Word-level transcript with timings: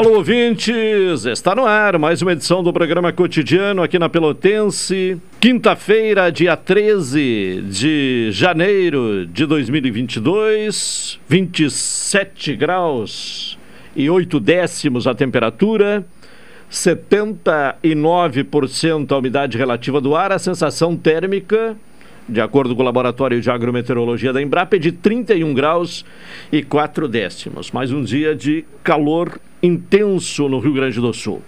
Alô, 0.00 0.16
ouvintes! 0.16 1.26
Está 1.26 1.54
no 1.54 1.66
ar 1.66 1.98
mais 1.98 2.22
uma 2.22 2.32
edição 2.32 2.62
do 2.62 2.72
programa 2.72 3.12
cotidiano 3.12 3.82
aqui 3.82 3.98
na 3.98 4.08
Pelotense. 4.08 5.20
Quinta-feira, 5.38 6.32
dia 6.32 6.56
13 6.56 7.64
de 7.68 8.30
janeiro 8.32 9.26
de 9.26 9.44
2022, 9.44 11.20
27 11.28 12.56
graus 12.56 13.58
e 13.94 14.08
8 14.08 14.40
décimos 14.40 15.06
a 15.06 15.14
temperatura, 15.14 16.02
79% 16.72 19.12
a 19.12 19.18
umidade 19.18 19.58
relativa 19.58 20.00
do 20.00 20.16
ar, 20.16 20.32
a 20.32 20.38
sensação 20.38 20.96
térmica 20.96 21.76
de 22.30 22.40
acordo 22.40 22.74
com 22.74 22.82
o 22.82 22.84
Laboratório 22.84 23.40
de 23.40 23.50
Agrometeorologia 23.50 24.32
da 24.32 24.40
Embrapa, 24.40 24.76
é 24.76 24.78
de 24.78 24.92
31 24.92 25.52
graus 25.52 26.04
e 26.50 26.62
4 26.62 27.08
décimos. 27.08 27.70
Mais 27.70 27.92
um 27.92 28.02
dia 28.02 28.34
de 28.34 28.64
calor 28.82 29.40
intenso 29.62 30.48
no 30.48 30.58
Rio 30.58 30.72
Grande 30.72 31.00
do 31.00 31.12
Sul. 31.12 31.42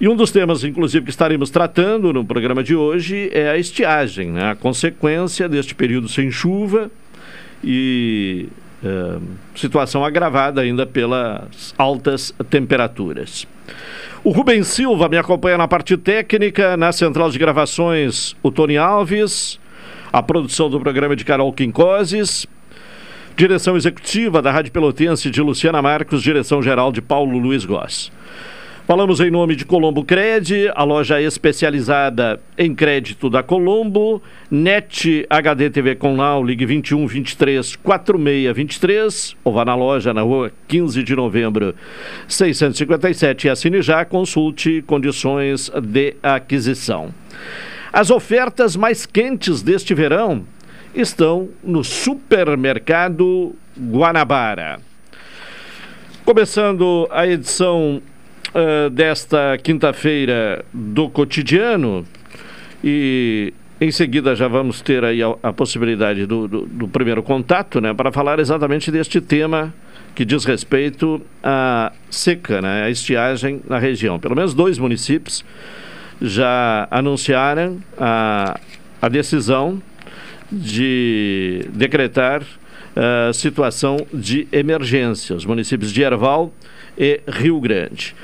E 0.00 0.08
um 0.08 0.16
dos 0.16 0.30
temas, 0.30 0.64
inclusive, 0.64 1.04
que 1.04 1.10
estaremos 1.10 1.50
tratando 1.50 2.12
no 2.12 2.24
programa 2.24 2.62
de 2.62 2.74
hoje 2.74 3.30
é 3.32 3.50
a 3.50 3.58
estiagem, 3.58 4.30
né? 4.30 4.50
a 4.50 4.54
consequência 4.54 5.48
deste 5.48 5.74
período 5.74 6.08
sem 6.08 6.30
chuva 6.30 6.90
e 7.62 8.48
é, 8.84 9.18
situação 9.54 10.04
agravada 10.04 10.60
ainda 10.60 10.84
pelas 10.84 11.74
altas 11.78 12.34
temperaturas. 12.50 13.46
O 14.22 14.30
Rubens 14.30 14.66
Silva 14.68 15.08
me 15.08 15.16
acompanha 15.16 15.56
na 15.56 15.68
parte 15.68 15.96
técnica, 15.96 16.76
na 16.76 16.92
central 16.92 17.30
de 17.30 17.38
gravações, 17.38 18.34
o 18.42 18.50
Tony 18.50 18.76
Alves, 18.76 19.60
a 20.14 20.22
produção 20.22 20.70
do 20.70 20.78
programa 20.78 21.16
de 21.16 21.24
Carol 21.24 21.52
Quincoses, 21.52 22.46
direção 23.36 23.76
executiva 23.76 24.40
da 24.40 24.52
Rádio 24.52 24.70
Pelotense 24.70 25.28
de 25.28 25.42
Luciana 25.42 25.82
Marcos, 25.82 26.22
direção 26.22 26.62
geral 26.62 26.92
de 26.92 27.02
Paulo 27.02 27.36
Luiz 27.36 27.64
Goss. 27.64 28.12
Falamos 28.86 29.18
em 29.18 29.28
nome 29.28 29.56
de 29.56 29.64
Colombo 29.64 30.04
Cred, 30.04 30.70
a 30.72 30.84
loja 30.84 31.20
especializada 31.20 32.40
em 32.56 32.72
crédito 32.72 33.28
da 33.28 33.42
Colombo, 33.42 34.22
NET 34.48 35.26
HD 35.28 35.68
TV 35.68 35.96
com 35.96 36.14
Now, 36.14 36.44
ligue 36.44 36.64
21 36.64 37.08
23 37.08 37.74
46 37.74 38.54
23, 38.54 39.36
ou 39.42 39.52
vá 39.52 39.64
na 39.64 39.74
loja 39.74 40.14
na 40.14 40.22
rua 40.22 40.52
15 40.68 41.02
de 41.02 41.16
novembro 41.16 41.74
657 42.28 43.48
e 43.48 43.50
assine 43.50 43.82
já, 43.82 44.04
consulte 44.04 44.80
condições 44.86 45.72
de 45.82 46.14
aquisição. 46.22 47.12
As 47.94 48.10
ofertas 48.10 48.74
mais 48.74 49.06
quentes 49.06 49.62
deste 49.62 49.94
verão 49.94 50.44
estão 50.92 51.48
no 51.62 51.84
supermercado 51.84 53.54
Guanabara. 53.78 54.80
Começando 56.24 57.06
a 57.08 57.24
edição 57.24 58.02
uh, 58.48 58.90
desta 58.90 59.56
quinta-feira 59.62 60.64
do 60.74 61.08
cotidiano 61.08 62.04
e 62.82 63.54
em 63.80 63.92
seguida 63.92 64.34
já 64.34 64.48
vamos 64.48 64.80
ter 64.80 65.04
aí 65.04 65.22
a, 65.22 65.32
a 65.40 65.52
possibilidade 65.52 66.26
do, 66.26 66.48
do, 66.48 66.66
do, 66.66 66.88
primeiro 66.88 67.22
contato, 67.22 67.80
né, 67.80 67.94
para 67.94 68.10
falar 68.10 68.40
exatamente 68.40 68.90
deste 68.90 69.20
tema 69.20 69.72
que 70.16 70.24
diz 70.24 70.44
respeito 70.44 71.22
à 71.40 71.92
seca, 72.10 72.60
né, 72.60 72.86
à 72.86 72.90
estiagem 72.90 73.60
na 73.68 73.78
região. 73.78 74.18
Pelo 74.18 74.34
menos 74.34 74.52
dois 74.52 74.78
municípios 74.78 75.44
já 76.20 76.88
anunciaram 76.90 77.78
a, 77.98 78.58
a 79.00 79.08
decisão 79.08 79.82
de 80.50 81.66
decretar 81.72 82.42
uh, 82.42 83.32
situação 83.32 83.96
de 84.12 84.46
emergência, 84.52 85.34
os 85.34 85.44
municípios 85.44 85.92
de 85.92 86.02
Erval 86.02 86.52
e 86.96 87.20
Rio 87.26 87.60
Grande. 87.60 88.14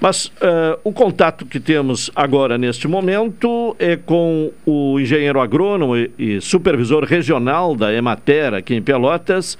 Mas 0.00 0.26
uh, 0.26 0.78
o 0.82 0.92
contato 0.92 1.46
que 1.46 1.58
temos 1.58 2.10
agora 2.14 2.58
neste 2.58 2.86
momento 2.86 3.74
é 3.78 3.96
com 3.96 4.52
o 4.66 5.00
engenheiro 5.00 5.40
agrônomo 5.40 5.96
e, 5.96 6.10
e 6.18 6.40
supervisor 6.40 7.04
regional 7.04 7.74
da 7.74 7.92
Emater 7.92 8.52
aqui 8.54 8.74
em 8.74 8.82
Pelotas, 8.82 9.56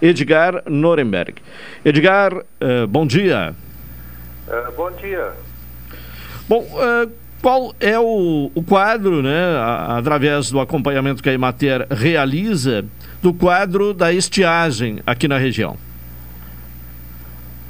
Edgar 0.00 0.62
Nuremberg. 0.68 1.34
Edgar, 1.84 2.36
uh, 2.36 2.86
bom 2.88 3.06
dia. 3.06 3.54
Uh, 4.46 4.72
bom 4.76 4.92
dia. 4.92 5.32
Bom, 6.50 6.66
qual 7.40 7.72
é 7.78 7.96
o, 7.96 8.50
o 8.52 8.62
quadro, 8.64 9.22
né, 9.22 9.56
através 9.88 10.50
do 10.50 10.58
acompanhamento 10.58 11.22
que 11.22 11.30
a 11.30 11.32
Emater 11.32 11.86
realiza, 11.88 12.84
do 13.22 13.32
quadro 13.32 13.94
da 13.94 14.12
estiagem 14.12 15.00
aqui 15.06 15.28
na 15.28 15.38
região? 15.38 15.76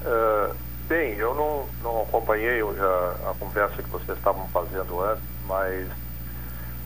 Uh, 0.03 0.55
bem, 0.89 1.13
eu 1.19 1.35
não, 1.35 1.67
não 1.83 2.03
acompanhei 2.05 2.63
a, 2.63 3.31
a, 3.31 3.35
conversa 3.39 3.83
que 3.83 3.91
vocês 3.91 4.17
estavam 4.17 4.49
fazendo 4.49 4.99
antes, 5.05 5.25
mas 5.47 5.87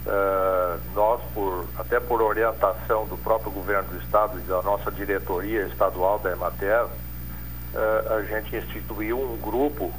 uh, 0.04 0.80
nós, 0.96 1.20
por, 1.32 1.64
até 1.78 2.00
por 2.00 2.20
orientação 2.20 3.06
do 3.06 3.16
próprio 3.18 3.52
governo 3.52 3.88
do 3.90 3.98
estado 3.98 4.36
e 4.40 4.42
da 4.48 4.60
nossa 4.62 4.90
diretoria 4.90 5.68
estadual 5.68 6.18
da 6.18 6.32
Emater, 6.32 6.86
uh, 6.86 8.14
a 8.14 8.22
gente 8.24 8.56
instituiu 8.56 9.16
um 9.16 9.36
grupo 9.36 9.92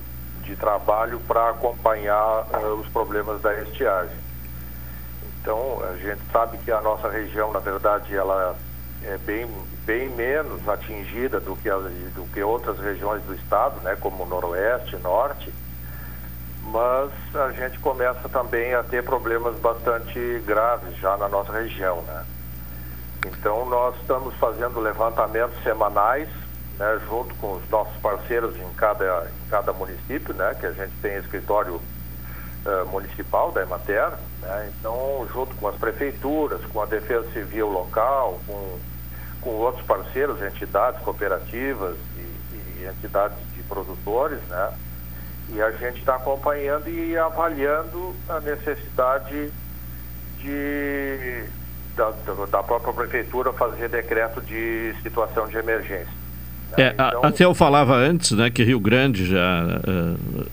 de 0.46 0.56
trabalho 0.56 1.20
para 1.28 1.50
acompanhar 1.50 2.46
uh, 2.54 2.76
os 2.80 2.88
problemas 2.90 3.42
da 3.42 3.54
estiagem. 3.62 4.16
Então, 5.42 5.82
a 5.92 5.96
gente 5.98 6.22
sabe 6.32 6.58
que 6.60 6.72
a 6.72 6.82
nossa 6.82 7.10
região, 7.10 7.52
na 7.52 7.60
verdade, 7.60 8.16
ela 8.16 8.56
é 9.04 9.18
bem, 9.18 9.48
bem 9.86 10.10
menos 10.10 10.68
atingida 10.68 11.40
do 11.40 11.56
que, 11.56 11.70
do 11.70 12.28
que 12.34 12.42
outras 12.42 12.80
regiões 12.80 13.22
do 13.24 13.36
estado, 13.36 13.80
né, 13.82 13.96
como 14.00 14.24
o 14.24 14.26
Noroeste, 14.26 14.96
Norte, 14.98 15.54
mas 16.64 17.12
a 17.36 17.52
gente 17.52 17.78
começa 17.80 18.28
também 18.28 18.74
a 18.74 18.82
ter 18.82 19.04
problemas 19.04 19.56
bastante 19.58 20.42
graves 20.46 20.96
já 20.98 21.16
na 21.18 21.30
nossa 21.30 21.52
região. 21.52 22.02
Né? 22.02 22.26
Então, 23.28 23.66
nós 23.68 23.96
estamos 23.98 24.34
fazendo 24.36 24.80
levantamentos 24.80 25.62
semanais 25.62 26.28
né, 26.78 27.00
junto 27.08 27.34
com 27.36 27.54
os 27.54 27.70
nossos 27.70 27.96
parceiros 27.98 28.56
em 28.58 28.74
cada, 28.76 29.28
em 29.28 29.50
cada 29.50 29.74
município, 29.74 30.34
né, 30.34 30.56
que 30.60 30.66
a 30.66 30.72
gente 30.72 30.94
tem 31.02 31.18
escritório 31.18 31.76
uh, 31.76 32.86
municipal 32.88 33.52
da 33.52 33.62
Emater, 33.62 34.12
né, 34.42 34.72
então 34.78 35.28
junto 35.32 35.56
com 35.56 35.68
as 35.68 35.76
prefeituras, 35.76 36.62
com 36.66 36.82
a 36.82 36.86
Defesa 36.86 37.30
Civil 37.32 37.68
local, 37.70 38.40
com, 38.46 38.80
com 39.42 39.50
outros 39.52 39.86
parceiros, 39.86 40.42
entidades 40.42 41.02
cooperativas 41.02 41.96
e, 42.18 42.56
e 42.56 42.90
entidades 42.90 43.38
de 43.54 43.64
produtores, 43.64 44.42
né, 44.50 44.74
e 45.50 45.62
a 45.62 45.72
gente 45.72 46.00
está 46.00 46.16
acompanhando 46.16 46.90
e 46.90 47.18
avaliando 47.18 48.16
a 48.28 48.40
necessidade 48.40 49.52
de 50.40 51.46
da, 51.96 52.12
da 52.52 52.62
própria 52.62 52.94
prefeitura 52.94 53.54
fazer 53.54 53.88
decreto 53.88 54.42
de 54.42 54.94
situação 55.02 55.48
de 55.48 55.56
emergência. 55.56 56.25
É, 56.78 56.90
então... 56.94 57.24
Até 57.24 57.46
eu 57.46 57.54
falava 57.54 57.96
antes 57.96 58.32
né, 58.32 58.50
que 58.50 58.64
Rio 58.64 58.80
Grande 58.80 59.26
já 59.26 59.64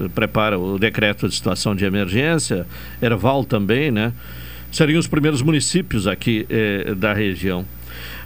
uh, 0.01 0.09
prepara 0.11 0.59
o 0.59 0.79
decreto 0.79 1.29
de 1.29 1.35
situação 1.35 1.75
de 1.75 1.85
emergência, 1.85 2.67
Erval 3.01 3.45
também, 3.45 3.91
né? 3.91 4.13
Seriam 4.71 4.99
os 4.99 5.07
primeiros 5.07 5.43
municípios 5.43 6.07
aqui 6.07 6.47
eh, 6.49 6.95
da 6.95 7.13
região. 7.13 7.67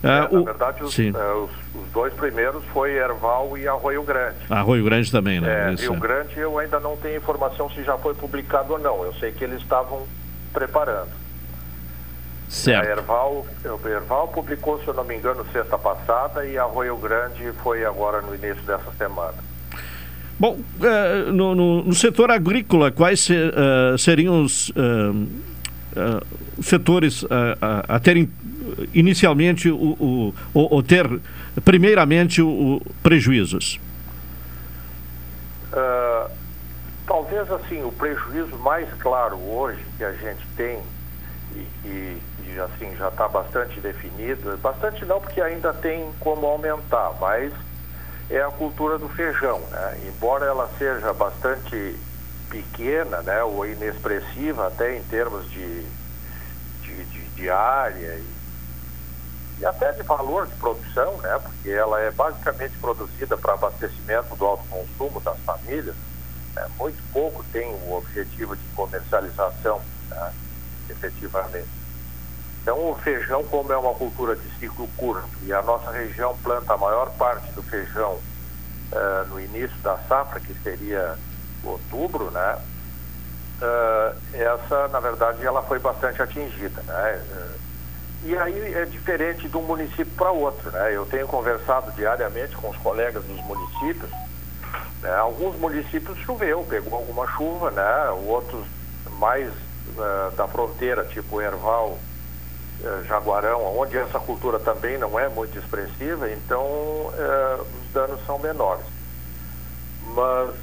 É, 0.01 0.07
uh, 0.07 0.33
na 0.33 0.41
o... 0.41 0.45
verdade, 0.45 0.85
os, 0.85 0.97
uh, 0.97 1.03
os, 1.03 1.51
os, 1.83 1.93
dois 1.93 2.15
primeiros 2.15 2.65
foi 2.67 2.93
Erval 2.93 3.59
e 3.59 3.67
Arroio 3.67 4.05
Grande. 4.05 4.37
Arroio 4.49 4.85
Grande 4.85 5.11
também, 5.11 5.41
né? 5.41 5.73
É, 5.73 5.75
Rio 5.75 5.95
é. 5.95 5.99
Grande 5.99 6.39
eu 6.39 6.57
ainda 6.57 6.79
não 6.79 6.97
tenho 6.97 7.17
informação 7.17 7.69
se 7.71 7.83
já 7.83 7.99
foi 7.99 8.15
publicado 8.15 8.75
ou 8.75 8.79
não. 8.79 9.03
Eu 9.03 9.13
sei 9.15 9.33
que 9.33 9.43
eles 9.43 9.61
estavam 9.61 10.07
preparando. 10.53 11.26
Certo. 12.49 12.87
A 12.87 12.91
Erval, 12.91 13.47
o 13.65 13.89
Erval 13.89 14.29
publicou, 14.29 14.81
se 14.81 14.87
eu 14.89 14.95
não 14.95 15.05
me 15.05 15.17
engano, 15.17 15.45
sexta 15.53 15.77
passada 15.77 16.47
e 16.47 16.57
Arroio 16.57 16.97
Grande 16.97 17.53
foi 17.63 17.85
agora 17.85 18.21
no 18.21 18.35
início 18.35 18.63
dessa 18.63 18.91
semana. 18.97 19.35
Bom, 20.39 20.59
uh, 20.81 21.33
no, 21.33 21.55
no, 21.55 21.83
no, 21.83 21.95
setor 21.95 22.31
agrícola, 22.31 22.91
quais 22.91 23.21
ser, 23.21 23.53
seriam 23.99 24.45
os 24.45 24.71
setores 26.63 27.25
a 27.89 27.99
terem 27.99 28.31
inicialmente 28.93 29.71
o, 29.71 29.77
o, 29.77 30.35
o, 30.53 30.77
o 30.77 30.83
ter 30.83 31.09
primeiramente 31.65 32.43
o, 32.43 32.81
prejuízos? 33.03 33.81
Uh, 35.73 36.31
talvez 37.07 37.51
assim 37.51 37.83
o 37.85 37.93
prejuízo 37.93 38.57
mais 38.59 38.89
claro 38.99 39.37
hoje 39.37 39.81
que 39.97 40.05
a 40.05 40.13
gente 40.13 40.47
tem 40.57 40.81
e, 41.53 41.59
e, 41.85 42.23
e 42.47 42.61
assim 42.61 42.95
já 42.97 43.09
está 43.09 43.29
bastante 43.29 43.81
definido, 43.81 44.57
bastante 44.59 45.05
não 45.05 45.21
porque 45.21 45.41
ainda 45.41 45.73
tem 45.73 46.11
como 46.21 46.47
aumentar, 46.47 47.13
mas 47.21 47.53
é 48.29 48.43
a 48.43 48.51
cultura 48.51 48.99
do 48.99 49.09
feijão, 49.09 49.61
né? 49.71 50.01
Embora 50.07 50.47
ela 50.47 50.69
seja 50.79 51.13
bastante 51.13 51.97
pequena, 52.51 53.23
né, 53.23 53.43
ou 53.43 53.67
inexpressiva 53.67 54.69
até 54.69 54.97
em 54.97 55.03
termos 55.05 55.51
de, 55.51 55.83
de, 56.83 57.05
de, 57.05 57.21
de 57.31 57.51
área 57.51 58.15
e 58.15 58.37
e 59.59 59.65
até 59.65 59.93
de 59.93 60.03
valor 60.03 60.47
de 60.47 60.55
produção, 60.57 61.17
né, 61.19 61.39
porque 61.43 61.71
ela 61.71 62.01
é 62.01 62.11
basicamente 62.11 62.77
produzida 62.79 63.37
para 63.37 63.55
abastecimento 63.55 64.37
do 64.37 64.45
alto 64.45 64.65
consumo 64.69 65.21
das 65.21 65.39
famílias, 65.41 65.95
né, 66.55 66.67
muito 66.79 67.03
pouco 67.13 67.43
tem 67.53 67.67
o 67.67 67.95
objetivo 67.95 68.55
de 68.55 68.63
comercialização, 68.75 69.81
né, 70.11 70.33
efetivamente. 70.91 71.69
Então, 72.63 72.91
o 72.91 72.95
feijão, 72.97 73.45
como 73.45 73.73
é 73.73 73.77
uma 73.77 73.95
cultura 73.95 74.35
de 74.35 74.59
ciclo 74.59 74.89
curto 74.97 75.29
e 75.45 75.53
a 75.53 75.63
nossa 75.63 75.91
região 75.93 76.37
planta 76.43 76.75
a 76.75 76.77
maior 76.77 77.11
parte 77.13 77.53
do 77.53 77.63
feijão 77.63 78.15
uh, 78.93 79.29
no 79.29 79.41
início 79.41 79.77
da 79.79 79.97
safra, 80.09 80.41
que 80.41 80.53
seria 80.63 81.17
outubro, 81.63 82.31
né? 82.33 82.59
Uh, 83.63 84.17
essa, 84.35 84.89
na 84.89 84.99
verdade, 84.99 85.47
ela 85.47 85.63
foi 85.63 85.79
bastante 85.79 86.21
atingida, 86.21 86.83
né? 86.83 87.23
Uh, 87.31 87.67
e 88.25 88.37
aí 88.37 88.75
é 88.75 88.85
diferente 88.85 89.49
de 89.49 89.57
um 89.57 89.63
município 89.63 90.13
para 90.17 90.33
outro, 90.33 90.71
né? 90.73 90.93
Eu 90.93 91.07
tenho 91.07 91.29
conversado 91.29 91.93
diariamente 91.93 92.57
com 92.57 92.69
os 92.69 92.77
colegas 92.79 93.23
dos 93.23 93.41
municípios. 93.45 94.11
Né? 95.01 95.15
Alguns 95.15 95.57
municípios 95.57 96.19
choveu, 96.19 96.67
pegou 96.69 96.99
alguma 96.99 97.29
chuva, 97.29 97.71
né? 97.71 98.11
Outros 98.27 98.67
mais 99.21 99.53
uh, 99.97 100.35
da 100.37 100.47
fronteira, 100.49 101.05
tipo 101.05 101.41
Erval, 101.41 101.99
uh, 102.81 103.05
Jaguarão, 103.05 103.79
onde 103.79 103.97
essa 103.97 104.19
cultura 104.19 104.59
também 104.59 104.99
não 104.99 105.19
é 105.19 105.29
muito 105.29 105.59
expressiva, 105.59 106.31
então 106.31 106.65
uh, 106.65 107.63
os 107.63 107.93
danos 107.93 108.25
são 108.27 108.39
menores. 108.39 108.85
Mas 110.15 110.55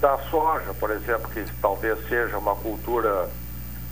da 0.00 0.18
soja, 0.30 0.74
por 0.74 0.90
exemplo, 0.90 1.30
que 1.30 1.42
talvez 1.62 1.98
seja 2.08 2.36
uma 2.36 2.54
cultura 2.54 3.30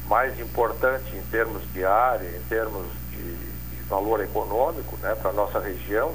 mais 0.07 0.39
importante 0.39 1.17
em 1.17 1.23
termos 1.31 1.63
de 1.73 1.85
área, 1.87 2.29
em 2.37 2.43
termos 2.51 2.87
de, 3.11 3.35
de 3.35 3.83
valor 3.89 4.21
econômico 4.21 4.95
né, 4.99 5.15
para 5.15 5.31
a 5.31 5.33
nossa 5.33 5.59
região, 5.59 6.13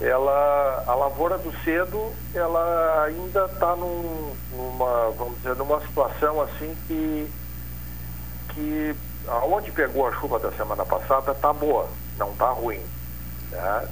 ela, 0.00 0.84
a 0.86 0.94
lavoura 0.94 1.38
do 1.38 1.52
cedo, 1.62 2.12
ela 2.34 3.04
ainda 3.04 3.44
está 3.46 3.76
num, 3.76 4.34
numa, 4.52 5.10
vamos 5.10 5.36
dizer, 5.36 5.54
numa 5.56 5.80
situação 5.80 6.40
assim 6.42 6.76
que, 6.86 7.30
que 8.50 8.96
aonde 9.28 9.70
pegou 9.70 10.06
a 10.06 10.12
chuva 10.12 10.38
da 10.38 10.50
semana 10.52 10.84
passada 10.84 11.32
está 11.32 11.52
boa, 11.52 11.88
não 12.18 12.32
está 12.32 12.50
ruim. 12.50 12.80
Né? 13.50 13.88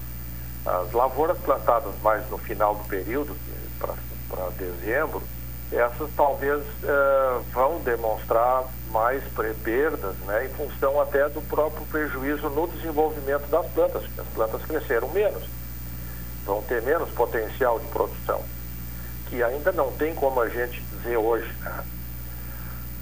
As 0.66 0.92
lavouras 0.92 1.38
plantadas 1.38 1.92
mais 2.02 2.28
no 2.30 2.38
final 2.38 2.74
do 2.74 2.84
período, 2.84 3.36
para 4.28 4.48
dezembro, 4.56 5.22
essas 5.72 6.10
talvez 6.16 6.60
uh, 6.60 7.42
vão 7.52 7.80
demonstrar 7.80 8.64
mais 8.90 9.22
perdas, 9.64 10.14
né, 10.26 10.44
em 10.44 10.48
função 10.50 11.00
até 11.00 11.28
do 11.30 11.40
próprio 11.42 11.84
prejuízo 11.86 12.50
no 12.50 12.68
desenvolvimento 12.68 13.46
das 13.48 13.66
plantas, 13.68 14.02
porque 14.02 14.20
as 14.20 14.26
plantas 14.28 14.62
cresceram 14.66 15.08
menos, 15.08 15.44
vão 16.44 16.62
ter 16.62 16.82
menos 16.82 17.10
potencial 17.10 17.78
de 17.78 17.86
produção, 17.86 18.42
que 19.28 19.42
ainda 19.42 19.72
não 19.72 19.92
tem 19.92 20.14
como 20.14 20.40
a 20.40 20.48
gente 20.48 20.80
dizer 20.80 21.16
hoje. 21.16 21.50
Né? 21.60 21.84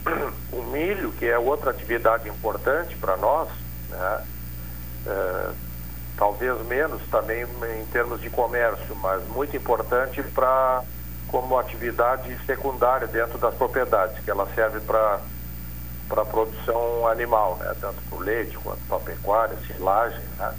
O 0.52 0.62
milho, 0.64 1.12
que 1.12 1.26
é 1.26 1.38
outra 1.38 1.70
atividade 1.70 2.28
importante 2.28 2.96
para 2.96 3.16
nós, 3.16 3.48
né, 3.88 4.24
uh, 5.06 5.54
talvez 6.16 6.60
menos 6.66 7.00
também 7.10 7.42
em 7.80 7.86
termos 7.86 8.20
de 8.20 8.28
comércio, 8.28 8.96
mas 8.96 9.26
muito 9.28 9.56
importante 9.56 10.22
para 10.22 10.82
como 11.28 11.58
atividade 11.58 12.36
secundária 12.44 13.06
dentro 13.06 13.38
das 13.38 13.54
propriedades, 13.54 14.22
que 14.24 14.30
ela 14.30 14.46
serve 14.54 14.80
para 14.80 15.20
para 16.10 16.24
produção 16.24 17.06
animal, 17.06 17.56
né? 17.60 17.72
tanto 17.80 18.02
para 18.02 18.18
o 18.18 18.20
leite 18.20 18.58
quanto 18.58 18.80
para 18.88 18.96
a 18.96 19.00
pecuária, 19.00 19.56
silagem. 19.64 20.18
Né? 20.36 20.54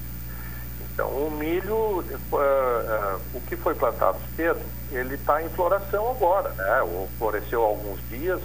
Então, 0.93 1.07
o 1.09 1.31
milho, 1.31 1.75
uh, 1.75 2.03
uh, 2.03 3.21
o 3.33 3.41
que 3.41 3.55
foi 3.55 3.73
plantado 3.73 4.19
cedo, 4.35 4.59
ele 4.91 5.15
está 5.15 5.41
em 5.41 5.49
floração 5.49 6.11
agora, 6.11 6.49
né? 6.49 6.81
Ou 6.81 7.09
floresceu 7.17 7.63
alguns 7.63 7.99
dias. 8.09 8.41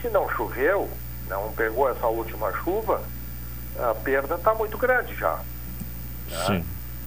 Se 0.00 0.08
não 0.08 0.28
choveu, 0.28 0.88
não 1.28 1.50
pegou 1.52 1.88
essa 1.88 2.06
última 2.06 2.52
chuva, 2.52 3.02
a 3.78 3.94
perda 3.94 4.34
está 4.34 4.54
muito 4.54 4.76
grande 4.76 5.14
já. 5.14 5.38
Né? 6.28 6.44
Sim. 6.46 6.64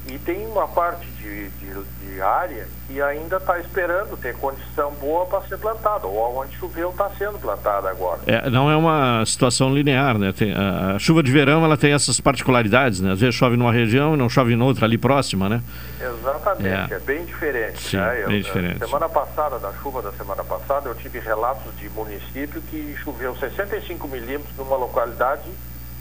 E 0.10 0.18
tem 0.18 0.48
uma 0.48 0.68
parte 0.68 1.06
de, 1.06 1.50
de, 1.50 1.84
de 2.02 2.22
área 2.22 2.68
que 2.88 3.00
ainda 3.00 3.38
está 3.38 3.60
esperando 3.60 4.18
ter 4.18 4.36
condição 4.36 4.92
boa 4.94 5.26
para 5.28 5.42
ser 5.42 5.60
plantada, 5.60 6.08
ou 6.08 6.38
onde 6.38 6.58
choveu 6.58 6.90
está 6.90 7.10
sendo 7.12 7.38
plantada 7.38 7.90
agora. 7.90 8.20
É, 8.26 8.50
não 8.50 8.72
é 8.72 8.76
uma 8.76 9.24
situação 9.26 9.72
linear, 9.72 10.18
né? 10.18 10.32
Tem, 10.32 10.52
a, 10.52 10.96
a, 10.96 11.00
chuva 11.00 11.22
de 11.22 11.32
verão 11.32 11.64
ela 11.64 11.78
tem 11.78 11.94
essas 11.94 12.20
particularidades, 12.20 13.02
né? 13.02 13.12
Às 13.12 13.20
vezes 13.20 13.36
chove 13.36 13.56
numa 13.56 13.72
região 13.72 14.16
e 14.16 14.18
não 14.18 14.28
chove 14.28 14.54
em 14.54 14.62
outra 14.62 14.86
ali 14.86 14.98
próxima, 14.98 15.48
né? 15.48 15.62
Exatamente, 16.02 16.94
é, 16.94 16.96
é 16.96 17.00
bem 17.00 17.26
diferente. 17.26 17.80
Sim, 17.80 17.98
né? 17.98 18.26
bem 18.26 18.42
diferente. 18.42 18.80
Semana 18.80 19.08
passada, 19.08 19.60
da 19.60 19.72
chuva 19.74 20.02
da 20.02 20.12
semana 20.14 20.44
passada, 20.44 20.90
eu 20.90 20.96
tive 20.96 21.20
relatos 21.20 21.72
de 21.78 21.88
município 21.90 22.60
que 22.64 22.96
choveu 23.04 23.36
65 23.36 24.08
milímetros 24.08 24.58
numa 24.58 24.76
localidade 24.76 25.48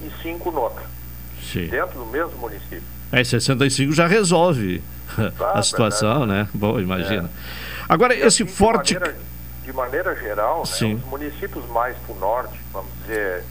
e 0.01 0.11
5 0.23 0.51
noutra. 0.51 0.85
Sim. 1.43 1.67
Dentro 1.67 1.99
do 1.99 2.07
mesmo 2.07 2.39
município. 2.39 2.98
É, 3.11 3.25
65 3.25 3.93
já 3.93 4.07
resolve 4.07 4.83
ah, 5.19 5.59
a 5.59 5.63
situação, 5.63 6.27
verdade. 6.27 6.43
né? 6.43 6.49
Bom, 6.55 6.79
imagina. 6.79 7.29
É. 7.29 7.69
Agora, 7.89 8.15
e 8.15 8.19
esse 8.19 8.43
assim, 8.43 8.47
forte. 8.47 8.95
De 8.95 9.01
maneira, 9.01 9.19
de 9.65 9.73
maneira 9.73 10.15
geral, 10.17 10.59
né, 10.59 10.95
os 10.95 11.05
municípios 11.07 11.67
mais 11.71 11.97
para 11.99 12.15
o 12.15 12.19
norte, 12.19 12.61
vamos 12.73 12.93
dizer, 13.01 13.45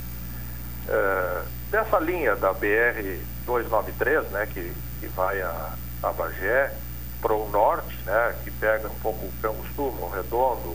uh, 0.88 1.44
dessa 1.72 2.00
linha 2.00 2.36
da 2.36 2.54
BR-293, 2.54 4.30
né, 4.30 4.48
que, 4.54 4.72
que 5.00 5.08
vai 5.08 5.42
a, 5.42 5.74
a 6.04 6.14
Bagé, 6.14 6.72
para 7.20 7.34
o 7.34 7.50
norte, 7.50 7.98
né, 8.06 8.36
que 8.44 8.52
pega 8.52 8.88
um 8.88 9.00
pouco 9.02 9.26
o 9.26 9.34
Canguçu, 9.42 9.92
Morredondo, 10.00 10.16
Redondo, 10.16 10.70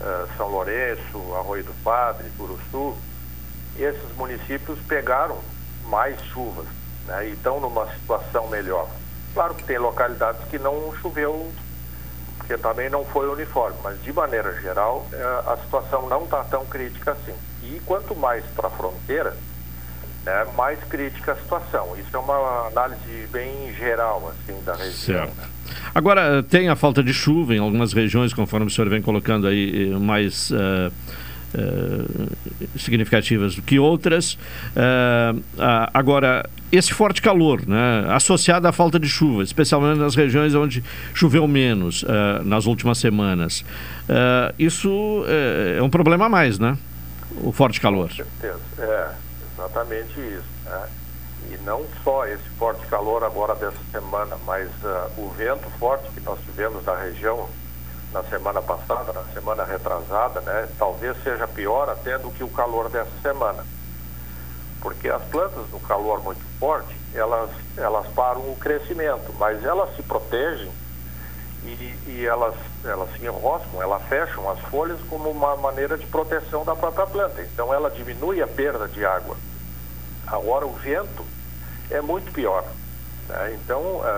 uh, 0.00 0.36
São 0.36 0.48
Lourenço, 0.48 1.34
Arroio 1.36 1.62
do 1.62 1.74
Padre, 1.84 2.28
Curuçu, 2.36 2.96
esses 3.78 4.16
municípios 4.16 4.78
pegaram 4.88 5.38
mais 5.88 6.20
chuvas 6.32 6.66
né, 7.06 7.28
e 7.28 7.32
estão 7.32 7.60
numa 7.60 7.86
situação 7.94 8.48
melhor. 8.48 8.88
Claro 9.34 9.54
que 9.54 9.64
tem 9.64 9.78
localidades 9.78 10.40
que 10.50 10.58
não 10.58 10.94
choveu, 11.00 11.50
porque 12.38 12.56
também 12.58 12.90
não 12.90 13.04
foi 13.04 13.28
uniforme, 13.28 13.76
mas 13.82 14.02
de 14.02 14.12
maneira 14.12 14.60
geral 14.60 15.06
é, 15.12 15.22
a 15.22 15.56
situação 15.62 16.08
não 16.08 16.24
está 16.24 16.44
tão 16.44 16.66
crítica 16.66 17.12
assim. 17.12 17.34
E 17.62 17.80
quanto 17.86 18.14
mais 18.14 18.44
para 18.54 18.68
a 18.68 18.70
fronteira, 18.70 19.36
né, 20.24 20.46
mais 20.56 20.78
crítica 20.84 21.32
a 21.32 21.36
situação. 21.36 21.96
Isso 21.96 22.14
é 22.14 22.18
uma 22.18 22.68
análise 22.68 23.28
bem 23.32 23.74
geral 23.74 24.32
assim 24.32 24.60
da 24.62 24.74
região. 24.74 25.26
Certo. 25.26 25.52
Agora, 25.94 26.42
tem 26.42 26.68
a 26.68 26.76
falta 26.76 27.02
de 27.02 27.12
chuva 27.12 27.54
em 27.54 27.58
algumas 27.58 27.92
regiões, 27.92 28.32
conforme 28.32 28.66
o 28.66 28.70
senhor 28.70 28.88
vem 28.88 29.02
colocando 29.02 29.46
aí, 29.46 29.90
mais. 29.98 30.50
Uh 30.50 30.56
uh, 30.56 30.92
significativas 32.78 33.54
do 33.54 33.62
que 33.62 33.78
outras. 33.78 34.34
Uh, 34.34 35.42
agora, 35.92 36.48
esse 36.70 36.92
forte 36.92 37.20
calor, 37.20 37.66
né, 37.66 38.06
associado 38.08 38.66
à 38.66 38.72
falta 38.72 38.98
de 38.98 39.08
chuva, 39.08 39.42
especialmente 39.42 39.98
nas 39.98 40.14
regiões 40.14 40.54
onde 40.54 40.82
choveu 41.12 41.46
menos 41.46 42.04
nas 42.44 42.66
últimas 42.66 42.98
semanas, 42.98 43.64
isso 44.58 45.24
é 45.76 45.82
um 45.82 45.90
problema 45.90 46.26
a 46.26 46.28
mais, 46.28 46.58
né? 46.58 46.76
O 47.42 47.52
forte 47.52 47.80
calor. 47.80 48.08
Com 48.08 48.16
certeza, 48.16 48.60
é 48.78 49.10
exatamente 49.54 50.12
isso. 50.20 50.52
Né? 50.64 50.88
e 51.52 51.64
não 51.64 51.84
só 52.02 52.26
esse 52.26 52.48
forte 52.58 52.86
calor 52.86 53.22
agora 53.24 53.54
dessa 53.54 53.78
semana, 53.90 54.36
mas 54.46 54.68
uh, 54.82 55.10
o 55.20 55.28
vento 55.36 55.68
forte 55.78 56.08
que 56.12 56.20
nós 56.20 56.38
tivemos 56.40 56.84
na 56.84 56.96
região 56.96 57.48
na 58.12 58.22
semana 58.24 58.60
passada, 58.60 59.12
na 59.12 59.24
semana 59.32 59.64
retrasada, 59.64 60.40
né, 60.42 60.68
talvez 60.78 61.16
seja 61.22 61.48
pior 61.48 61.88
até 61.88 62.18
do 62.18 62.30
que 62.30 62.44
o 62.44 62.48
calor 62.48 62.88
dessa 62.88 63.10
semana. 63.22 63.64
Porque 64.80 65.08
as 65.08 65.22
plantas 65.22 65.68
no 65.70 65.80
calor 65.80 66.22
muito 66.22 66.42
forte, 66.58 66.94
elas, 67.14 67.50
elas 67.76 68.06
param 68.08 68.40
o 68.40 68.56
crescimento, 68.56 69.32
mas 69.38 69.64
elas 69.64 69.94
se 69.96 70.02
protegem 70.02 70.70
e, 71.64 71.96
e 72.06 72.26
elas, 72.26 72.54
elas 72.84 73.08
se 73.12 73.24
enroscam, 73.24 73.80
elas 73.80 74.02
fecham 74.08 74.50
as 74.50 74.58
folhas 74.60 74.98
como 75.08 75.30
uma 75.30 75.56
maneira 75.56 75.96
de 75.96 76.06
proteção 76.06 76.64
da 76.64 76.74
própria 76.74 77.06
planta. 77.06 77.40
Então 77.42 77.72
ela 77.72 77.90
diminui 77.90 78.42
a 78.42 78.46
perda 78.46 78.88
de 78.88 79.04
água. 79.04 79.36
Agora 80.26 80.66
o 80.66 80.72
vento 80.72 81.24
é 81.90 82.00
muito 82.00 82.32
pior. 82.32 82.64
Né? 83.28 83.54
Então 83.54 84.02
a, 84.02 84.08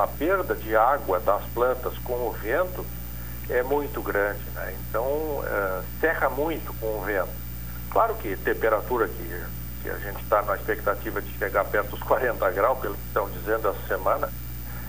a, 0.00 0.04
a 0.04 0.06
perda 0.06 0.54
de 0.54 0.74
água 0.74 1.20
das 1.20 1.42
plantas 1.54 1.96
com 1.98 2.14
o 2.14 2.32
vento 2.32 2.84
é 3.50 3.62
muito 3.62 4.00
grande, 4.02 4.42
né? 4.54 4.74
então 4.88 5.04
uh, 5.04 5.84
serra 6.00 6.28
muito 6.30 6.72
com 6.74 6.98
o 6.98 7.02
vento. 7.02 7.28
Claro 7.90 8.14
que 8.14 8.36
temperatura 8.36 9.08
que, 9.08 9.42
que 9.82 9.90
a 9.90 9.98
gente 9.98 10.22
está 10.22 10.42
na 10.42 10.54
expectativa 10.54 11.20
de 11.20 11.36
chegar 11.36 11.64
perto 11.64 11.90
dos 11.90 12.02
40 12.02 12.50
graus, 12.52 12.78
pelo 12.78 12.94
que 12.94 13.06
estão 13.06 13.28
dizendo 13.30 13.68
essa 13.68 13.88
semana, 13.88 14.28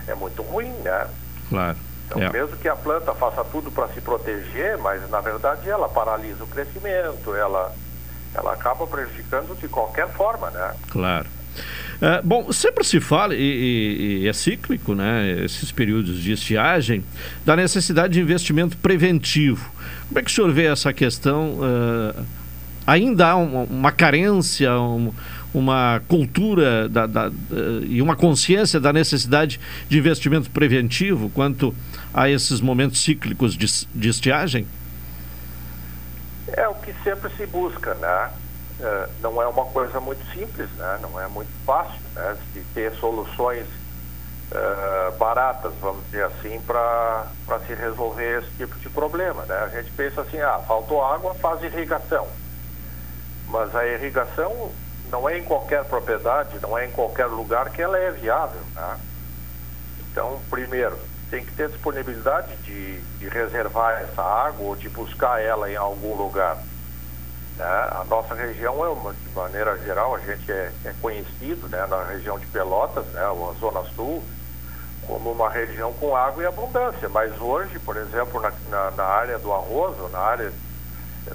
é 0.06 0.14
muito 0.14 0.42
ruim, 0.42 0.70
né? 0.84 1.08
Claro. 1.48 1.76
Então, 2.06 2.22
é. 2.22 2.30
mesmo 2.30 2.56
que 2.56 2.68
a 2.68 2.76
planta 2.76 3.14
faça 3.14 3.42
tudo 3.44 3.70
para 3.70 3.88
se 3.88 4.00
proteger, 4.00 4.78
mas 4.78 5.08
na 5.10 5.20
verdade 5.20 5.68
ela 5.68 5.88
paralisa 5.88 6.44
o 6.44 6.46
crescimento, 6.46 7.34
ela, 7.34 7.74
ela 8.34 8.52
acaba 8.52 8.86
prejudicando 8.86 9.58
de 9.58 9.68
qualquer 9.68 10.08
forma, 10.08 10.50
né? 10.50 10.74
Claro. 10.90 11.26
É, 12.02 12.20
bom, 12.20 12.50
sempre 12.52 12.82
se 12.82 12.98
fala, 12.98 13.32
e, 13.32 13.38
e, 13.38 14.18
e, 14.22 14.28
é 14.28 14.32
cíclico, 14.32 14.92
né, 14.92 15.44
esses 15.44 15.70
períodos 15.70 16.18
de 16.18 16.32
estiagem, 16.32 17.04
da 17.44 17.54
necessidade 17.54 18.14
de 18.14 18.20
investimento 18.20 18.76
preventivo. 18.76 19.70
Como 20.08 20.18
é 20.18 20.22
que 20.22 20.28
o 20.28 20.34
senhor 20.34 20.52
vê 20.52 20.64
essa 20.64 20.92
questão? 20.92 21.60
Uh, 21.60 22.24
ainda 22.84 23.28
há 23.28 23.36
uma, 23.36 23.62
uma 23.62 23.92
carência, 23.92 24.76
um, 24.80 25.12
uma 25.54 26.02
cultura 26.08 26.88
da, 26.88 27.06
da, 27.06 27.28
uh, 27.28 27.32
e 27.86 28.02
uma 28.02 28.16
consciência 28.16 28.80
da 28.80 28.92
necessidade 28.92 29.60
de 29.88 29.96
investimento 29.96 30.50
preventivo 30.50 31.30
quanto 31.30 31.72
a 32.12 32.28
esses 32.28 32.60
momentos 32.60 33.00
cíclicos 33.00 33.56
de, 33.56 33.66
de 33.94 34.08
estiagem? 34.08 34.66
É 36.48 36.66
o 36.66 36.74
que 36.74 36.92
sempre 37.04 37.30
se 37.36 37.46
busca, 37.46 37.94
né? 37.94 38.30
É, 38.82 39.08
não 39.20 39.40
é 39.40 39.46
uma 39.46 39.64
coisa 39.66 40.00
muito 40.00 40.24
simples, 40.32 40.68
né? 40.72 40.98
não 41.00 41.20
é 41.20 41.28
muito 41.28 41.52
fácil 41.64 42.00
né? 42.16 42.36
de 42.52 42.64
ter 42.74 42.92
soluções 42.94 43.64
uh, 43.64 45.16
baratas, 45.18 45.72
vamos 45.80 46.04
dizer 46.06 46.24
assim, 46.24 46.60
para 46.62 47.24
se 47.64 47.74
resolver 47.74 48.40
esse 48.40 48.50
tipo 48.56 48.76
de 48.80 48.88
problema. 48.88 49.44
Né? 49.44 49.54
A 49.54 49.68
gente 49.68 49.92
pensa 49.92 50.22
assim, 50.22 50.40
ah, 50.40 50.58
faltou 50.66 51.04
água, 51.04 51.32
faz 51.34 51.62
irrigação. 51.62 52.26
Mas 53.46 53.72
a 53.76 53.86
irrigação 53.86 54.72
não 55.10 55.28
é 55.28 55.38
em 55.38 55.44
qualquer 55.44 55.84
propriedade, 55.84 56.58
não 56.60 56.76
é 56.76 56.86
em 56.86 56.90
qualquer 56.90 57.26
lugar 57.26 57.70
que 57.70 57.80
ela 57.80 57.96
é 57.96 58.10
viável. 58.10 58.62
Né? 58.74 58.98
Então, 60.10 60.40
primeiro, 60.50 60.98
tem 61.30 61.44
que 61.44 61.52
ter 61.52 61.68
disponibilidade 61.68 62.56
de, 62.56 63.00
de 63.00 63.28
reservar 63.28 64.02
essa 64.02 64.22
água 64.22 64.66
ou 64.66 64.74
de 64.74 64.88
buscar 64.88 65.40
ela 65.40 65.70
em 65.70 65.76
algum 65.76 66.16
lugar. 66.16 66.58
Né? 67.56 67.64
A 67.64 68.04
nossa 68.08 68.34
região, 68.34 68.84
é 68.84 68.88
uma, 68.88 69.12
de 69.12 69.28
maneira 69.34 69.76
geral, 69.78 70.14
a 70.14 70.18
gente 70.18 70.50
é, 70.50 70.72
é 70.84 70.94
conhecido 71.00 71.68
né, 71.68 71.86
na 71.86 72.04
região 72.04 72.38
de 72.38 72.46
Pelotas, 72.46 73.04
né, 73.06 73.20
a 73.20 73.60
Zona 73.60 73.82
Sul, 73.94 74.22
como 75.06 75.32
uma 75.32 75.50
região 75.50 75.92
com 75.94 76.16
água 76.16 76.42
e 76.42 76.46
abundância. 76.46 77.08
Mas 77.08 77.38
hoje, 77.40 77.78
por 77.78 77.96
exemplo, 77.96 78.40
na, 78.40 78.52
na, 78.68 78.90
na 78.92 79.04
área 79.04 79.38
do 79.38 79.52
arroz, 79.52 79.96
na 80.10 80.18
área 80.18 80.52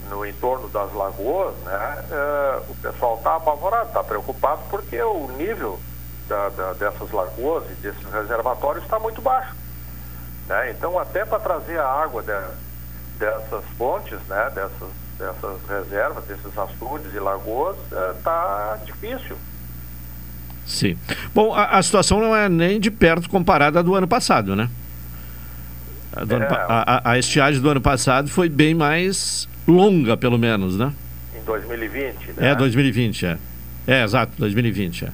no 0.09 0.25
entorno 0.25 0.67
das 0.69 0.93
lagoas, 0.93 1.55
né, 1.59 2.05
é, 2.11 2.61
o 2.69 2.75
pessoal 2.75 3.15
está 3.17 3.35
apavorado, 3.35 3.87
está 3.87 4.03
preocupado 4.03 4.61
porque 4.69 5.01
o 5.01 5.27
nível 5.29 5.79
da, 6.27 6.49
da, 6.49 6.73
dessas 6.73 7.09
lagoas 7.11 7.63
e 7.71 7.73
desses 7.75 8.03
reservatórios 8.11 8.83
está 8.83 8.99
muito 8.99 9.21
baixo. 9.21 9.55
Né? 10.47 10.71
Então, 10.71 10.99
até 10.99 11.25
para 11.25 11.39
trazer 11.39 11.79
a 11.79 11.87
água 11.87 12.21
de, 12.21 12.33
dessas 13.17 13.63
fontes, 13.77 14.19
né, 14.27 14.49
dessas 14.53 14.89
dessas 15.17 15.59
reservas, 15.67 16.23
desses 16.25 16.57
açudes 16.57 17.13
e 17.13 17.19
lagoas, 17.19 17.75
está 18.15 18.79
é, 18.81 18.85
difícil. 18.85 19.37
Sim. 20.65 20.97
Bom, 21.33 21.53
a, 21.53 21.77
a, 21.77 21.83
situação 21.83 22.19
não 22.19 22.35
é 22.35 22.49
nem 22.49 22.79
de 22.79 22.91
perto 22.91 23.29
comparada 23.29 23.79
à 23.79 23.81
do 23.81 23.95
ano 23.95 24.07
passado, 24.07 24.55
né? 24.55 24.69
A, 26.13 26.19
é, 26.19 26.23
ano, 26.23 26.45
a, 26.49 27.11
a, 27.11 27.19
estiagem 27.19 27.61
do 27.61 27.69
ano 27.69 27.81
passado 27.81 28.29
foi 28.29 28.49
bem 28.49 28.75
mais 28.75 29.47
longa, 29.67 30.17
pelo 30.17 30.37
menos, 30.37 30.77
né? 30.77 30.93
Em 31.33 31.43
2020, 31.43 32.33
né? 32.33 32.51
É, 32.51 32.55
2020, 32.55 33.25
é. 33.25 33.37
É, 33.87 34.03
exato, 34.03 34.33
2020, 34.37 35.05
é. 35.05 35.11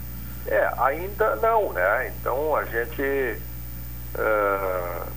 É, 0.47 0.69
ainda 0.79 1.35
não, 1.37 1.71
né? 1.71 2.11
Então 2.19 2.55
a 2.55 2.65
gente. 2.65 3.37
Uh, 4.15 5.07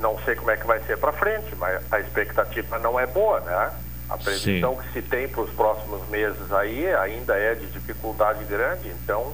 não 0.00 0.18
sei 0.24 0.34
como 0.34 0.50
é 0.50 0.56
que 0.56 0.66
vai 0.66 0.80
ser 0.80 0.98
para 0.98 1.12
frente, 1.12 1.54
mas 1.56 1.80
a 1.90 2.00
expectativa 2.00 2.78
não 2.78 2.98
é 2.98 3.06
boa, 3.06 3.40
né? 3.40 3.70
A 4.12 4.18
previsão 4.18 4.76
Sim. 4.76 4.82
que 4.82 4.92
se 4.92 5.02
tem 5.02 5.26
para 5.26 5.40
os 5.40 5.50
próximos 5.50 6.06
meses 6.08 6.52
aí 6.52 6.86
ainda 6.94 7.34
é 7.34 7.54
de 7.54 7.66
dificuldade 7.66 8.44
grande, 8.44 8.88
então 8.88 9.32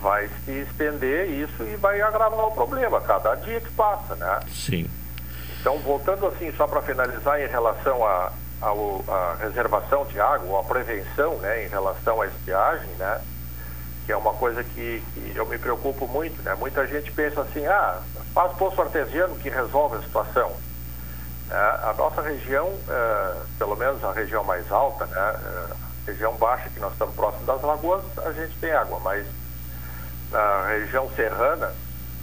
vai 0.00 0.28
se 0.44 0.50
estender 0.50 1.30
isso 1.30 1.62
e 1.62 1.76
vai 1.76 2.00
agravar 2.00 2.46
o 2.46 2.50
problema 2.50 3.00
cada 3.00 3.34
dia 3.36 3.60
que 3.60 3.70
passa, 3.70 4.16
né? 4.16 4.40
Sim. 4.50 4.90
Então, 5.60 5.78
voltando 5.78 6.26
assim, 6.26 6.52
só 6.56 6.66
para 6.66 6.82
finalizar 6.82 7.40
em 7.40 7.46
relação 7.46 8.04
à 8.04 8.32
a, 8.60 8.68
a, 8.70 9.14
a, 9.14 9.34
reservação 9.36 10.04
de 10.06 10.20
água, 10.20 10.48
ou 10.48 10.58
a 10.58 10.64
prevenção, 10.64 11.36
né, 11.36 11.64
em 11.64 11.68
relação 11.68 12.20
à 12.20 12.26
estiagem, 12.26 12.88
né? 12.98 13.20
Que 14.04 14.10
é 14.10 14.16
uma 14.16 14.32
coisa 14.32 14.64
que, 14.64 15.00
que 15.14 15.32
eu 15.36 15.46
me 15.46 15.58
preocupo 15.58 16.08
muito, 16.08 16.42
né? 16.42 16.56
Muita 16.56 16.84
gente 16.88 17.12
pensa 17.12 17.42
assim, 17.42 17.64
ah, 17.66 18.00
faz 18.34 18.52
poço 18.56 18.80
artesiano 18.82 19.36
que 19.36 19.48
resolve 19.48 19.98
a 19.98 20.02
situação. 20.02 20.52
É, 21.52 21.54
a 21.54 21.94
nossa 21.98 22.22
região, 22.22 22.72
é, 22.88 23.36
pelo 23.58 23.76
menos 23.76 24.02
a 24.02 24.10
região 24.10 24.42
mais 24.42 24.72
alta, 24.72 25.04
né, 25.04 25.36
é, 25.44 26.10
região 26.10 26.32
baixa, 26.36 26.70
que 26.70 26.80
nós 26.80 26.92
estamos 26.92 27.14
próximos 27.14 27.44
das 27.44 27.60
lagoas, 27.60 28.02
a 28.24 28.32
gente 28.32 28.56
tem 28.58 28.72
água, 28.72 28.98
mas 29.00 29.26
na 30.30 30.66
região 30.68 31.10
serrana, 31.14 31.70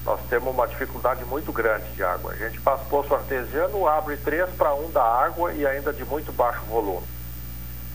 nós 0.03 0.19
temos 0.31 0.51
uma 0.51 0.67
dificuldade 0.67 1.23
muito 1.25 1.51
grande 1.51 1.85
de 1.91 2.03
água. 2.03 2.31
A 2.31 2.35
gente 2.37 2.57
faz 2.57 2.81
poço 2.89 3.13
artesiano, 3.13 3.87
abre 3.87 4.17
3 4.17 4.49
para 4.57 4.73
1 4.73 4.89
da 4.89 5.03
água 5.03 5.53
e 5.53 5.63
ainda 5.63 5.93
de 5.93 6.03
muito 6.05 6.31
baixo 6.31 6.61
volume. 6.61 7.05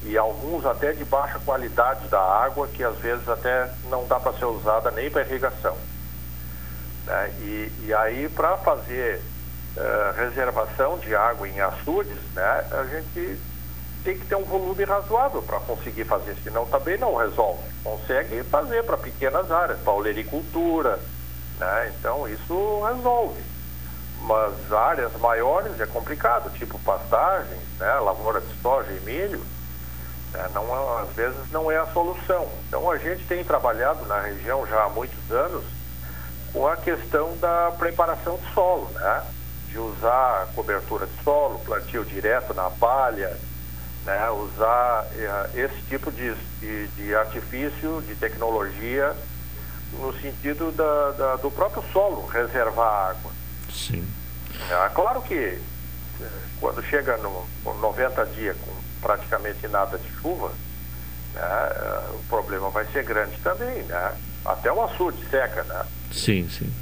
E 0.05 0.17
alguns 0.17 0.65
até 0.65 0.93
de 0.93 1.05
baixa 1.05 1.41
qualidade 1.41 2.07
da 2.07 2.21
água, 2.21 2.69
que 2.69 2.85
às 2.85 2.97
vezes 2.99 3.29
até 3.29 3.69
não 3.91 4.07
dá 4.07 4.21
para 4.21 4.35
ser 4.35 4.45
usada 4.45 4.93
nem 4.93 5.11
para 5.11 5.23
irrigação. 5.23 5.77
E, 7.41 7.73
e 7.87 7.95
aí, 7.95 8.29
para 8.29 8.57
fazer 8.59 9.21
uh, 9.77 10.17
reservação 10.17 10.99
de 10.99 11.15
água 11.15 11.49
em 11.49 11.61
açudes, 11.61 12.19
né, 12.35 12.67
a 12.71 12.85
gente 12.85 13.39
tem 14.05 14.19
que 14.19 14.27
ter 14.27 14.37
um 14.37 14.45
volume 14.45 14.85
razoável 14.85 15.43
para 15.43 15.59
conseguir 15.61 16.05
fazer, 16.05 16.37
senão 16.45 16.67
também 16.67 16.99
não 16.99 17.17
resolve. 17.17 17.63
Consegue 17.83 18.43
fazer 18.45 18.85
para 18.85 18.99
pequenas 18.99 19.51
áreas, 19.51 19.81
para 19.81 19.93
olericultura, 19.95 21.01
né? 21.59 21.93
então 21.99 22.29
isso 22.29 22.85
resolve. 22.85 23.43
Mas 24.21 24.73
áreas 24.73 25.13
maiores 25.19 25.81
é 25.81 25.87
complicado, 25.87 26.53
tipo 26.53 26.79
pastagens, 26.81 27.61
né? 27.79 27.95
lavoura 27.95 28.43
de 28.43 28.61
soja 28.61 28.93
e 28.93 29.01
milho, 29.01 29.43
né? 30.33 30.51
não, 30.53 30.99
é, 30.99 31.03
às 31.03 31.09
vezes 31.15 31.51
não 31.51 31.71
é 31.71 31.79
a 31.79 31.87
solução. 31.87 32.47
Então 32.69 32.91
a 32.91 32.99
gente 32.99 33.27
tem 33.27 33.43
trabalhado 33.43 34.05
na 34.05 34.21
região 34.21 34.67
já 34.67 34.85
há 34.85 34.89
muitos 34.91 35.31
anos 35.31 35.65
com 36.53 36.69
a 36.69 36.77
questão 36.77 37.37
da 37.39 37.73
preparação 37.79 38.37
de 38.37 38.53
solo, 38.53 38.89
né? 38.93 39.25
De 39.75 39.81
usar 39.81 40.47
cobertura 40.55 41.05
de 41.05 41.25
solo, 41.25 41.59
plantio 41.59 42.05
direto 42.05 42.55
na 42.55 42.71
palha, 42.71 43.37
né, 44.07 44.31
usar 44.31 45.05
uh, 45.05 45.59
esse 45.59 45.83
tipo 45.89 46.13
de, 46.13 46.33
de, 46.61 46.87
de, 46.89 47.15
artifício, 47.15 48.01
de 48.07 48.15
tecnologia, 48.15 49.17
no 49.99 50.13
sentido 50.21 50.71
da, 50.71 51.11
da, 51.11 51.37
do 51.37 51.51
próprio 51.51 51.83
solo 51.93 52.25
reservar 52.27 53.11
água. 53.11 53.33
Sim. 53.69 54.07
É, 54.71 54.89
claro 54.91 55.21
que 55.23 55.35
eh, 55.35 56.29
quando 56.61 56.81
chega 56.85 57.17
no, 57.17 57.45
no 57.65 57.75
90 57.75 58.27
dias 58.27 58.57
com 58.57 58.73
praticamente 59.01 59.67
nada 59.67 59.99
de 59.99 60.09
chuva, 60.21 60.53
né, 61.35 61.43
eh, 61.43 62.11
o 62.15 62.23
problema 62.29 62.71
vai 62.71 62.87
ser 62.87 63.05
grande 63.05 63.37
também, 63.39 63.83
né? 63.85 64.17
Até 64.45 64.73
o 64.73 64.85
açude 64.85 65.25
seca, 65.29 65.65
né? 65.65 65.85
Sim, 66.13 66.49
sim. 66.49 66.73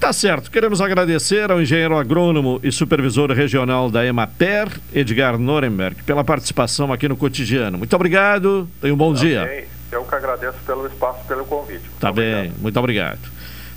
Tá 0.00 0.12
certo. 0.12 0.50
Queremos 0.50 0.80
agradecer 0.80 1.50
ao 1.50 1.60
engenheiro 1.60 1.96
agrônomo 1.96 2.60
e 2.62 2.70
supervisor 2.70 3.32
regional 3.32 3.90
da 3.90 4.06
Emater, 4.06 4.68
Edgar 4.94 5.36
Nuremberg, 5.36 6.04
pela 6.04 6.22
participação 6.22 6.92
aqui 6.92 7.08
no 7.08 7.16
cotidiano. 7.16 7.76
Muito 7.76 7.94
obrigado. 7.96 8.68
Tenha 8.80 8.94
um 8.94 8.96
bom 8.96 9.10
okay. 9.10 9.20
dia. 9.20 9.66
Eu 9.90 10.04
que 10.04 10.14
agradeço 10.14 10.58
pelo 10.64 10.86
espaço, 10.86 11.26
pelo 11.26 11.44
convite. 11.44 11.80
Muito 11.80 11.98
tá 12.00 12.12
bem, 12.12 12.34
obrigado. 12.34 12.60
muito 12.60 12.78
obrigado. 12.78 13.18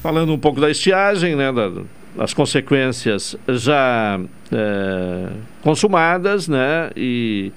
Falando 0.03 0.33
um 0.33 0.37
pouco 0.37 0.61
da 0.61 0.69
estiagem, 0.69 1.35
né, 1.35 1.51
da, 1.51 1.71
das 2.15 2.33
consequências 2.33 3.35
já 3.47 4.19
é, 4.51 5.27
consumadas, 5.63 6.47
né, 6.47 6.91
e, 6.95 7.51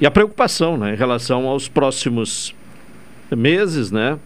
e 0.00 0.06
a 0.06 0.10
preocupação, 0.10 0.76
né, 0.76 0.94
em 0.94 0.96
relação 0.96 1.46
aos 1.46 1.68
próximos 1.68 2.54
meses, 3.30 3.92
né, 3.92 4.18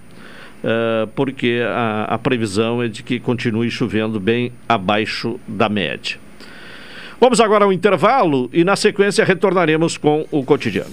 é, 0.62 1.06
porque 1.14 1.62
a, 1.66 2.04
a 2.04 2.18
previsão 2.18 2.82
é 2.82 2.88
de 2.88 3.02
que 3.02 3.20
continue 3.20 3.70
chovendo 3.70 4.18
bem 4.20 4.52
abaixo 4.68 5.38
da 5.46 5.68
média. 5.68 6.18
Vamos 7.20 7.40
agora 7.40 7.64
ao 7.64 7.72
intervalo 7.72 8.50
e 8.52 8.62
na 8.62 8.76
sequência 8.76 9.25
retornaremos 9.25 9.96
com 9.96 10.26
o 10.30 10.44
cotidiano. 10.44 10.92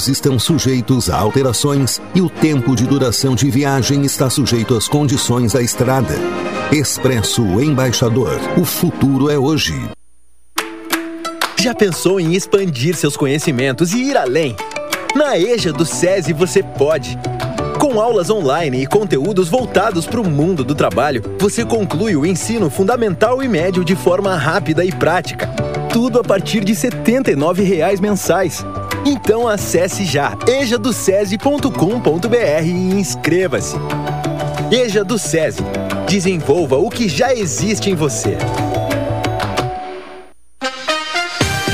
horários 0.01 0.07
estão 0.07 0.39
sujeitos 0.39 1.09
a 1.09 1.17
alterações 1.17 2.01
e 2.15 2.21
o 2.21 2.29
tempo 2.29 2.75
de 2.75 2.85
duração 2.85 3.35
de 3.35 3.49
viagem 3.49 4.03
está 4.03 4.29
sujeito 4.29 4.75
às 4.75 4.87
condições 4.87 5.53
da 5.53 5.61
estrada. 5.61 6.15
Expresso 6.71 7.43
Embaixador. 7.61 8.39
O 8.57 8.65
futuro 8.65 9.29
é 9.29 9.37
hoje. 9.37 9.73
Já 11.59 11.75
pensou 11.75 12.19
em 12.19 12.33
expandir 12.33 12.95
seus 12.95 13.15
conhecimentos 13.15 13.93
e 13.93 14.03
ir 14.09 14.17
além? 14.17 14.55
Na 15.15 15.37
EJA 15.37 15.71
do 15.71 15.85
SESI 15.85 16.33
você 16.33 16.63
pode. 16.63 17.17
Com 17.79 17.99
aulas 17.99 18.29
online 18.29 18.81
e 18.81 18.87
conteúdos 18.87 19.49
voltados 19.49 20.07
para 20.07 20.21
o 20.21 20.29
mundo 20.29 20.63
do 20.63 20.73
trabalho, 20.73 21.23
você 21.39 21.65
conclui 21.65 22.15
o 22.15 22.25
ensino 22.25 22.69
fundamental 22.69 23.43
e 23.43 23.47
médio 23.47 23.83
de 23.83 23.95
forma 23.95 24.35
rápida 24.35 24.85
e 24.85 24.91
prática. 24.91 25.47
Tudo 25.91 26.19
a 26.19 26.23
partir 26.23 26.63
de 26.63 26.73
R$ 26.73 26.79
79,00 26.79 27.99
mensais. 27.99 28.65
Então 29.05 29.47
acesse 29.47 30.05
já 30.05 30.37
ejadocese.com.br 30.47 32.63
e 32.63 32.69
inscreva-se. 32.69 33.75
Eja 34.71 35.03
do 35.03 35.17
SESI. 35.17 35.63
Desenvolva 36.07 36.77
o 36.77 36.89
que 36.89 37.09
já 37.09 37.33
existe 37.33 37.89
em 37.89 37.95
você. 37.95 38.37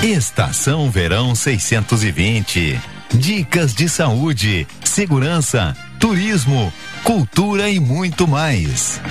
Estação 0.01 0.89
Verão 0.89 1.35
620. 1.35 2.79
Dicas 3.13 3.73
de 3.73 3.89
saúde, 3.89 4.67
segurança, 4.83 5.75
turismo, 5.99 6.71
cultura 7.03 7.69
e 7.69 7.79
muito 7.79 8.27
mais. 8.27 9.01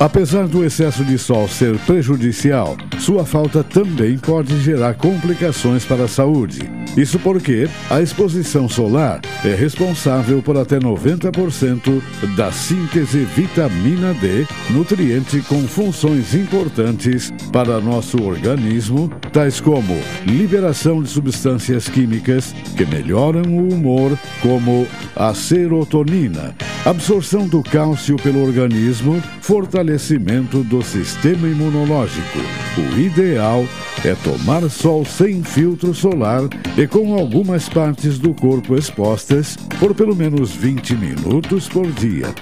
Apesar 0.00 0.46
do 0.46 0.64
excesso 0.64 1.04
de 1.04 1.18
sol 1.18 1.48
ser 1.48 1.76
prejudicial, 1.80 2.76
sua 2.98 3.24
falta 3.24 3.62
também 3.62 4.18
pode 4.18 4.60
gerar 4.60 4.94
complicações 4.94 5.84
para 5.84 6.04
a 6.04 6.08
saúde. 6.08 6.70
Isso 6.96 7.18
porque 7.18 7.68
a 7.88 8.00
exposição 8.00 8.68
solar 8.68 9.20
é 9.44 9.54
responsável 9.54 10.42
por 10.42 10.56
até 10.56 10.78
90% 10.78 12.02
da 12.36 12.50
síntese 12.50 13.18
vitamina 13.36 14.12
D, 14.14 14.46
nutriente 14.70 15.40
com 15.42 15.62
funções 15.62 16.34
importantes 16.34 17.32
para 17.52 17.80
nosso 17.80 18.22
organismo, 18.22 19.08
tais 19.32 19.60
como 19.60 19.96
liberação 20.26 21.02
de 21.02 21.08
substâncias 21.08 21.88
químicas 21.88 22.52
que 22.76 22.84
melhoram 22.84 23.42
o 23.42 23.72
humor, 23.72 24.18
como 24.42 24.86
a 25.14 25.32
serotonina, 25.34 26.54
absorção 26.84 27.46
do 27.46 27.62
cálcio 27.62 28.16
pelo 28.16 28.42
organismo, 28.42 29.22
fortalecimento 29.40 30.64
do 30.64 30.82
sistema 30.82 31.46
imunológico. 31.46 32.38
O 32.76 32.87
ideal 32.96 33.66
é 34.04 34.14
tomar 34.14 34.68
sol 34.70 35.04
sem 35.04 35.42
filtro 35.42 35.94
solar 35.94 36.42
e 36.76 36.86
com 36.86 37.14
algumas 37.14 37.68
partes 37.68 38.18
do 38.18 38.32
corpo 38.32 38.76
expostas 38.76 39.56
por 39.78 39.94
pelo 39.94 40.14
menos 40.14 40.52
20 40.52 40.94
minutos 40.94 41.68
por 41.68 41.90
dia. 41.92 42.34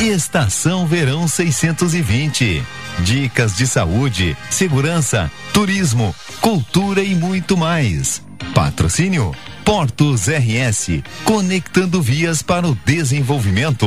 Estação 0.00 0.86
Verão 0.86 1.28
620. 1.28 2.62
Dicas 3.00 3.56
de 3.56 3.66
saúde, 3.66 4.36
segurança, 4.50 5.30
turismo, 5.54 6.14
cultura 6.40 7.02
e 7.02 7.14
muito 7.14 7.56
mais. 7.56 8.22
Patrocínio 8.54 9.32
Portos 9.64 10.26
RS, 10.26 11.02
conectando 11.24 12.02
vias 12.02 12.42
para 12.42 12.66
o 12.66 12.76
desenvolvimento. 12.84 13.86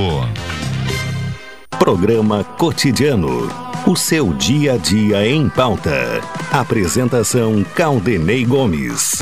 Programa 1.80 2.44
Cotidiano. 2.44 3.50
O 3.86 3.96
seu 3.96 4.34
dia 4.34 4.74
a 4.74 4.78
dia 4.78 5.28
em 5.28 5.50
pauta. 5.50 6.22
Apresentação 6.52 7.64
Caldenei 7.76 8.46
Gomes. 8.46 9.20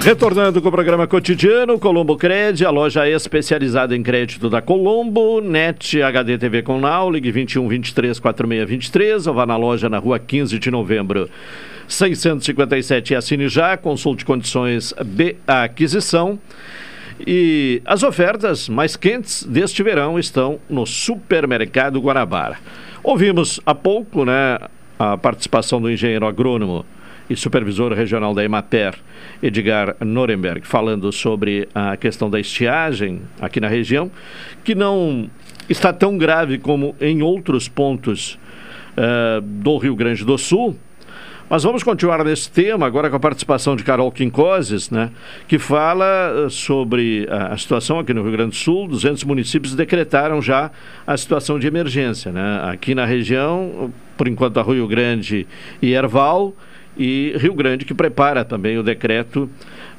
Retornando 0.00 0.62
com 0.62 0.68
o 0.68 0.72
programa 0.72 1.06
cotidiano, 1.06 1.78
Colombo 1.78 2.16
Cred, 2.16 2.64
a 2.64 2.70
loja 2.70 3.08
especializada 3.08 3.96
em 3.96 4.02
crédito 4.02 4.48
da 4.48 4.62
Colombo, 4.62 5.40
NET 5.40 6.00
HD 6.00 6.38
TV 6.38 6.62
com 6.62 6.78
Now, 6.78 7.10
ligue 7.10 7.32
21 7.32 7.66
23 7.66 8.18
46 8.18 8.68
23 8.68 9.26
ou 9.26 9.34
vá 9.34 9.44
na 9.44 9.56
loja 9.56 9.88
na 9.88 9.98
rua 9.98 10.18
15 10.18 10.58
de 10.58 10.70
novembro 10.70 11.28
657 11.88 13.12
e 13.12 13.16
assine 13.16 13.48
já, 13.48 13.76
consulte 13.76 14.24
condições 14.24 14.94
de 15.02 15.36
aquisição. 15.46 16.38
E 17.20 17.80
as 17.84 18.02
ofertas 18.02 18.68
mais 18.68 18.96
quentes 18.96 19.44
deste 19.44 19.82
verão 19.82 20.18
estão 20.18 20.58
no 20.68 20.84
Supermercado 20.84 22.00
Guanabara. 22.00 22.58
Ouvimos 23.02 23.60
há 23.64 23.74
pouco 23.74 24.24
né, 24.24 24.58
a 24.98 25.16
participação 25.16 25.80
do 25.80 25.90
engenheiro 25.90 26.26
agrônomo 26.26 26.84
e 27.28 27.36
supervisor 27.36 27.92
regional 27.92 28.34
da 28.34 28.44
Emater, 28.44 28.94
Edgar 29.42 29.96
Nuremberg, 30.00 30.66
falando 30.66 31.10
sobre 31.12 31.68
a 31.74 31.96
questão 31.96 32.28
da 32.28 32.38
estiagem 32.38 33.22
aqui 33.40 33.60
na 33.60 33.68
região, 33.68 34.10
que 34.62 34.74
não 34.74 35.30
está 35.68 35.92
tão 35.92 36.18
grave 36.18 36.58
como 36.58 36.94
em 37.00 37.22
outros 37.22 37.68
pontos 37.68 38.38
uh, 38.96 39.40
do 39.40 39.78
Rio 39.78 39.96
Grande 39.96 40.24
do 40.24 40.36
Sul, 40.36 40.76
Mas 41.48 41.62
vamos 41.62 41.82
continuar 41.82 42.24
nesse 42.24 42.50
tema, 42.50 42.86
agora 42.86 43.10
com 43.10 43.16
a 43.16 43.20
participação 43.20 43.76
de 43.76 43.84
Carol 43.84 44.10
Quincoses, 44.10 44.88
né, 44.88 45.10
que 45.46 45.58
fala 45.58 46.46
eh, 46.46 46.48
sobre 46.48 47.28
a, 47.30 47.54
situação 47.58 47.98
aqui 47.98 48.14
no 48.14 48.22
Rio 48.22 48.32
Grande 48.32 48.50
do 48.52 48.56
Sul. 48.56 48.88
200 48.88 49.24
municípios 49.24 49.74
decretaram 49.74 50.40
já 50.40 50.70
a 51.06 51.14
situação 51.18 51.58
de 51.58 51.66
emergência. 51.66 52.32
Né? 52.32 52.60
Aqui 52.72 52.94
na 52.94 53.04
região, 53.04 53.92
por 54.16 54.26
enquanto, 54.26 54.58
a 54.58 54.62
Rio 54.62 54.88
Grande 54.88 55.46
e 55.82 55.92
Erval, 55.92 56.54
e 56.96 57.34
Rio 57.36 57.52
Grande, 57.52 57.84
que 57.84 57.92
prepara 57.92 58.42
também 58.42 58.78
o 58.78 58.82
decreto 58.82 59.50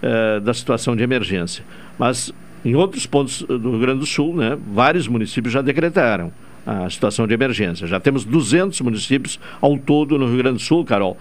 uh, 0.02 0.40
da 0.42 0.54
situação 0.54 0.96
de 0.96 1.04
emergência. 1.04 1.64
Mas 2.00 2.34
em 2.64 2.74
outros 2.74 3.06
pontos 3.06 3.44
do 3.44 3.72
Rio 3.72 3.80
Grande 3.80 4.00
do 4.00 4.06
Sul, 4.06 4.36
né, 4.36 4.58
vários 4.74 5.08
municípios 5.08 5.54
já 5.54 5.62
decretaram 5.62 6.32
a 6.66 6.90
situação 6.90 7.28
de 7.28 7.34
emergência. 7.34 7.88
Já 7.88 8.00
temos 8.00 8.26
200 8.26 8.80
municípios 8.82 9.40
ao 9.62 9.78
todo 9.78 10.18
no 10.18 10.28
Rio 10.28 10.38
Grande 10.38 10.58
do 10.58 10.64
Sul, 10.64 10.84
Carol, 10.84 11.18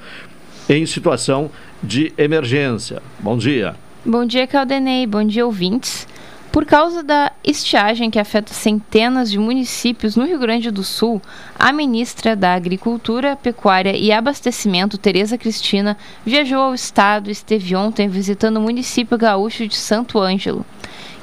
em 0.68 0.86
situação 0.86 1.50
de 1.82 2.12
emergência. 2.16 3.02
Bom 3.18 3.36
dia. 3.36 3.76
Bom 4.04 4.24
dia, 4.24 4.46
Caldenei. 4.46 5.06
Bom 5.06 5.24
dia, 5.24 5.44
ouvintes. 5.44 6.06
Por 6.54 6.64
causa 6.64 7.02
da 7.02 7.32
estiagem 7.42 8.12
que 8.12 8.18
afeta 8.18 8.54
centenas 8.54 9.28
de 9.28 9.40
municípios 9.40 10.14
no 10.14 10.24
Rio 10.24 10.38
Grande 10.38 10.70
do 10.70 10.84
Sul, 10.84 11.20
a 11.58 11.72
ministra 11.72 12.36
da 12.36 12.54
Agricultura, 12.54 13.34
Pecuária 13.34 13.96
e 13.96 14.12
Abastecimento, 14.12 14.96
Tereza 14.96 15.36
Cristina, 15.36 15.98
viajou 16.24 16.60
ao 16.60 16.72
estado 16.72 17.28
e 17.28 17.32
esteve 17.32 17.74
ontem 17.74 18.08
visitando 18.08 18.58
o 18.58 18.60
município 18.60 19.18
gaúcho 19.18 19.66
de 19.66 19.74
Santo 19.74 20.20
Ângelo. 20.20 20.64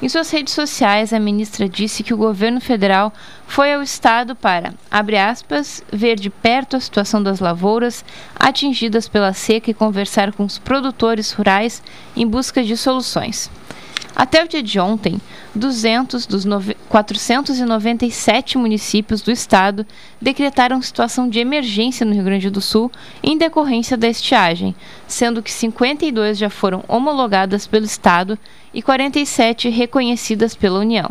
Em 0.02 0.08
suas 0.08 0.32
redes 0.32 0.52
sociais, 0.52 1.12
a 1.12 1.20
ministra 1.20 1.68
disse 1.68 2.02
que 2.02 2.12
o 2.12 2.16
governo 2.16 2.60
federal 2.60 3.12
foi 3.46 3.72
ao 3.72 3.80
estado 3.80 4.34
para, 4.34 4.74
abre 4.90 5.16
aspas, 5.16 5.80
ver 5.92 6.18
de 6.18 6.28
perto 6.28 6.74
a 6.74 6.80
situação 6.80 7.22
das 7.22 7.38
lavouras 7.38 8.04
atingidas 8.34 9.06
pela 9.06 9.32
seca 9.32 9.70
e 9.70 9.74
conversar 9.74 10.32
com 10.32 10.44
os 10.44 10.58
produtores 10.58 11.30
rurais 11.30 11.80
em 12.16 12.26
busca 12.26 12.64
de 12.64 12.76
soluções. 12.76 13.48
Até 14.14 14.44
o 14.44 14.48
dia 14.48 14.62
de 14.62 14.78
ontem, 14.78 15.20
200 15.54 16.26
dos 16.26 16.44
497 16.88 18.58
municípios 18.58 19.22
do 19.22 19.30
estado 19.30 19.86
decretaram 20.20 20.82
situação 20.82 21.28
de 21.28 21.38
emergência 21.38 22.04
no 22.04 22.12
Rio 22.12 22.24
Grande 22.24 22.50
do 22.50 22.60
Sul 22.60 22.90
em 23.22 23.38
decorrência 23.38 23.96
da 23.96 24.08
estiagem, 24.08 24.74
sendo 25.06 25.42
que 25.42 25.50
52 25.50 26.38
já 26.38 26.50
foram 26.50 26.84
homologadas 26.88 27.66
pelo 27.66 27.84
estado 27.86 28.38
e 28.72 28.82
47 28.82 29.68
reconhecidas 29.70 30.54
pela 30.54 30.80
União. 30.80 31.10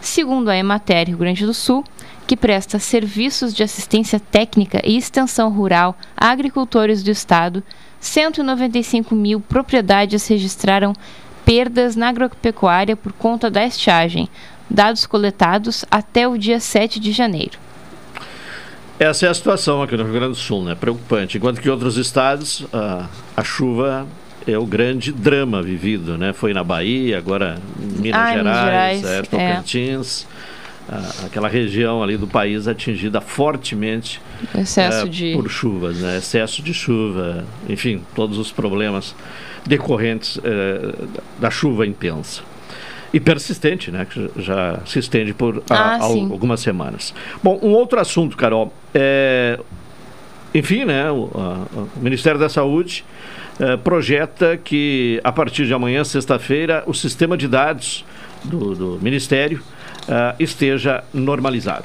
Segundo 0.00 0.50
a 0.50 0.56
Emater 0.56 1.08
Rio 1.08 1.18
Grande 1.18 1.46
do 1.46 1.54
Sul, 1.54 1.84
que 2.26 2.36
presta 2.36 2.78
serviços 2.78 3.54
de 3.54 3.62
assistência 3.62 4.18
técnica 4.18 4.80
e 4.84 4.96
extensão 4.96 5.50
rural 5.50 5.96
a 6.16 6.28
agricultores 6.28 7.02
do 7.02 7.10
estado, 7.10 7.62
195 8.00 9.14
mil 9.14 9.40
propriedades 9.40 10.26
registraram 10.26 10.92
perdas 11.44 11.96
na 11.96 12.08
agropecuária 12.08 12.96
por 12.96 13.12
conta 13.12 13.50
da 13.50 13.64
estiagem, 13.64 14.28
dados 14.68 15.06
coletados 15.06 15.84
até 15.90 16.26
o 16.26 16.38
dia 16.38 16.58
7 16.58 16.98
de 16.98 17.12
janeiro. 17.12 17.58
Essa 18.98 19.26
é 19.26 19.28
a 19.28 19.34
situação 19.34 19.82
aqui 19.82 19.96
no 19.96 20.04
Rio 20.04 20.12
Grande 20.12 20.34
do 20.34 20.38
Sul, 20.38 20.64
né? 20.64 20.74
Preocupante. 20.74 21.36
Enquanto 21.36 21.60
que 21.60 21.68
em 21.68 21.70
outros 21.70 21.96
estados, 21.96 22.64
a, 22.72 23.08
a 23.36 23.42
chuva 23.42 24.06
é 24.46 24.56
o 24.56 24.64
grande 24.64 25.10
drama 25.10 25.62
vivido, 25.62 26.16
né? 26.16 26.32
Foi 26.32 26.54
na 26.54 26.62
Bahia, 26.62 27.18
agora 27.18 27.58
Minas 27.76 28.20
ah, 28.20 28.32
Gerais, 28.32 28.36
Minas 28.36 28.64
Gerais 28.64 29.04
é, 29.04 29.22
Tocantins, 29.22 30.26
é. 30.88 31.26
aquela 31.26 31.48
região 31.48 32.02
ali 32.02 32.16
do 32.16 32.26
país 32.26 32.68
atingida 32.68 33.20
fortemente 33.20 34.20
Excesso 34.54 35.06
é, 35.06 35.08
de... 35.08 35.32
por 35.32 35.48
chuvas, 35.50 35.98
né? 35.98 36.18
Excesso 36.18 36.62
de 36.62 36.72
chuva, 36.72 37.44
enfim, 37.68 38.02
todos 38.14 38.38
os 38.38 38.52
problemas 38.52 39.14
decorrentes 39.66 40.38
é, 40.42 40.94
da 41.40 41.50
chuva 41.50 41.86
intensa 41.86 42.42
e 43.12 43.20
persistente, 43.20 43.92
né, 43.92 44.04
que 44.04 44.28
já 44.38 44.80
se 44.84 44.98
estende 44.98 45.32
por 45.32 45.62
a, 45.70 45.74
ah, 45.74 46.02
algumas 46.02 46.58
semanas. 46.60 47.14
Bom, 47.42 47.60
um 47.62 47.70
outro 47.70 48.00
assunto, 48.00 48.36
Carol, 48.36 48.74
é, 48.92 49.58
enfim, 50.52 50.84
né, 50.84 51.08
o, 51.12 51.30
a, 51.32 51.76
o 51.96 52.00
Ministério 52.00 52.40
da 52.40 52.48
Saúde 52.48 53.04
é, 53.60 53.76
projeta 53.76 54.56
que 54.56 55.20
a 55.22 55.30
partir 55.30 55.64
de 55.64 55.72
amanhã, 55.72 56.02
sexta-feira, 56.02 56.82
o 56.86 56.92
sistema 56.92 57.36
de 57.36 57.46
dados 57.46 58.04
do, 58.42 58.74
do 58.74 58.98
Ministério 59.00 59.62
é, 60.08 60.34
esteja 60.40 61.04
normalizado. 61.12 61.84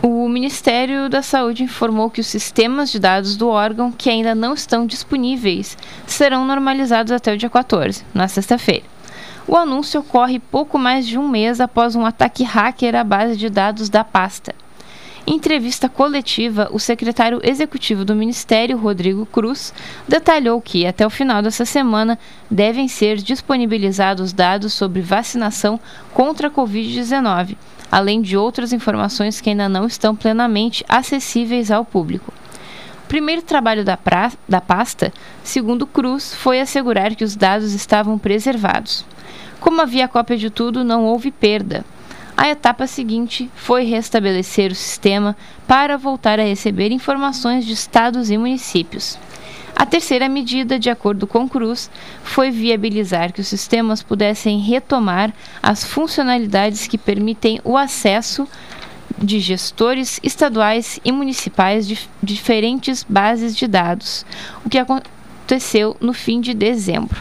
O 0.00 0.28
Ministério 0.28 1.08
da 1.08 1.22
Saúde 1.22 1.64
informou 1.64 2.08
que 2.08 2.20
os 2.20 2.26
sistemas 2.28 2.88
de 2.92 3.00
dados 3.00 3.36
do 3.36 3.48
órgão 3.48 3.90
que 3.90 4.08
ainda 4.08 4.32
não 4.32 4.54
estão 4.54 4.86
disponíveis 4.86 5.76
serão 6.06 6.46
normalizados 6.46 7.10
até 7.10 7.34
o 7.34 7.36
dia 7.36 7.50
14, 7.50 8.04
na 8.14 8.28
sexta-feira. 8.28 8.84
O 9.44 9.56
anúncio 9.56 9.98
ocorre 9.98 10.38
pouco 10.38 10.78
mais 10.78 11.04
de 11.04 11.18
um 11.18 11.26
mês 11.26 11.60
após 11.60 11.96
um 11.96 12.06
ataque 12.06 12.44
hacker 12.44 12.94
à 12.94 13.02
base 13.02 13.36
de 13.36 13.50
dados 13.50 13.88
da 13.88 14.04
pasta. 14.04 14.54
Em 15.26 15.34
entrevista 15.34 15.88
coletiva, 15.88 16.68
o 16.70 16.78
secretário 16.78 17.40
executivo 17.42 18.04
do 18.04 18.14
Ministério, 18.14 18.78
Rodrigo 18.78 19.26
Cruz, 19.26 19.74
detalhou 20.06 20.60
que, 20.60 20.86
até 20.86 21.04
o 21.04 21.10
final 21.10 21.42
dessa 21.42 21.64
semana, 21.64 22.16
devem 22.48 22.86
ser 22.86 23.16
disponibilizados 23.16 24.32
dados 24.32 24.72
sobre 24.72 25.02
vacinação 25.02 25.80
contra 26.14 26.46
a 26.46 26.50
Covid-19 26.50 27.56
além 27.90 28.20
de 28.20 28.36
outras 28.36 28.72
informações 28.72 29.40
que 29.40 29.50
ainda 29.50 29.68
não 29.68 29.86
estão 29.86 30.14
plenamente 30.14 30.84
acessíveis 30.88 31.70
ao 31.70 31.84
público. 31.84 32.32
O 33.04 33.08
primeiro 33.08 33.42
trabalho 33.42 33.84
da, 33.84 33.96
pra, 33.96 34.32
da 34.48 34.60
pasta, 34.60 35.12
segundo 35.42 35.86
Cruz, 35.86 36.34
foi 36.34 36.60
assegurar 36.60 37.14
que 37.14 37.24
os 37.24 37.34
dados 37.34 37.72
estavam 37.72 38.18
preservados. 38.18 39.04
Como 39.60 39.80
havia 39.80 40.06
cópia 40.06 40.36
de 40.36 40.50
tudo, 40.50 40.84
não 40.84 41.04
houve 41.04 41.30
perda. 41.30 41.84
A 42.36 42.48
etapa 42.48 42.86
seguinte 42.86 43.50
foi 43.56 43.84
restabelecer 43.84 44.70
o 44.70 44.74
sistema 44.74 45.36
para 45.66 45.96
voltar 45.96 46.38
a 46.38 46.44
receber 46.44 46.92
informações 46.92 47.66
de 47.66 47.72
estados 47.72 48.30
e 48.30 48.38
municípios. 48.38 49.18
A 49.78 49.86
terceira 49.86 50.28
medida, 50.28 50.76
de 50.76 50.90
acordo 50.90 51.24
com 51.24 51.48
Cruz, 51.48 51.88
foi 52.24 52.50
viabilizar 52.50 53.32
que 53.32 53.40
os 53.40 53.46
sistemas 53.46 54.02
pudessem 54.02 54.58
retomar 54.58 55.32
as 55.62 55.84
funcionalidades 55.84 56.88
que 56.88 56.98
permitem 56.98 57.60
o 57.62 57.76
acesso 57.76 58.48
de 59.16 59.38
gestores 59.38 60.18
estaduais 60.20 60.98
e 61.04 61.12
municipais 61.12 61.86
de 61.86 61.96
diferentes 62.20 63.06
bases 63.08 63.56
de 63.56 63.68
dados, 63.68 64.26
o 64.64 64.68
que 64.68 64.78
aconteceu 64.78 65.96
no 66.00 66.12
fim 66.12 66.40
de 66.40 66.54
dezembro. 66.54 67.16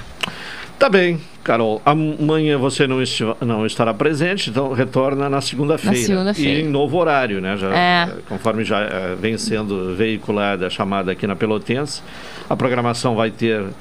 Tá 0.80 0.90
bem, 0.90 1.20
Carol. 1.44 1.82
Amanhã 1.84 2.56
você 2.56 2.86
não, 2.86 2.98
não 3.42 3.66
estará 3.66 3.96
presente, 3.96 4.52
então 4.52 4.74
retorna 4.74 5.28
na 5.28 5.42
segunda-feira. 5.42 5.98
Segunda 5.98 6.34
e 6.38 6.62
em 6.62 6.70
novo 6.70 6.98
horário, 6.98 7.42
né? 7.42 7.58
Já, 7.58 7.76
é. 7.76 8.14
Conforme 8.30 8.64
já 8.64 8.82
é, 8.82 9.16
vem 9.20 9.40
sendo 9.40 9.96
veiculada 9.96 10.68
a 10.68 10.70
chamada 10.70 11.12
aqui 11.12 11.26
na 11.26 11.36
Pelotense. 11.36 12.04
A 12.48 12.56
programação 12.56 13.16
vai 13.16 13.32
ter 13.32 13.60
uh, 13.62 13.74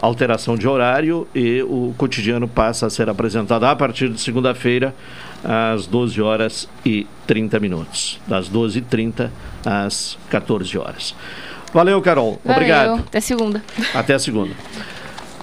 alteração 0.00 0.56
de 0.56 0.66
horário 0.66 1.28
e 1.34 1.62
o 1.62 1.94
cotidiano 1.98 2.48
passa 2.48 2.86
a 2.86 2.90
ser 2.90 3.10
apresentado 3.10 3.64
a 3.64 3.76
partir 3.76 4.08
de 4.08 4.18
segunda-feira, 4.18 4.94
às 5.44 5.86
12 5.86 6.22
horas 6.22 6.68
e 6.86 7.06
30 7.26 7.60
minutos. 7.60 8.18
Das 8.26 8.48
12h30 8.48 9.28
às 9.66 10.16
14 10.30 10.78
horas. 10.78 11.14
Valeu, 11.74 12.00
Carol. 12.00 12.40
Valeu. 12.42 12.56
Obrigado. 12.56 13.00
Até 13.00 13.20
segunda. 13.20 13.62
Até 13.94 14.18
segunda. 14.18 14.54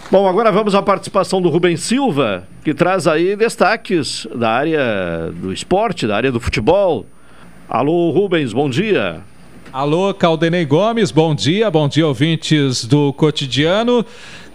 Bom, 0.10 0.26
agora 0.26 0.54
vamos 0.54 0.74
à 0.74 0.82
participação 0.82 1.42
do 1.42 1.50
Rubens 1.50 1.82
Silva, 1.82 2.48
que 2.64 2.74
traz 2.74 3.08
aí 3.08 3.36
destaques 3.36 4.26
da 4.34 4.50
área 4.50 5.30
do 5.34 5.52
esporte, 5.52 6.08
da 6.08 6.16
área 6.16 6.32
do 6.32 6.40
futebol. 6.40 7.06
Alô, 7.68 8.10
Rubens, 8.12 8.54
bom 8.54 8.70
dia. 8.70 9.22
Alô, 9.74 10.14
Caldenei 10.14 10.64
Gomes, 10.64 11.12
bom 11.12 11.36
dia, 11.36 11.70
bom 11.70 11.90
dia, 11.90 12.08
ouvintes 12.08 12.86
do 12.86 13.12
cotidiano. 13.12 14.06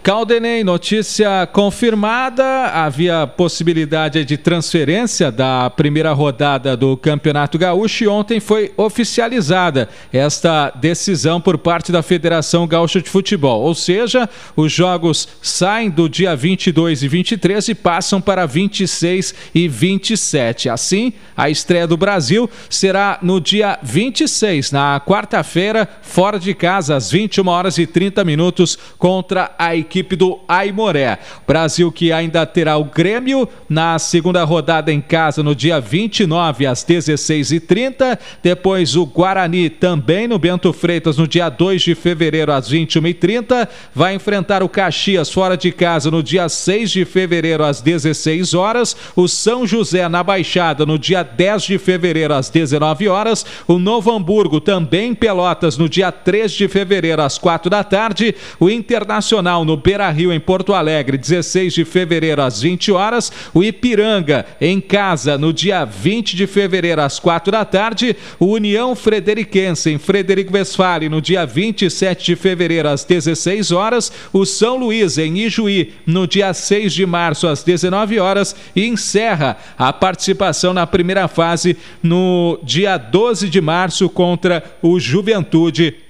Caldenei, 0.03 0.65
notícia 0.65 1.47
confirmada. 1.47 2.43
Havia 2.73 3.25
possibilidade 3.25 4.25
de 4.25 4.37
transferência 4.37 5.31
da 5.31 5.69
primeira 5.69 6.11
rodada 6.11 6.75
do 6.75 6.97
Campeonato 6.97 7.57
Gaúcho 7.57 8.03
e 8.03 8.07
ontem 8.09 8.41
foi 8.41 8.73
oficializada 8.75 9.87
esta 10.11 10.71
decisão 10.71 11.39
por 11.39 11.57
parte 11.57 11.89
da 11.89 12.03
Federação 12.03 12.67
Gaúcha 12.67 13.01
de 13.01 13.09
Futebol. 13.09 13.61
Ou 13.61 13.73
seja, 13.73 14.29
os 14.57 14.73
jogos 14.73 15.25
saem 15.41 15.89
do 15.89 16.09
dia 16.09 16.35
22 16.35 17.01
e 17.01 17.07
23 17.07 17.69
e 17.69 17.73
passam 17.73 18.19
para 18.19 18.45
26 18.45 19.33
e 19.55 19.69
27. 19.69 20.67
Assim, 20.67 21.13
a 21.35 21.49
estreia 21.49 21.87
do 21.87 21.95
Brasil 21.95 22.49
será 22.69 23.19
no 23.21 23.39
dia 23.39 23.79
26, 23.81 24.69
na 24.69 24.99
quarta-feira, 24.99 25.87
fora 26.01 26.37
de 26.37 26.53
casa, 26.53 26.93
às 26.93 27.09
21 27.09 27.47
horas 27.47 27.77
e 27.77 27.87
30 27.87 28.25
minutos, 28.25 28.77
contra 28.97 29.49
a 29.57 29.73
equipe 29.73 29.92
equipe 29.93 30.15
do 30.15 30.39
Aimoré. 30.47 31.19
Brasil 31.47 31.91
que 31.91 32.11
ainda 32.11 32.43
terá 32.47 32.77
o 32.77 32.85
Grêmio 32.85 33.47
na 33.69 33.99
segunda 33.99 34.43
rodada 34.43 34.91
em 34.91 34.99
casa 34.99 35.43
no 35.43 35.53
dia 35.53 35.79
29 35.79 36.65
às 36.65 36.83
16h30. 36.83 38.17
Depois 38.41 38.95
o 38.95 39.05
Guarani 39.05 39.69
também 39.69 40.27
no 40.27 40.39
Bento 40.39 40.73
Freitas 40.73 41.17
no 41.17 41.27
dia 41.27 41.47
2 41.47 41.83
de 41.83 41.93
fevereiro 41.93 42.51
às 42.51 42.71
21h30. 42.71 43.67
Vai 43.93 44.15
enfrentar 44.15 44.63
o 44.63 44.69
Caxias 44.69 45.29
fora 45.29 45.55
de 45.55 45.71
casa 45.71 46.09
no 46.09 46.23
dia 46.23 46.49
6 46.49 46.89
de 46.89 47.05
fevereiro 47.05 47.63
às 47.63 47.79
16 47.79 48.55
horas. 48.55 48.97
O 49.15 49.27
São 49.27 49.67
José 49.67 50.09
na 50.09 50.23
Baixada 50.23 50.87
no 50.87 50.97
dia 50.97 51.21
10 51.21 51.63
de 51.63 51.77
fevereiro 51.77 52.33
às 52.33 52.49
19 52.49 53.07
horas. 53.07 53.45
O 53.67 53.77
Novo 53.77 54.11
Hamburgo 54.11 54.59
também 54.59 55.11
em 55.11 55.15
Pelotas 55.15 55.77
no 55.77 55.87
dia 55.87 56.11
3 56.11 56.51
de 56.51 56.67
fevereiro 56.67 57.21
às 57.21 57.37
4 57.37 57.69
da 57.69 57.83
tarde. 57.83 58.33
O 58.59 58.69
Internacional 58.69 59.63
no 59.63 59.82
Beira 59.83 60.09
Rio 60.09 60.31
em 60.31 60.39
Porto 60.39 60.73
Alegre, 60.73 61.17
16 61.17 61.73
de 61.73 61.83
fevereiro 61.83 62.41
às 62.41 62.61
20 62.61 62.91
horas. 62.93 63.31
O 63.53 63.61
Ipiranga 63.61 64.45
em 64.61 64.79
casa 64.79 65.37
no 65.37 65.51
dia 65.51 65.83
20 65.83 66.35
de 66.35 66.47
fevereiro 66.47 67.01
às 67.01 67.19
4 67.19 67.51
da 67.51 67.65
tarde. 67.65 68.15
O 68.39 68.45
União 68.45 68.95
Frederiquense 68.95 69.89
em 69.89 69.97
Frederico 69.97 70.53
Westphalen 70.53 71.09
no 71.09 71.21
dia 71.21 71.45
27 71.45 72.25
de 72.25 72.35
fevereiro 72.35 72.87
às 72.87 73.03
16 73.03 73.71
horas. 73.73 74.11
O 74.31 74.45
São 74.45 74.77
Luís 74.77 75.17
em 75.17 75.39
Ijuí 75.39 75.93
no 76.05 76.25
dia 76.25 76.53
6 76.53 76.93
de 76.93 77.05
março 77.05 77.47
às 77.47 77.61
19 77.61 78.19
horas 78.19 78.55
e 78.73 78.87
encerra 78.87 79.57
a 79.77 79.91
participação 79.91 80.73
na 80.73 80.87
primeira 80.87 81.27
fase 81.27 81.75
no 82.01 82.57
dia 82.63 82.97
12 82.97 83.49
de 83.49 83.59
março 83.59 84.09
contra 84.09 84.63
o 84.81 84.97
Juventude 84.99 86.02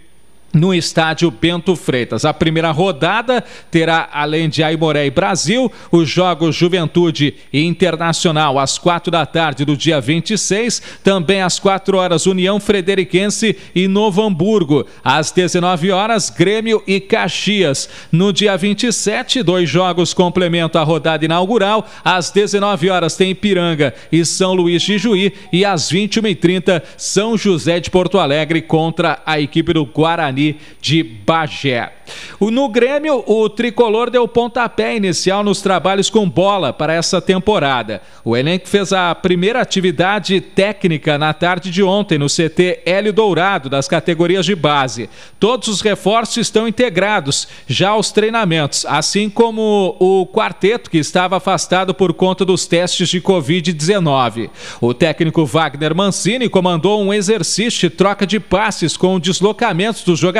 no 0.53 0.73
estádio 0.73 1.31
Bento 1.31 1.75
Freitas. 1.75 2.25
A 2.25 2.33
primeira 2.33 2.69
rodada 2.71 3.43
terá, 3.71 4.07
além 4.13 4.47
de 4.47 4.61
Aimoré 4.63 5.07
e 5.07 5.09
Brasil, 5.09 5.71
os 5.91 6.07
Jogos 6.07 6.55
Juventude 6.55 7.35
e 7.51 7.63
Internacional. 7.63 8.59
Às 8.59 8.77
quatro 8.77 9.09
da 9.09 9.25
tarde 9.25 9.65
do 9.65 9.75
dia 9.75 9.99
26, 9.99 10.81
também 11.03 11.41
às 11.41 11.59
quatro 11.59 11.97
horas 11.97 12.27
União 12.27 12.59
Frederiquense 12.59 13.57
e 13.73 13.87
Novo 13.87 14.21
Hamburgo, 14.21 14.85
às 15.03 15.31
19 15.31 15.91
horas 15.91 16.29
Grêmio 16.29 16.83
e 16.85 16.99
Caxias. 16.99 17.89
No 18.11 18.31
dia 18.31 18.55
27, 18.55 19.41
dois 19.41 19.67
jogos 19.67 20.13
complementam 20.13 20.79
a 20.79 20.85
rodada 20.85 21.25
inaugural, 21.25 21.87
às 22.05 22.29
19 22.29 22.89
horas 22.89 23.15
tem 23.15 23.31
Ipiranga 23.31 23.93
e 24.11 24.23
São 24.23 24.53
Luís 24.53 24.83
de 24.83 24.97
Juí. 24.97 25.33
E 25.51 25.65
às 25.65 25.91
21h30 25.91 26.81
São 26.95 27.35
José 27.37 27.79
de 27.79 27.89
Porto 27.89 28.19
Alegre 28.19 28.61
contra 28.61 29.19
a 29.25 29.39
equipe 29.39 29.73
do 29.73 29.85
Guarani 29.85 30.42
de 30.81 31.03
Bagé. 31.03 31.91
No 32.39 32.67
Grêmio, 32.67 33.23
o 33.25 33.49
tricolor 33.49 34.09
deu 34.09 34.27
pontapé 34.27 34.95
inicial 34.95 35.43
nos 35.43 35.61
trabalhos 35.61 36.09
com 36.09 36.29
bola 36.29 36.73
para 36.73 36.93
essa 36.93 37.21
temporada. 37.21 38.01
O 38.23 38.35
elenco 38.35 38.67
fez 38.67 38.91
a 38.91 39.15
primeira 39.15 39.61
atividade 39.61 40.39
técnica 40.41 41.17
na 41.17 41.33
tarde 41.33 41.71
de 41.71 41.81
ontem 41.81 42.17
no 42.17 42.27
CT 42.27 42.81
Hélio 42.85 43.13
Dourado, 43.13 43.69
das 43.69 43.87
categorias 43.87 44.45
de 44.45 44.55
base. 44.55 45.09
Todos 45.39 45.67
os 45.67 45.81
reforços 45.81 46.37
estão 46.37 46.67
integrados 46.67 47.47
já 47.65 47.89
aos 47.89 48.11
treinamentos, 48.11 48.85
assim 48.85 49.29
como 49.29 49.95
o 49.99 50.27
quarteto 50.27 50.89
que 50.89 50.97
estava 50.97 51.37
afastado 51.37 51.93
por 51.93 52.13
conta 52.13 52.43
dos 52.43 52.67
testes 52.67 53.09
de 53.09 53.21
Covid-19. 53.21 54.49
O 54.81 54.93
técnico 54.93 55.45
Wagner 55.45 55.95
Mancini 55.95 56.49
comandou 56.49 57.01
um 57.01 57.13
exercício 57.13 57.89
de 57.89 57.95
troca 57.95 58.27
de 58.27 58.39
passes 58.39 58.97
com 58.97 59.19
deslocamentos 59.19 60.03
dos 60.03 60.19
jogadores 60.19 60.32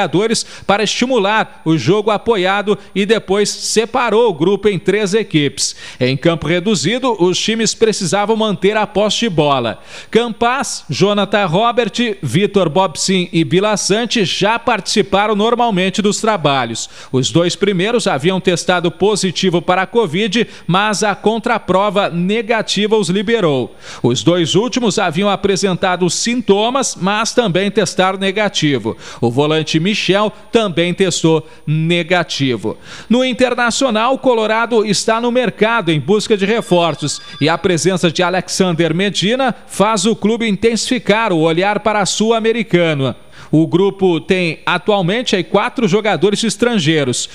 para 0.66 0.84
estimular 0.84 1.62
o 1.66 1.78
jogo 1.78 2.12
apoiado 2.12 2.78
e 2.94 3.06
depois 3.06 3.50
separou 3.50 4.30
o 4.30 4.34
grupo 4.34 4.68
em 4.68 4.80
três 4.80 5.14
equipes. 5.14 5.76
Em 6.00 6.18
campo 6.18 6.48
reduzido, 6.48 7.16
os 7.24 7.38
times 7.38 7.74
precisavam 7.74 8.36
manter 8.36 8.76
a 8.78 8.88
posse 8.88 9.20
de 9.20 9.30
bola. 9.30 9.80
Campas, 10.10 10.86
Jonathan 10.90 11.46
Robert, 11.46 11.92
Vitor 12.22 12.70
Bobsin 12.70 13.30
e 13.32 13.44
Bilaçante 13.44 14.26
já 14.26 14.58
participaram 14.58 15.36
normalmente 15.36 16.02
dos 16.02 16.20
trabalhos. 16.20 16.90
Os 17.12 17.32
dois 17.32 17.56
primeiros 17.56 18.08
haviam 18.08 18.40
testado 18.40 18.92
positivo 18.92 19.62
para 19.62 19.84
a 19.84 19.88
Covid, 19.88 20.48
mas 20.68 21.04
a 21.04 21.16
contraprova 21.16 22.10
negativa 22.10 22.98
os 22.98 23.10
liberou. 23.10 23.76
Os 24.02 24.24
dois 24.24 24.56
últimos 24.56 24.98
haviam 25.00 25.30
apresentado 25.30 26.10
sintomas, 26.10 26.96
mas 27.00 27.34
também 27.34 27.70
testaram 27.70 28.18
negativo. 28.18 28.98
O 29.22 29.30
volante 29.30 29.80
Michel 29.84 30.32
também 30.52 30.94
testou 30.94 31.48
negativo. 31.68 32.78
No 33.10 33.24
internacional, 33.24 34.18
Colorado 34.18 34.86
está 34.86 35.22
no 35.22 35.32
mercado 35.32 35.92
em 35.92 36.00
busca 36.00 36.36
de 36.36 36.46
reforços 36.46 37.22
e 37.40 37.48
a 37.48 37.58
presença 37.58 38.12
de 38.12 38.24
Alexander 38.24 38.96
Medina 38.96 39.54
faz 39.68 40.06
o 40.06 40.16
clube 40.16 40.48
intensificar 40.48 41.32
o 41.32 41.42
olhar 41.42 41.82
para 41.82 42.00
a 42.00 42.06
Sul-Americana. 42.06 43.16
O 43.52 43.68
grupo 43.68 44.20
tem 44.20 44.62
atualmente 44.66 45.36
aí, 45.36 45.44
quatro 45.44 45.88
jogadores 45.88 46.44
estrangeiros. 46.44 47.30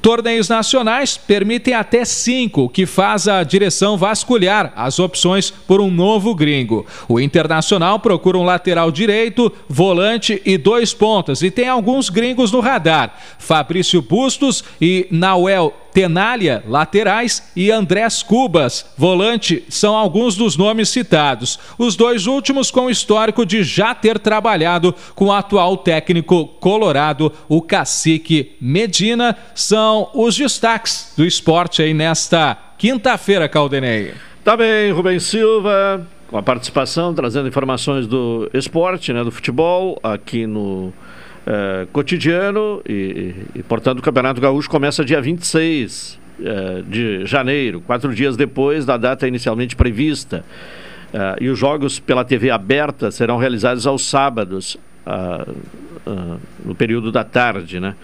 Torneios 0.00 0.48
nacionais 0.48 1.16
permitem 1.16 1.74
até 1.74 2.04
cinco, 2.04 2.62
o 2.62 2.68
que 2.68 2.86
faz 2.86 3.26
a 3.26 3.42
direção 3.42 3.96
vasculhar 3.96 4.72
as 4.76 4.98
opções 4.98 5.50
por 5.50 5.80
um 5.80 5.90
novo 5.90 6.34
gringo. 6.34 6.86
O 7.08 7.18
Internacional 7.18 7.98
procura 7.98 8.38
um 8.38 8.44
lateral 8.44 8.90
direito, 8.90 9.52
volante 9.68 10.40
e 10.44 10.56
dois 10.56 10.94
pontas, 10.94 11.42
e 11.42 11.50
tem 11.50 11.68
alguns 11.68 12.08
gringos 12.08 12.52
no 12.52 12.60
radar: 12.60 13.14
Fabrício 13.38 14.00
Bustos 14.00 14.62
e 14.80 15.06
Nauel 15.10 15.74
Tenália, 15.92 16.62
laterais, 16.66 17.50
e 17.56 17.70
Andrés 17.70 18.22
Cubas, 18.22 18.86
volante, 18.96 19.64
são 19.68 19.96
alguns 19.96 20.36
dos 20.36 20.56
nomes 20.56 20.88
citados. 20.88 21.58
Os 21.78 21.96
dois 21.96 22.26
últimos 22.26 22.70
com 22.70 22.86
o 22.86 22.90
histórico 22.90 23.44
de 23.44 23.62
já 23.62 23.94
ter 23.94 24.18
trabalhado 24.18 24.94
com 25.14 25.26
o 25.26 25.32
atual 25.32 25.76
técnico 25.76 26.46
colorado, 26.46 27.32
o 27.48 27.62
cacique 27.62 28.56
Medina, 28.60 29.36
são 29.54 30.10
os 30.14 30.36
destaques 30.36 31.12
do 31.16 31.24
esporte 31.24 31.82
aí 31.82 31.94
nesta 31.94 32.56
quinta-feira, 32.76 33.48
Caldenei. 33.48 34.14
Tá 34.44 34.56
bem, 34.56 34.92
Rubens 34.92 35.24
Silva, 35.24 36.06
com 36.28 36.38
a 36.38 36.42
participação, 36.42 37.12
trazendo 37.12 37.48
informações 37.48 38.06
do 38.06 38.48
esporte, 38.54 39.12
né, 39.12 39.24
do 39.24 39.30
futebol, 39.30 39.98
aqui 40.02 40.46
no 40.46 40.92
é, 41.48 41.86
cotidiano 41.90 42.82
e, 42.86 43.34
e, 43.54 43.62
portanto, 43.62 44.00
o 44.00 44.02
Campeonato 44.02 44.38
Gaúcho 44.38 44.68
começa 44.68 45.02
dia 45.02 45.18
26 45.18 46.18
é, 46.44 46.82
de 46.86 47.24
janeiro, 47.24 47.80
quatro 47.80 48.14
dias 48.14 48.36
depois 48.36 48.84
da 48.84 48.98
data 48.98 49.26
inicialmente 49.26 49.74
prevista. 49.74 50.44
É, 51.10 51.36
e 51.40 51.48
os 51.48 51.58
jogos 51.58 51.98
pela 51.98 52.22
TV 52.22 52.50
aberta 52.50 53.10
serão 53.10 53.38
realizados 53.38 53.86
aos 53.86 54.06
sábados, 54.06 54.76
no 56.62 56.74
período 56.74 57.10
da 57.10 57.24
tarde, 57.24 57.80
né? 57.80 57.94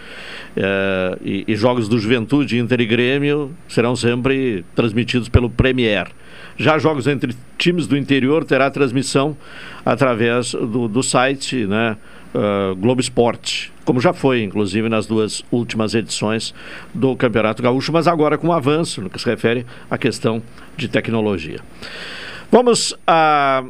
E, 1.23 1.45
e, 1.47 1.55
jogos 1.55 1.87
do 1.87 1.99
Juventude, 1.99 2.59
Inter 2.59 2.81
e 2.81 2.87
Grêmio 2.87 3.55
serão 3.69 3.95
sempre 3.95 4.65
transmitidos 4.75 5.29
pelo 5.29 5.51
Premier. 5.51 6.07
Já 6.57 6.79
jogos 6.79 7.07
entre 7.07 7.37
times 7.59 7.87
do 7.87 7.95
interior 7.95 8.43
terá 8.43 8.71
transmissão 8.71 9.37
através 9.85 10.53
do, 10.53 10.89
do 10.89 11.03
site, 11.03 11.67
né? 11.67 11.99
Uh, 12.35 12.75
Globo 12.77 13.01
Esporte, 13.01 13.73
como 13.85 14.01
já 14.01 14.13
foi, 14.13 14.43
inclusive, 14.43 14.89
nas 14.89 15.07
duas 15.07 15.45
últimas 15.51 15.95
edições 15.95 16.55
do 16.93 17.15
Campeonato 17.17 17.63
Gaúcho, 17.63 17.93
mas 17.93 18.07
agora 18.09 18.37
com 18.37 18.53
avanço 18.53 19.01
no 19.01 19.09
que 19.09 19.21
se 19.21 19.27
refere 19.27 19.65
à 19.91 19.97
questão 19.97 20.43
de 20.77 20.89
tecnologia. 20.89 21.61
Vamos 22.51 22.95
a, 23.07 23.65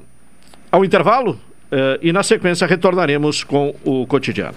ao 0.71 0.85
intervalo 0.85 1.33
uh, 1.33 1.99
e, 2.03 2.13
na 2.13 2.23
sequência, 2.23 2.67
retornaremos 2.67 3.45
com 3.45 3.75
o 3.85 4.07
cotidiano. 4.07 4.57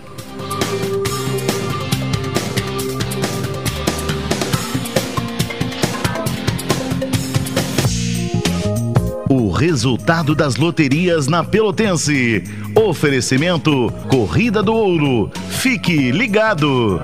Resultado 9.58 10.36
das 10.36 10.56
loterias 10.56 11.28
na 11.28 11.44
Pelotense. 11.44 12.44
Oferecimento 12.76 13.92
Corrida 14.08 14.62
do 14.62 14.72
Ouro. 14.72 15.32
Fique 15.50 16.12
ligado. 16.12 17.02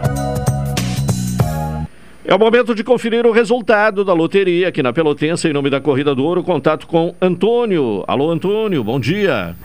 É 2.23 2.33
o 2.33 2.37
momento 2.37 2.75
de 2.75 2.83
conferir 2.83 3.25
o 3.25 3.31
resultado 3.31 4.05
da 4.05 4.13
loteria 4.13 4.67
aqui 4.67 4.83
na 4.83 4.93
Pelotense, 4.93 5.47
em 5.47 5.53
nome 5.53 5.71
da 5.71 5.81
Corrida 5.81 6.13
do 6.13 6.23
Ouro. 6.23 6.43
Contato 6.43 6.85
com 6.85 7.15
Antônio. 7.19 8.03
Alô, 8.07 8.29
Antônio, 8.29 8.83
bom 8.83 8.99
dia. 8.99 9.55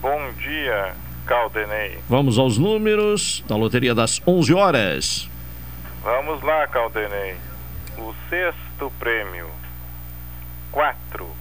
Bom 0.00 0.20
dia, 0.38 0.94
Caldenei. 1.26 1.98
Vamos 2.08 2.38
aos 2.38 2.56
números 2.56 3.42
da 3.48 3.56
loteria 3.56 3.96
das 3.96 4.22
11 4.24 4.54
horas. 4.54 5.28
Vamos 6.04 6.40
lá, 6.42 6.68
Caldenei. 6.68 7.34
O 7.98 8.14
sexto 8.30 8.92
prêmio: 9.00 9.46
4 10.70 11.31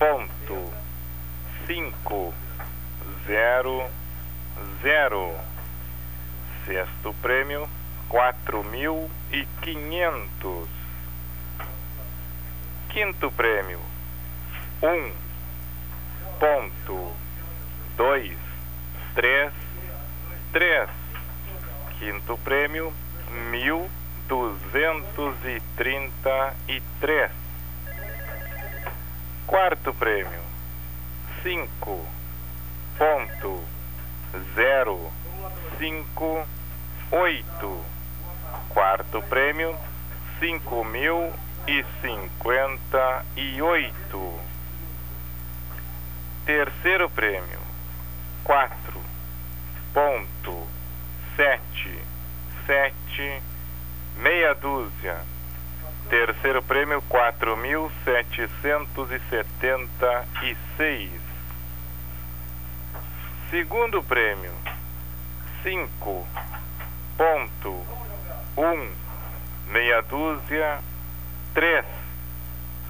ponto 0.00 0.72
cinco 1.66 2.32
zero 3.26 3.86
zero 4.82 5.34
sexto 6.64 7.14
prêmio 7.20 7.68
quatro 8.08 8.64
mil 8.64 9.10
e 9.30 9.46
quinhentos. 9.60 10.70
Quinto 12.88 13.30
prêmio, 13.32 13.78
um 14.82 15.12
ponto 16.40 17.14
dois 17.98 18.38
três 19.14 19.52
três. 20.50 20.88
Quinto 21.98 22.38
prêmio, 22.38 22.90
mil 23.50 23.86
duzentos 24.26 25.36
e 25.44 25.60
trinta 25.76 26.54
e 26.66 26.80
três. 26.98 27.39
Quarto 29.50 29.92
prêmio, 29.92 30.40
cinco. 31.42 32.06
Ponto. 32.96 33.60
Zero. 34.54 35.10
Cinco. 35.76 36.46
Oito. 37.10 37.84
Quarto 38.68 39.20
prêmio, 39.22 39.76
cinco 40.38 40.84
mil 40.84 41.32
e 41.66 41.84
cinquenta 42.00 43.26
e 43.36 43.60
oito. 43.60 44.40
Terceiro 46.46 47.10
prêmio, 47.10 47.58
quatro. 48.44 49.02
Ponto. 49.92 50.64
Sete. 51.34 51.98
Sete. 52.68 53.42
Meia 54.16 54.54
dúzia. 54.54 55.18
Terceiro 56.10 56.60
prêmio, 56.60 57.00
quatro 57.02 57.56
mil 57.56 57.88
setecentos 58.04 59.12
e 59.12 59.20
setenta 59.30 60.26
e 60.42 60.56
seis. 60.76 61.20
Segundo 63.48 64.02
prêmio, 64.02 64.52
cinco 65.62 66.26
ponto 67.16 67.86
um 68.56 68.92
meia 69.68 70.02
dúzia 70.02 70.80
três. 71.54 71.86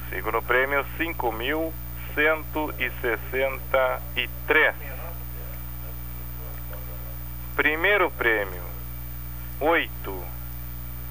Segundo 0.09 0.41
prêmio, 0.41 0.83
cinco 0.97 1.31
mil 1.31 1.75
cento 2.15 2.75
e 2.79 2.91
sessenta 3.03 4.01
e 4.17 4.27
três. 4.47 4.75
Primeiro 7.55 8.11
prêmio, 8.13 8.63
oito 9.61 10.25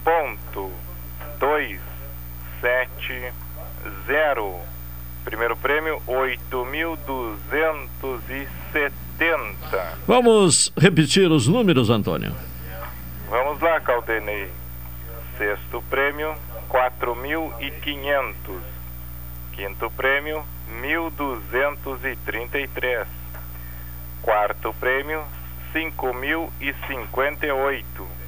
ponto 0.03 0.73
dois 1.37 1.79
sete 2.61 3.33
zero 4.05 4.59
Primeiro 5.23 5.55
prêmio, 5.55 6.01
8.270. 6.07 8.47
Vamos 10.07 10.73
repetir 10.75 11.31
os 11.31 11.47
números, 11.47 11.91
Antônio. 11.91 12.35
Vamos 13.29 13.61
lá, 13.61 13.79
Caldenei. 13.79 14.49
Sexto 15.37 15.83
prêmio, 15.89 16.33
4.500. 16.69 18.33
Quinto 19.51 19.91
prêmio, 19.91 20.43
1.233. 20.81 23.05
Quarto 24.23 24.73
prêmio, 24.79 25.23
5.058. 25.73 28.18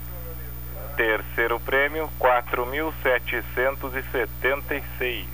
Terceiro 0.96 1.60
prêmio, 1.60 2.10
quatro 2.20 2.66
mil 2.66 2.94
setecentos 3.02 3.96
e 3.96 4.04
setenta 4.12 4.76
e 4.76 4.84
seis. 4.98 5.26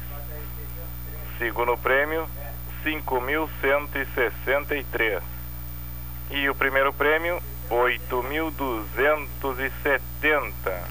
Segundo 1.37 1.77
prêmio, 1.77 2.27
cinco 2.83 3.19
mil 3.19 3.49
cento 3.61 3.97
e 3.97 4.05
sessenta 4.13 4.75
três. 4.91 5.21
O 6.49 6.55
primeiro 6.55 6.93
prêmio, 6.93 7.41
oito 7.69 8.23
mil 8.23 8.51
duzentos 8.51 9.59
e 9.59 9.71
setenta. 9.81 10.83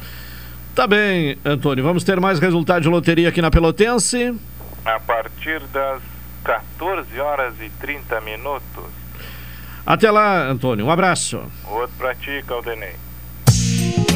Tá 0.74 0.87
bem, 0.87 1.38
Antônio. 1.44 1.83
Vamos 1.83 2.05
ter 2.05 2.20
mais 2.20 2.38
resultado 2.38 2.83
de 2.83 2.88
loteria 2.88 3.29
aqui 3.31 3.40
na 3.40 3.50
Pelotense. 3.50 4.38
A 4.85 5.00
partir 5.00 5.61
das 5.68 6.02
14 6.44 7.18
horas 7.18 7.55
e 7.61 7.70
30 7.70 8.20
minutos. 8.20 8.85
Até 9.87 10.11
lá, 10.11 10.42
Antônio. 10.42 10.85
Um 10.85 10.90
abraço. 10.90 11.42
Outro 11.64 11.96
pra 11.96 12.14
ti, 12.14 12.44
Caldenei. 12.46 12.94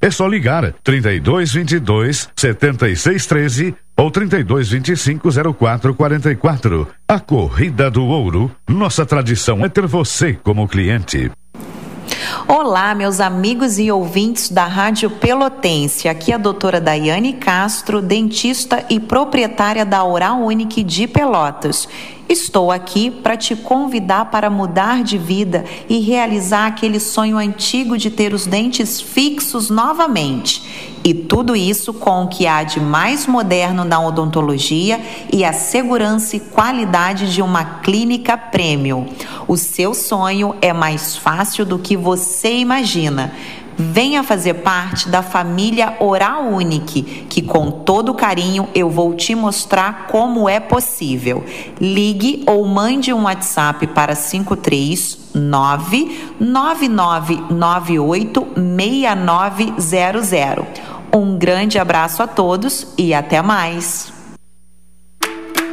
é 0.00 0.10
só 0.10 0.26
ligar 0.26 0.72
32 0.82 1.52
22 1.52 2.28
76 2.34 3.26
13 3.26 3.74
ou 3.96 4.10
32 4.10 4.70
25 4.70 5.28
04 5.54 5.94
44. 5.94 6.88
A 7.06 7.20
Corrida 7.20 7.90
do 7.90 8.04
Ouro, 8.04 8.50
nossa 8.68 9.04
tradição 9.04 9.64
é 9.64 9.68
ter 9.68 9.86
você 9.86 10.32
como 10.32 10.66
cliente. 10.66 11.30
Olá, 12.48 12.94
meus 12.94 13.20
amigos 13.20 13.78
e 13.78 13.90
ouvintes 13.90 14.48
da 14.48 14.64
Rádio 14.64 15.10
Pelotense. 15.10 16.08
Aqui 16.08 16.32
é 16.32 16.34
a 16.34 16.38
doutora 16.38 16.80
Daiane 16.80 17.34
Castro, 17.34 18.00
dentista 18.00 18.84
e 18.88 18.98
proprietária 18.98 19.84
da 19.84 20.02
Oral 20.04 20.40
Unique 20.40 20.82
de 20.82 21.06
Pelotas. 21.06 21.88
Estou 22.30 22.70
aqui 22.70 23.10
para 23.10 23.36
te 23.36 23.56
convidar 23.56 24.26
para 24.26 24.48
mudar 24.48 25.02
de 25.02 25.18
vida 25.18 25.64
e 25.88 25.98
realizar 25.98 26.68
aquele 26.68 27.00
sonho 27.00 27.36
antigo 27.36 27.98
de 27.98 28.08
ter 28.08 28.32
os 28.32 28.46
dentes 28.46 29.00
fixos 29.00 29.68
novamente. 29.68 30.62
E 31.02 31.12
tudo 31.12 31.56
isso 31.56 31.92
com 31.92 32.22
o 32.22 32.28
que 32.28 32.46
há 32.46 32.62
de 32.62 32.78
mais 32.78 33.26
moderno 33.26 33.84
na 33.84 34.00
odontologia 34.00 35.00
e 35.32 35.44
a 35.44 35.52
segurança 35.52 36.36
e 36.36 36.40
qualidade 36.40 37.34
de 37.34 37.42
uma 37.42 37.64
clínica 37.64 38.38
premium. 38.38 39.08
O 39.48 39.56
seu 39.56 39.92
sonho 39.92 40.54
é 40.62 40.72
mais 40.72 41.16
fácil 41.16 41.64
do 41.64 41.80
que 41.80 41.96
você 41.96 42.58
imagina. 42.58 43.32
Venha 43.82 44.22
fazer 44.22 44.52
parte 44.54 45.08
da 45.08 45.22
família 45.22 45.96
Oral 46.00 46.48
Unique, 46.48 47.24
que 47.30 47.40
com 47.40 47.70
todo 47.70 48.12
carinho 48.12 48.68
eu 48.74 48.90
vou 48.90 49.14
te 49.14 49.34
mostrar 49.34 50.06
como 50.08 50.46
é 50.46 50.60
possível. 50.60 51.42
Ligue 51.80 52.44
ou 52.46 52.66
mande 52.66 53.10
um 53.10 53.22
WhatsApp 53.22 53.86
para 53.86 54.14
539 54.14 56.34
9998 56.38 58.48
6900. 58.54 60.66
Um 61.14 61.38
grande 61.38 61.78
abraço 61.78 62.22
a 62.22 62.26
todos 62.26 62.88
e 62.98 63.14
até 63.14 63.40
mais. 63.40 64.12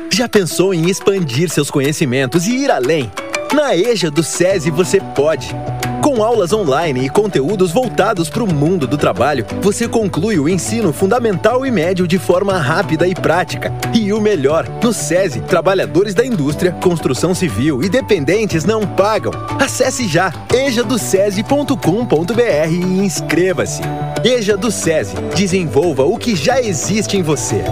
Já 0.09 0.29
pensou 0.29 0.73
em 0.73 0.89
expandir 0.89 1.49
seus 1.49 1.69
conhecimentos 1.69 2.47
e 2.47 2.55
ir 2.55 2.71
além? 2.71 3.11
Na 3.53 3.75
EJA 3.75 4.09
do 4.09 4.23
SESI 4.23 4.71
você 4.71 5.01
pode. 5.13 5.53
Com 6.01 6.23
aulas 6.23 6.53
online 6.53 7.05
e 7.05 7.09
conteúdos 7.09 7.71
voltados 7.71 8.29
para 8.29 8.43
o 8.43 8.53
mundo 8.53 8.87
do 8.87 8.97
trabalho, 8.97 9.45
você 9.61 9.87
conclui 9.87 10.39
o 10.39 10.47
ensino 10.47 10.93
fundamental 10.93 11.65
e 11.65 11.71
médio 11.71 12.07
de 12.07 12.17
forma 12.17 12.57
rápida 12.57 13.07
e 13.07 13.13
prática. 13.13 13.73
E 13.93 14.13
o 14.13 14.21
melhor, 14.21 14.67
no 14.83 14.93
SESI, 14.93 15.41
trabalhadores 15.41 16.13
da 16.13 16.25
indústria, 16.25 16.71
construção 16.71 17.35
civil 17.35 17.83
e 17.83 17.89
dependentes 17.89 18.63
não 18.63 18.85
pagam. 18.85 19.31
Acesse 19.59 20.07
já 20.07 20.31
ejadocese.com.br 20.53 22.71
e 22.71 23.05
inscreva-se. 23.05 23.81
EJA 24.23 24.57
do 24.57 24.71
SESI, 24.71 25.15
desenvolva 25.35 26.03
o 26.03 26.17
que 26.17 26.35
já 26.35 26.61
existe 26.61 27.17
em 27.17 27.21
você. 27.21 27.63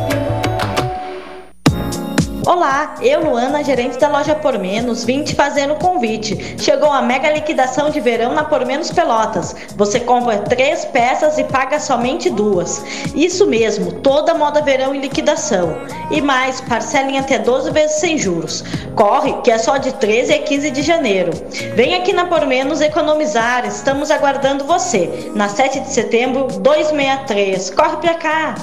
Olá, 2.55 2.95
eu, 3.01 3.19
Luana, 3.19 3.61
gerente 3.61 3.99
da 3.99 4.07
loja 4.07 4.33
Por 4.33 4.57
Menos, 4.57 5.03
vim 5.03 5.23
te 5.23 5.35
fazer 5.35 5.69
um 5.69 5.75
convite. 5.75 6.55
Chegou 6.57 6.89
a 6.89 7.01
mega 7.01 7.29
liquidação 7.29 7.89
de 7.89 7.99
verão 7.99 8.33
na 8.33 8.45
Por 8.45 8.65
Menos 8.65 8.89
Pelotas. 8.89 9.53
Você 9.75 9.99
compra 9.99 10.37
três 10.37 10.85
peças 10.85 11.37
e 11.37 11.43
paga 11.43 11.81
somente 11.81 12.29
duas. 12.29 12.81
Isso 13.13 13.45
mesmo, 13.45 13.91
toda 13.91 14.33
moda 14.33 14.61
verão 14.61 14.95
em 14.95 15.01
liquidação. 15.01 15.75
E 16.09 16.21
mais, 16.21 16.61
parcela 16.61 17.11
em 17.11 17.19
até 17.19 17.37
12 17.37 17.71
vezes 17.71 17.99
sem 17.99 18.17
juros. 18.17 18.63
Corre, 18.95 19.33
que 19.41 19.51
é 19.51 19.57
só 19.57 19.75
de 19.75 19.91
13 19.91 20.33
a 20.35 20.41
15 20.41 20.71
de 20.71 20.81
janeiro. 20.81 21.31
Vem 21.75 21.93
aqui 21.95 22.13
na 22.13 22.23
Por 22.23 22.45
Menos 22.45 22.79
economizar, 22.79 23.65
estamos 23.65 24.09
aguardando 24.09 24.63
você. 24.63 25.29
Na 25.35 25.49
7 25.49 25.81
de 25.81 25.89
setembro, 25.89 26.47
263. 26.47 27.71
Corre 27.71 27.97
pra 27.97 28.13
cá! 28.13 28.55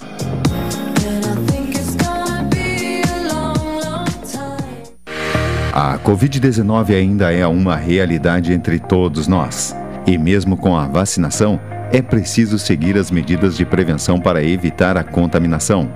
A 5.72 5.98
Covid-19 5.98 6.94
ainda 6.94 7.32
é 7.32 7.46
uma 7.46 7.74
realidade 7.76 8.52
entre 8.52 8.78
todos 8.78 9.26
nós. 9.26 9.74
E 10.06 10.18
mesmo 10.18 10.54
com 10.54 10.76
a 10.76 10.86
vacinação, 10.86 11.58
é 11.90 12.02
preciso 12.02 12.58
seguir 12.58 12.98
as 12.98 13.10
medidas 13.10 13.56
de 13.56 13.64
prevenção 13.64 14.20
para 14.20 14.44
evitar 14.44 14.98
a 14.98 15.02
contaminação. 15.02 15.88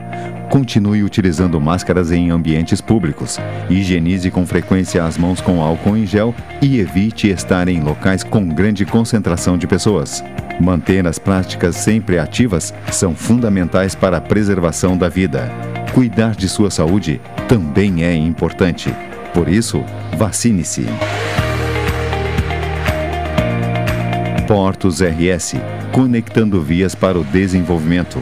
Continue 0.48 1.02
utilizando 1.02 1.60
máscaras 1.60 2.10
em 2.10 2.30
ambientes 2.30 2.80
públicos. 2.80 3.38
Higienize 3.68 4.30
com 4.30 4.46
frequência 4.46 5.04
as 5.04 5.18
mãos 5.18 5.42
com 5.42 5.60
álcool 5.60 5.98
em 5.98 6.06
gel 6.06 6.34
e 6.62 6.78
evite 6.78 7.28
estar 7.28 7.68
em 7.68 7.82
locais 7.82 8.24
com 8.24 8.48
grande 8.48 8.86
concentração 8.86 9.58
de 9.58 9.66
pessoas. 9.66 10.24
Manter 10.58 11.06
as 11.06 11.18
práticas 11.18 11.76
sempre 11.76 12.18
ativas 12.18 12.72
são 12.90 13.14
fundamentais 13.14 13.94
para 13.94 14.16
a 14.16 14.22
preservação 14.22 14.96
da 14.96 15.10
vida. 15.10 15.52
Cuidar 15.92 16.34
de 16.34 16.48
sua 16.48 16.70
saúde 16.70 17.20
também 17.46 18.04
é 18.04 18.14
importante. 18.14 18.90
Por 19.36 19.50
isso, 19.50 19.84
vacine-se. 20.16 20.86
Portos 24.48 25.02
RS 25.02 25.56
conectando 25.92 26.62
vias 26.62 26.94
para 26.94 27.18
o 27.18 27.24
desenvolvimento. 27.24 28.18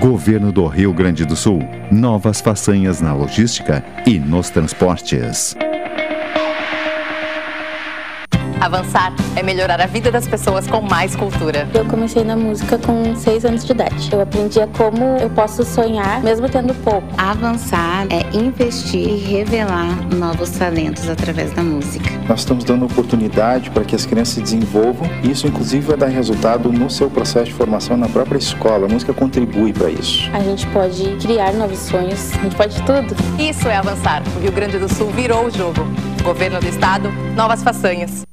Governo 0.00 0.50
do 0.50 0.66
Rio 0.66 0.92
Grande 0.92 1.24
do 1.24 1.36
Sul. 1.36 1.60
Novas 1.92 2.40
façanhas 2.40 3.00
na 3.00 3.14
logística 3.14 3.84
e 4.04 4.18
nos 4.18 4.50
transportes. 4.50 5.56
Avançar 8.66 9.14
é 9.36 9.44
melhorar 9.44 9.80
a 9.80 9.86
vida 9.86 10.10
das 10.10 10.26
pessoas 10.26 10.66
com 10.66 10.80
mais 10.80 11.14
cultura. 11.14 11.68
Eu 11.72 11.84
comecei 11.84 12.24
na 12.24 12.34
música 12.34 12.76
com 12.76 13.14
6 13.14 13.44
anos 13.44 13.64
de 13.64 13.70
idade. 13.70 14.08
Eu 14.10 14.20
aprendi 14.20 14.58
como 14.76 15.04
eu 15.18 15.30
posso 15.30 15.62
sonhar 15.62 16.20
mesmo 16.20 16.48
tendo 16.48 16.74
pouco. 16.82 17.06
Avançar 17.16 18.08
é 18.10 18.36
investir 18.36 19.08
e 19.08 19.16
revelar 19.18 20.12
novos 20.12 20.50
talentos 20.50 21.08
através 21.08 21.52
da 21.52 21.62
música. 21.62 22.10
Nós 22.28 22.40
estamos 22.40 22.64
dando 22.64 22.86
oportunidade 22.86 23.70
para 23.70 23.84
que 23.84 23.94
as 23.94 24.04
crianças 24.04 24.34
se 24.34 24.40
desenvolvam. 24.40 25.08
Isso, 25.22 25.46
inclusive, 25.46 25.86
vai 25.86 25.96
dar 25.96 26.08
resultado 26.08 26.72
no 26.72 26.90
seu 26.90 27.08
processo 27.08 27.44
de 27.44 27.54
formação 27.54 27.96
na 27.96 28.08
própria 28.08 28.38
escola. 28.38 28.86
A 28.86 28.88
música 28.88 29.14
contribui 29.14 29.72
para 29.72 29.90
isso. 29.90 30.28
A 30.32 30.40
gente 30.40 30.66
pode 30.66 31.04
criar 31.24 31.52
novos 31.52 31.78
sonhos. 31.78 32.34
A 32.34 32.42
gente 32.42 32.56
pode 32.56 32.82
tudo. 32.82 33.14
Isso 33.38 33.68
é 33.68 33.76
avançar. 33.76 34.24
O 34.36 34.40
Rio 34.40 34.50
Grande 34.50 34.76
do 34.76 34.92
Sul 34.92 35.08
virou 35.12 35.46
o 35.46 35.50
jogo. 35.52 35.86
Governo 36.26 36.58
do 36.58 36.66
Estado, 36.66 37.08
novas 37.36 37.62
façanhas. 37.62 38.24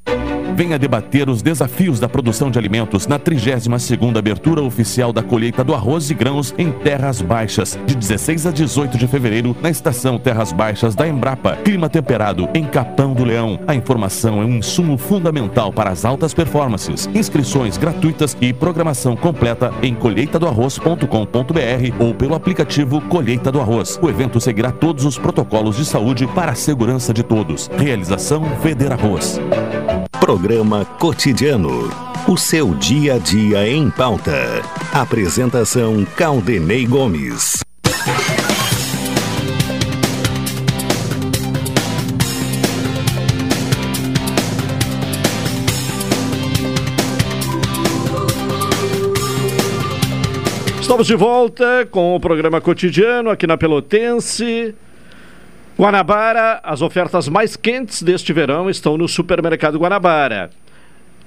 Venha 0.56 0.78
debater 0.78 1.30
os 1.30 1.42
desafios 1.42 2.00
da 2.00 2.08
produção 2.08 2.52
de 2.52 2.60
alimentos 2.60 3.08
na 3.08 3.18
32ª 3.18 4.18
abertura 4.18 4.62
oficial 4.62 5.12
da 5.12 5.24
colheita 5.24 5.64
do 5.64 5.74
arroz 5.74 6.12
e 6.12 6.14
grãos 6.14 6.54
em 6.58 6.72
Terras 6.72 7.22
Baixas, 7.22 7.78
de 7.88 7.96
16 7.96 8.46
a 8.46 8.52
18 8.52 8.98
de 8.98 9.08
fevereiro, 9.08 9.56
na 9.62 9.70
estação 9.70 10.20
Terras 10.20 10.52
Baixas 10.52 10.94
da 10.94 11.08
Embrapa. 11.08 11.56
Clima 11.58 11.90
temperado 11.90 12.48
em 12.54 12.66
Capão 12.66 13.14
do 13.14 13.24
Leão. 13.24 13.60
A 13.66 13.74
informação 13.74 14.42
é 14.42 14.46
um 14.46 14.58
insumo 14.58 14.98
fundamental 14.98 15.74
para 15.74 15.90
as 15.90 16.06
altas 16.06 16.34
performances. 16.34 17.10
Inscrições 17.16 17.78
gratuitas 17.78 18.38
e 18.40 18.54
programação 18.54 19.16
completa 19.16 19.74
em 19.82 19.96
colheitadoarroz.com.br 19.96 21.96
ou 22.00 22.14
pelo 22.14 22.36
aplicativo 22.36 23.02
Colheita 23.02 23.52
do 23.52 23.60
Arroz. 23.60 23.98
O 24.02 24.10
evento 24.10 24.40
seguirá 24.40 24.72
todos 24.72 25.04
os 25.04 25.18
protocolos 25.18 25.78
de 25.78 25.86
saúde 25.86 26.28
para 26.28 26.52
a 26.52 26.56
segurança 26.56 27.12
de 27.12 27.24
todos. 27.24 27.72
Realização 27.76 28.44
Feder 28.62 28.92
Arroz. 28.92 29.40
Programa 30.20 30.86
Cotidiano. 30.86 31.90
O 32.28 32.38
seu 32.38 32.74
dia 32.76 33.16
a 33.16 33.18
dia 33.18 33.68
em 33.68 33.90
pauta. 33.90 34.62
Apresentação 34.94 36.06
Caldenei 36.16 36.86
Gomes. 36.86 37.60
Estamos 50.80 51.08
de 51.08 51.16
volta 51.16 51.86
com 51.92 52.16
o 52.16 52.20
programa 52.20 52.62
cotidiano 52.62 53.30
aqui 53.30 53.46
na 53.46 53.58
Pelotense. 53.58 54.74
Guanabara, 55.78 56.60
as 56.64 56.82
ofertas 56.82 57.28
mais 57.28 57.56
quentes 57.56 58.04
deste 58.04 58.32
verão 58.32 58.70
estão 58.70 58.98
no 58.98 59.08
Supermercado 59.08 59.80
Guanabara. 59.80 60.52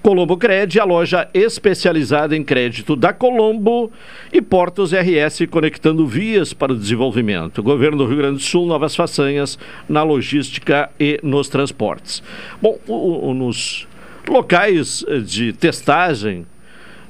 Colombo 0.03 0.36
Cred, 0.36 0.78
a 0.78 0.84
loja 0.84 1.28
especializada 1.34 2.36
em 2.36 2.44
crédito 2.44 2.94
da 2.94 3.12
Colombo 3.12 3.90
e 4.32 4.40
Portos 4.40 4.92
RS 4.92 5.47
conectando 5.51 6.07
vias 6.07 6.53
para 6.53 6.72
o 6.72 6.76
desenvolvimento. 6.76 7.61
Governo 7.61 7.99
do 7.99 8.07
Rio 8.07 8.18
Grande 8.18 8.36
do 8.36 8.42
Sul, 8.42 8.66
novas 8.66 8.94
façanhas 8.94 9.59
na 9.88 10.05
logística 10.05 10.90
e 11.01 11.18
nos 11.24 11.49
transportes. 11.49 12.22
Bom, 12.62 12.78
o, 12.86 13.30
o, 13.30 13.34
nos 13.34 13.88
locais 14.28 15.05
de 15.24 15.53
testagem 15.53 16.47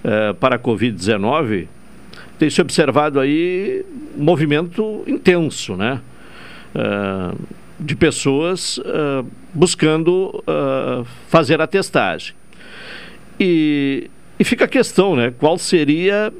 eh, 0.08 0.32
para 0.34 0.54
a 0.54 0.58
Covid-19, 0.58 1.66
tem 2.38 2.48
se 2.48 2.60
observado 2.60 3.18
aí 3.18 3.84
movimento 4.16 5.02
intenso, 5.06 5.76
né? 5.76 6.00
Uh, 6.76 7.34
de 7.78 7.94
pessoas 7.94 8.78
uh, 8.78 9.26
buscando 9.52 10.42
uh, 10.46 11.06
fazer 11.28 11.60
a 11.60 11.66
testagem. 11.66 12.34
E, 13.38 14.10
e, 14.38 14.44
fica 14.44 14.64
a 14.64 14.68
questão, 14.68 15.14
né? 15.14 15.32
Qual 15.38 15.58
seria 15.58 16.32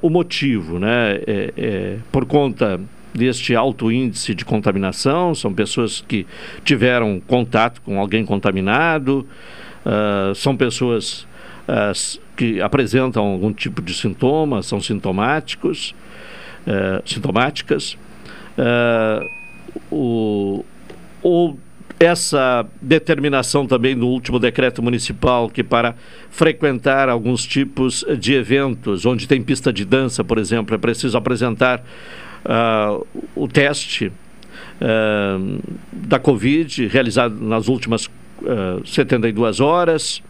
o 0.00 0.08
motivo, 0.08 0.78
né? 0.78 1.20
É, 1.26 1.52
é, 1.56 1.96
por 2.10 2.24
conta 2.24 2.80
deste 3.12 3.54
alto 3.54 3.90
índice 3.92 4.34
de 4.34 4.44
contaminação, 4.44 5.34
são 5.34 5.52
pessoas 5.52 6.00
que 6.00 6.26
tiveram 6.64 7.20
contato 7.26 7.82
com 7.82 8.00
alguém 8.00 8.24
contaminado, 8.24 9.26
são 10.34 10.56
pessoas 10.56 11.26
que 12.36 12.62
apresentam 12.62 13.24
algum 13.24 13.52
tipo 13.52 13.82
de 13.82 13.92
sintomas, 13.92 14.64
são 14.66 14.80
sintomáticos, 14.80 15.94
sintomáticas 17.04 17.98
o, 19.90 20.64
ou 21.22 21.58
essa 22.00 22.64
determinação 22.80 23.66
também 23.66 23.96
do 23.96 24.06
último 24.06 24.38
decreto 24.38 24.82
municipal 24.82 25.48
que 25.48 25.64
para 25.64 25.96
frequentar 26.30 27.08
alguns 27.08 27.44
tipos 27.44 28.04
de 28.18 28.34
eventos, 28.34 29.04
onde 29.04 29.26
tem 29.26 29.42
pista 29.42 29.72
de 29.72 29.84
dança, 29.84 30.22
por 30.22 30.38
exemplo, 30.38 30.74
é 30.74 30.78
preciso 30.78 31.18
apresentar 31.18 31.82
uh, 32.44 33.06
o 33.34 33.48
teste 33.48 34.06
uh, 34.06 35.60
da 35.92 36.20
Covid 36.20 36.86
realizado 36.86 37.34
nas 37.34 37.66
últimas 37.66 38.06
uh, 38.06 38.86
72 38.86 39.58
horas. 39.58 40.22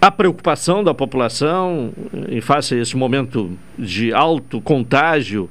A 0.00 0.10
preocupação 0.10 0.82
da 0.82 0.94
população 0.94 1.92
em 2.28 2.40
face 2.40 2.74
a 2.74 2.78
esse 2.78 2.96
momento 2.96 3.56
de 3.78 4.12
alto 4.12 4.60
contágio 4.60 5.48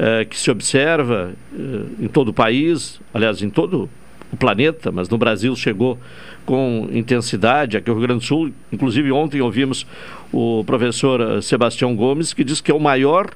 eh, 0.00 0.24
que 0.26 0.38
se 0.38 0.48
observa 0.48 1.32
eh, 1.52 2.04
em 2.04 2.06
todo 2.06 2.28
o 2.28 2.32
país, 2.32 3.00
aliás, 3.12 3.42
em 3.42 3.50
todo 3.50 3.90
o 4.32 4.36
planeta, 4.36 4.92
mas 4.92 5.08
no 5.08 5.18
Brasil 5.18 5.56
chegou 5.56 5.98
com 6.46 6.88
intensidade 6.92 7.76
aqui 7.76 7.88
no 7.88 7.96
Rio 7.96 8.06
Grande 8.06 8.20
do 8.20 8.24
Sul. 8.24 8.52
Inclusive, 8.70 9.10
ontem 9.10 9.40
ouvimos 9.40 9.84
o 10.32 10.62
professor 10.64 11.20
eh, 11.20 11.40
Sebastião 11.40 11.96
Gomes, 11.96 12.32
que 12.32 12.44
diz 12.44 12.60
que 12.60 12.70
é 12.70 12.74
o 12.74 12.78
maior 12.78 13.30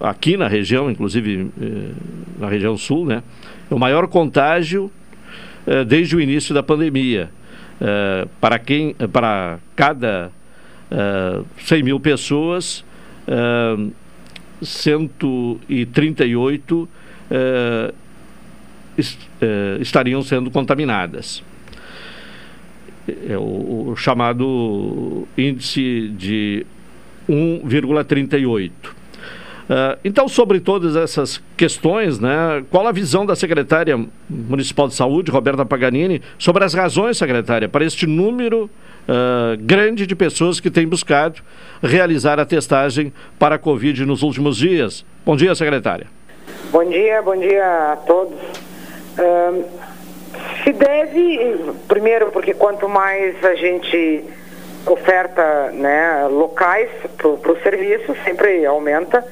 aqui 0.00 0.36
na 0.36 0.46
região, 0.46 0.88
inclusive 0.88 1.50
na 2.38 2.48
região 2.48 2.76
sul, 2.76 3.04
né? 3.04 3.20
É 3.68 3.74
o 3.74 3.78
maior 3.80 4.06
contágio 4.06 4.92
desde 5.88 6.14
o 6.14 6.20
início 6.20 6.54
da 6.54 6.62
pandemia. 6.62 7.30
para 8.40 8.60
quem, 8.60 8.94
para 9.12 9.58
cada 9.74 10.30
100 11.56 11.82
mil 11.82 11.98
pessoas, 11.98 12.84
138 14.62 16.88
eh, 17.30 17.94
est, 18.96 19.18
eh, 19.40 19.78
estariam 19.80 20.22
sendo 20.22 20.50
contaminadas. 20.50 21.42
É 23.06 23.36
o, 23.36 23.90
o 23.90 23.96
chamado 23.96 25.28
índice 25.36 26.08
de 26.16 26.64
1,38. 27.28 28.93
Uh, 29.64 29.98
então, 30.04 30.28
sobre 30.28 30.60
todas 30.60 30.94
essas 30.94 31.42
questões, 31.56 32.20
né, 32.20 32.62
qual 32.70 32.86
a 32.86 32.92
visão 32.92 33.24
da 33.24 33.34
secretária 33.34 33.98
municipal 34.28 34.86
de 34.88 34.94
saúde, 34.94 35.30
Roberta 35.30 35.64
Paganini, 35.64 36.20
sobre 36.38 36.64
as 36.64 36.74
razões, 36.74 37.16
secretária, 37.16 37.66
para 37.66 37.82
este 37.82 38.06
número 38.06 38.64
uh, 39.08 39.56
grande 39.60 40.06
de 40.06 40.14
pessoas 40.14 40.60
que 40.60 40.70
têm 40.70 40.86
buscado 40.86 41.40
realizar 41.82 42.38
a 42.38 42.44
testagem 42.44 43.10
para 43.38 43.54
a 43.54 43.58
Covid 43.58 44.04
nos 44.04 44.22
últimos 44.22 44.58
dias? 44.58 45.04
Bom 45.24 45.34
dia, 45.34 45.54
secretária. 45.54 46.06
Bom 46.70 46.84
dia, 46.84 47.22
bom 47.22 47.36
dia 47.36 47.92
a 47.92 47.96
todos. 47.96 48.38
Uh, 49.18 49.64
se 50.62 50.72
deve, 50.74 51.56
primeiro, 51.88 52.30
porque 52.32 52.52
quanto 52.52 52.86
mais 52.86 53.42
a 53.42 53.54
gente 53.54 54.24
oferta 54.86 55.70
né, 55.72 56.26
locais 56.30 56.90
para 57.16 57.52
o 57.52 57.62
serviço, 57.62 58.14
sempre 58.24 58.66
aumenta 58.66 59.24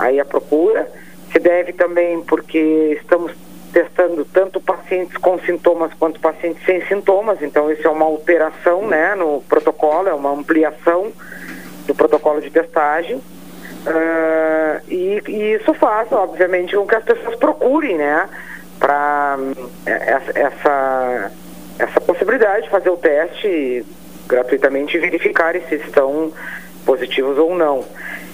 aí 0.00 0.18
a 0.18 0.24
procura. 0.24 0.90
Se 1.32 1.38
deve 1.38 1.72
também 1.72 2.20
porque 2.22 2.98
estamos 3.00 3.32
testando 3.72 4.24
tanto 4.24 4.60
pacientes 4.60 5.16
com 5.16 5.38
sintomas 5.38 5.92
quanto 5.94 6.18
pacientes 6.18 6.64
sem 6.64 6.84
sintomas, 6.86 7.40
então 7.40 7.70
isso 7.70 7.86
é 7.86 7.90
uma 7.90 8.04
alteração 8.04 8.88
né, 8.88 9.14
no 9.14 9.40
protocolo, 9.42 10.08
é 10.08 10.12
uma 10.12 10.32
ampliação 10.32 11.12
de 12.42 12.50
testagem. 12.50 13.16
Uh, 13.16 14.80
e, 14.88 15.22
e, 15.26 15.54
isso 15.54 15.72
faz, 15.74 16.10
obviamente, 16.12 16.76
com 16.76 16.86
que 16.86 16.94
as 16.94 17.04
pessoas 17.04 17.36
procurem, 17.36 17.96
né, 17.96 18.28
para 18.78 19.38
essa, 19.86 20.38
essa, 20.38 21.32
essa 21.78 22.00
possibilidade 22.00 22.64
de 22.64 22.70
fazer 22.70 22.90
o 22.90 22.96
teste 22.96 23.84
gratuitamente 24.26 24.96
e 24.96 25.00
verificarem 25.00 25.62
se 25.68 25.76
estão 25.76 26.32
positivos 26.84 27.38
ou 27.38 27.54
não. 27.54 27.84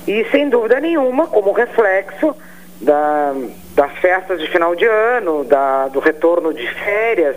E 0.06 0.24
sem 0.30 0.48
dúvida 0.48 0.80
nenhuma, 0.80 1.26
como 1.26 1.52
reflexo 1.52 2.34
da, 2.80 3.34
das 3.74 3.92
festas 3.98 4.40
de 4.40 4.46
final 4.48 4.74
de 4.74 4.84
ano, 4.84 5.44
da, 5.44 5.88
do 5.88 5.98
retorno 5.98 6.52
de 6.52 6.66
férias, 6.74 7.36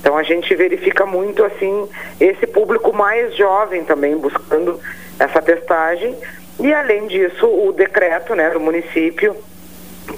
então 0.00 0.16
a 0.16 0.22
gente 0.22 0.54
verifica 0.54 1.04
muito 1.04 1.44
assim 1.44 1.88
esse 2.20 2.46
público 2.46 2.94
mais 2.94 3.36
jovem 3.36 3.84
também 3.84 4.16
buscando 4.16 4.80
essa 5.18 5.42
testagem. 5.42 6.16
E 6.60 6.72
além 6.72 7.06
disso 7.06 7.46
o 7.46 7.72
decreto 7.72 8.34
né, 8.34 8.50
do 8.50 8.60
município 8.60 9.36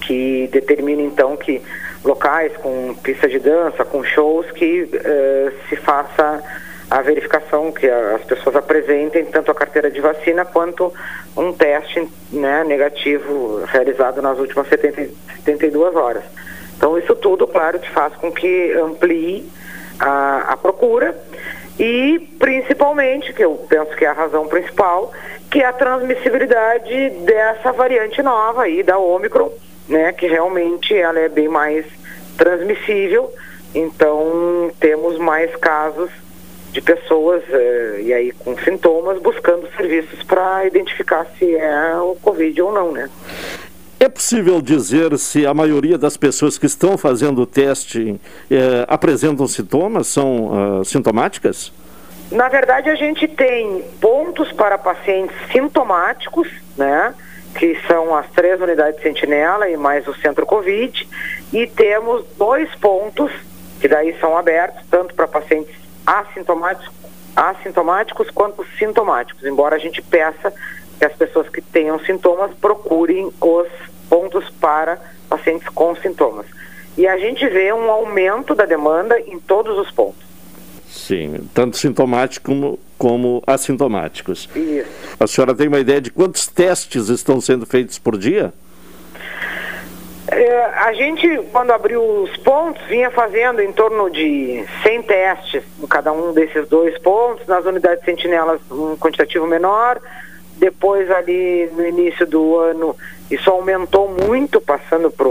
que 0.03 0.48
determina 0.53 1.03
então 1.03 1.36
que 1.36 1.61
locais 2.05 2.57
com 2.59 2.94
pista 3.03 3.28
de 3.28 3.38
dança, 3.38 3.84
com 3.84 4.03
shows 4.05 4.51
que 4.53 4.82
uh, 4.82 5.68
se 5.68 5.76
faça 5.76 6.42
a 6.91 7.01
verificação 7.03 7.70
que 7.70 7.88
as 7.88 8.22
pessoas 8.24 8.57
apresentem 8.57 9.24
tanto 9.24 9.51
a 9.51 9.55
carteira 9.55 9.91
de 9.91 10.01
vacina 10.01 10.45
quanto 10.45 10.93
um 11.36 11.53
teste 11.53 12.09
né, 12.32 12.64
negativo 12.64 13.62
realizado 13.66 14.20
nas 14.20 14.38
últimas 14.38 14.66
70, 14.68 15.09
72 15.36 15.95
horas. 15.95 16.24
Então 16.76 16.99
isso 16.99 17.14
tudo, 17.14 17.47
claro, 17.47 17.78
que 17.78 17.88
faz 17.91 18.14
com 18.16 18.32
que 18.32 18.72
amplie 18.72 19.49
a, 20.01 20.53
a 20.53 20.57
procura 20.57 21.16
e 21.78 22.18
principalmente, 22.38 23.32
que 23.32 23.45
eu 23.45 23.55
penso 23.68 23.97
que 23.97 24.05
é 24.05 24.09
a 24.09 24.12
razão 24.12 24.49
principal, 24.49 25.12
que 25.49 25.62
é 25.62 25.66
a 25.66 25.72
transmissibilidade 25.72 27.11
dessa 27.24 27.72
variante 27.72 28.20
nova 28.20 28.64
aí, 28.64 28.82
da 28.82 28.99
Ômicron, 28.99 29.51
né, 29.88 30.12
que 30.12 30.26
realmente 30.26 30.95
ela 30.95 31.20
é 31.20 31.28
bem 31.28 31.49
mais 31.49 31.86
transmissível, 32.36 33.32
então 33.74 34.70
temos 34.80 35.18
mais 35.18 35.55
casos 35.57 36.11
de 36.72 36.80
pessoas 36.80 37.42
eh, 37.48 38.00
e 38.02 38.12
aí 38.12 38.32
com 38.32 38.56
sintomas 38.58 39.20
buscando 39.20 39.68
serviços 39.76 40.22
para 40.22 40.64
identificar 40.66 41.26
se 41.38 41.56
é 41.56 41.96
o 41.96 42.14
Covid 42.16 42.62
ou 42.62 42.72
não, 42.72 42.92
né? 42.92 43.10
É 43.98 44.08
possível 44.08 44.62
dizer 44.62 45.16
se 45.18 45.44
a 45.44 45.52
maioria 45.52 45.98
das 45.98 46.16
pessoas 46.16 46.56
que 46.56 46.64
estão 46.64 46.96
fazendo 46.96 47.42
o 47.42 47.46
teste 47.46 48.18
eh, 48.50 48.84
apresentam 48.88 49.46
sintomas, 49.46 50.06
são 50.06 50.78
uh, 50.80 50.84
sintomáticas? 50.84 51.70
Na 52.32 52.48
verdade, 52.48 52.88
a 52.88 52.94
gente 52.94 53.26
tem 53.26 53.84
pontos 54.00 54.50
para 54.52 54.78
pacientes 54.78 55.36
sintomáticos, 55.52 56.48
né? 56.78 57.12
Que 57.58 57.76
são 57.86 58.14
as 58.14 58.26
três 58.30 58.60
unidades 58.60 58.96
de 58.96 59.02
sentinela 59.02 59.68
e 59.68 59.76
mais 59.76 60.06
o 60.06 60.14
centro 60.14 60.46
Covid. 60.46 61.06
E 61.52 61.66
temos 61.66 62.24
dois 62.38 62.72
pontos, 62.76 63.30
que 63.80 63.88
daí 63.88 64.16
são 64.20 64.38
abertos, 64.38 64.80
tanto 64.88 65.14
para 65.14 65.26
pacientes 65.26 65.74
assintomáticos, 66.11 66.92
assintomáticos 67.36 68.30
quanto 68.30 68.66
sintomáticos, 68.76 69.44
embora 69.44 69.76
a 69.76 69.78
gente 69.78 70.02
peça 70.02 70.52
que 70.98 71.04
as 71.04 71.12
pessoas 71.12 71.48
que 71.48 71.62
tenham 71.62 72.00
sintomas 72.00 72.52
procurem 72.61 73.30
os 73.40 73.68
pontos 74.08 74.50
para 74.61 75.00
pacientes 75.28 75.68
com 75.68 75.94
sintomas. 75.94 76.46
E 76.98 77.06
a 77.06 77.16
gente 77.16 77.46
vê 77.48 77.72
um 77.72 77.88
aumento 77.88 78.54
da 78.54 78.66
demanda 78.66 79.18
em 79.20 79.38
todos 79.38 79.78
os 79.78 79.90
pontos. 79.92 80.28
Sim, 80.88 81.48
tanto 81.54 81.76
sintomáticos 81.76 82.44
como, 82.44 82.78
como 82.98 83.42
assintomáticos. 83.46 84.48
Isso. 84.56 84.90
A 85.20 85.26
senhora 85.28 85.54
tem 85.54 85.68
uma 85.68 85.78
ideia 85.78 86.00
de 86.00 86.11
quantos 86.11 86.48
testes 86.48 87.08
estão 87.08 87.40
sendo 87.40 87.64
feitos 87.64 87.98
por 87.98 88.18
dia? 88.18 88.52
É, 90.33 90.64
a 90.76 90.93
gente, 90.93 91.26
quando 91.51 91.72
abriu 91.72 92.03
os 92.03 92.37
pontos, 92.39 92.81
vinha 92.87 93.11
fazendo 93.11 93.61
em 93.61 93.72
torno 93.72 94.09
de 94.09 94.64
100 94.83 95.03
testes 95.03 95.64
em 95.83 95.87
cada 95.89 96.12
um 96.12 96.33
desses 96.33 96.68
dois 96.68 96.97
pontos. 96.99 97.47
Nas 97.47 97.64
unidades 97.64 98.05
sentinelas, 98.05 98.61
um 98.70 98.97
quantitativo 98.97 99.47
menor. 99.47 100.01
Depois, 100.57 101.11
ali 101.11 101.68
no 101.72 101.85
início 101.85 102.26
do 102.26 102.57
ano, 102.57 102.97
isso 103.31 103.51
aumentou 103.51 104.09
muito, 104.09 104.61
passando 104.61 105.11
para 105.11 105.26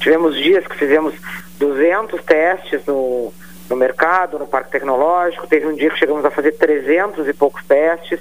Tivemos 0.00 0.34
dias 0.36 0.66
que 0.66 0.76
fizemos 0.76 1.14
200 1.58 2.22
testes 2.24 2.84
no, 2.86 3.32
no 3.68 3.76
mercado, 3.76 4.38
no 4.38 4.46
parque 4.46 4.70
tecnológico. 4.70 5.46
Teve 5.46 5.66
um 5.66 5.74
dia 5.74 5.90
que 5.90 5.98
chegamos 5.98 6.24
a 6.24 6.30
fazer 6.30 6.52
300 6.52 7.28
e 7.28 7.32
poucos 7.34 7.62
testes 7.66 8.18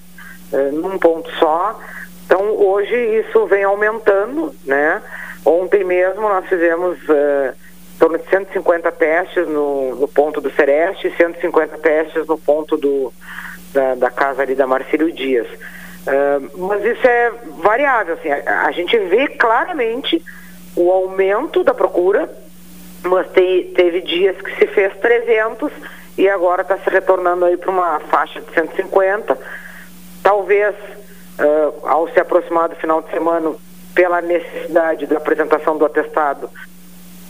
uh, 0.51 0.71
num 0.73 0.99
ponto 0.99 1.31
só. 1.37 1.79
Então, 2.25 2.41
hoje 2.57 2.93
isso 2.95 3.47
vem 3.47 3.63
aumentando, 3.63 4.53
né? 4.65 5.01
Ontem 5.49 5.83
mesmo 5.83 6.21
nós 6.21 6.45
fizemos 6.45 6.95
uh, 7.09 7.55
em 7.95 7.97
torno 7.97 8.19
de 8.19 8.29
150 8.29 8.91
testes 8.91 9.47
no, 9.47 9.95
no 9.95 10.07
ponto 10.07 10.39
do 10.39 10.51
Sereste 10.51 11.07
e 11.07 11.15
150 11.15 11.75
testes 11.79 12.27
no 12.27 12.37
ponto 12.37 12.77
do, 12.77 13.11
da, 13.73 13.95
da 13.95 14.11
casa 14.11 14.43
ali 14.43 14.53
da 14.53 14.67
Marcílio 14.67 15.11
Dias. 15.11 15.47
Uh, 15.47 16.67
mas 16.67 16.85
isso 16.85 17.07
é 17.07 17.31
variável, 17.63 18.13
assim, 18.13 18.29
a, 18.29 18.67
a, 18.67 18.71
gente 18.71 18.95
vê 18.95 19.27
claramente 19.27 20.23
o 20.75 20.91
aumento 20.91 21.63
da 21.63 21.73
procura, 21.73 22.29
mas 23.01 23.27
te, 23.31 23.73
teve 23.75 24.01
dias 24.01 24.39
que 24.39 24.55
se 24.55 24.67
fez 24.67 24.95
300 24.97 25.71
e 26.15 26.29
agora 26.29 26.61
está 26.61 26.77
se 26.77 26.91
retornando 26.91 27.45
aí 27.45 27.57
para 27.57 27.71
uma 27.71 27.99
faixa 28.01 28.39
de 28.39 28.53
150. 28.53 29.35
Talvez 30.21 30.75
uh, 30.75 31.87
ao 31.87 32.07
se 32.09 32.19
aproximar 32.19 32.69
do 32.69 32.75
final 32.75 33.01
de 33.01 33.09
semana 33.09 33.55
pela 33.93 34.21
necessidade 34.21 35.05
da 35.05 35.17
apresentação 35.17 35.77
do 35.77 35.85
atestado 35.85 36.49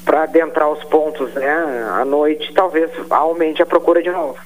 para 0.05 0.23
adentrar 0.23 0.69
os 0.69 0.83
pontos 0.85 1.33
né, 1.33 1.87
à 1.91 2.03
noite, 2.03 2.51
talvez 2.53 2.89
aumente 3.09 3.61
a 3.61 3.65
procura 3.65 4.01
de 4.01 4.09
novo. 4.09 4.37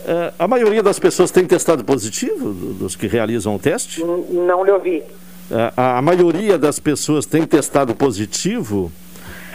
Uh, 0.00 0.34
a 0.38 0.46
maioria 0.46 0.82
das 0.82 0.98
pessoas 0.98 1.30
tem 1.30 1.46
testado 1.46 1.84
positivo, 1.84 2.52
dos 2.52 2.94
que 2.94 3.06
realizam 3.06 3.54
o 3.54 3.58
teste? 3.58 4.02
N 4.02 4.24
não 4.30 4.64
lhe 4.64 4.70
ouvi. 4.70 5.02
Uh, 5.50 5.72
a, 5.76 5.98
a, 5.98 6.02
maioria 6.02 6.58
das 6.58 6.78
pessoas 6.78 7.24
tem 7.24 7.46
testado 7.46 7.94
positivo? 7.94 8.92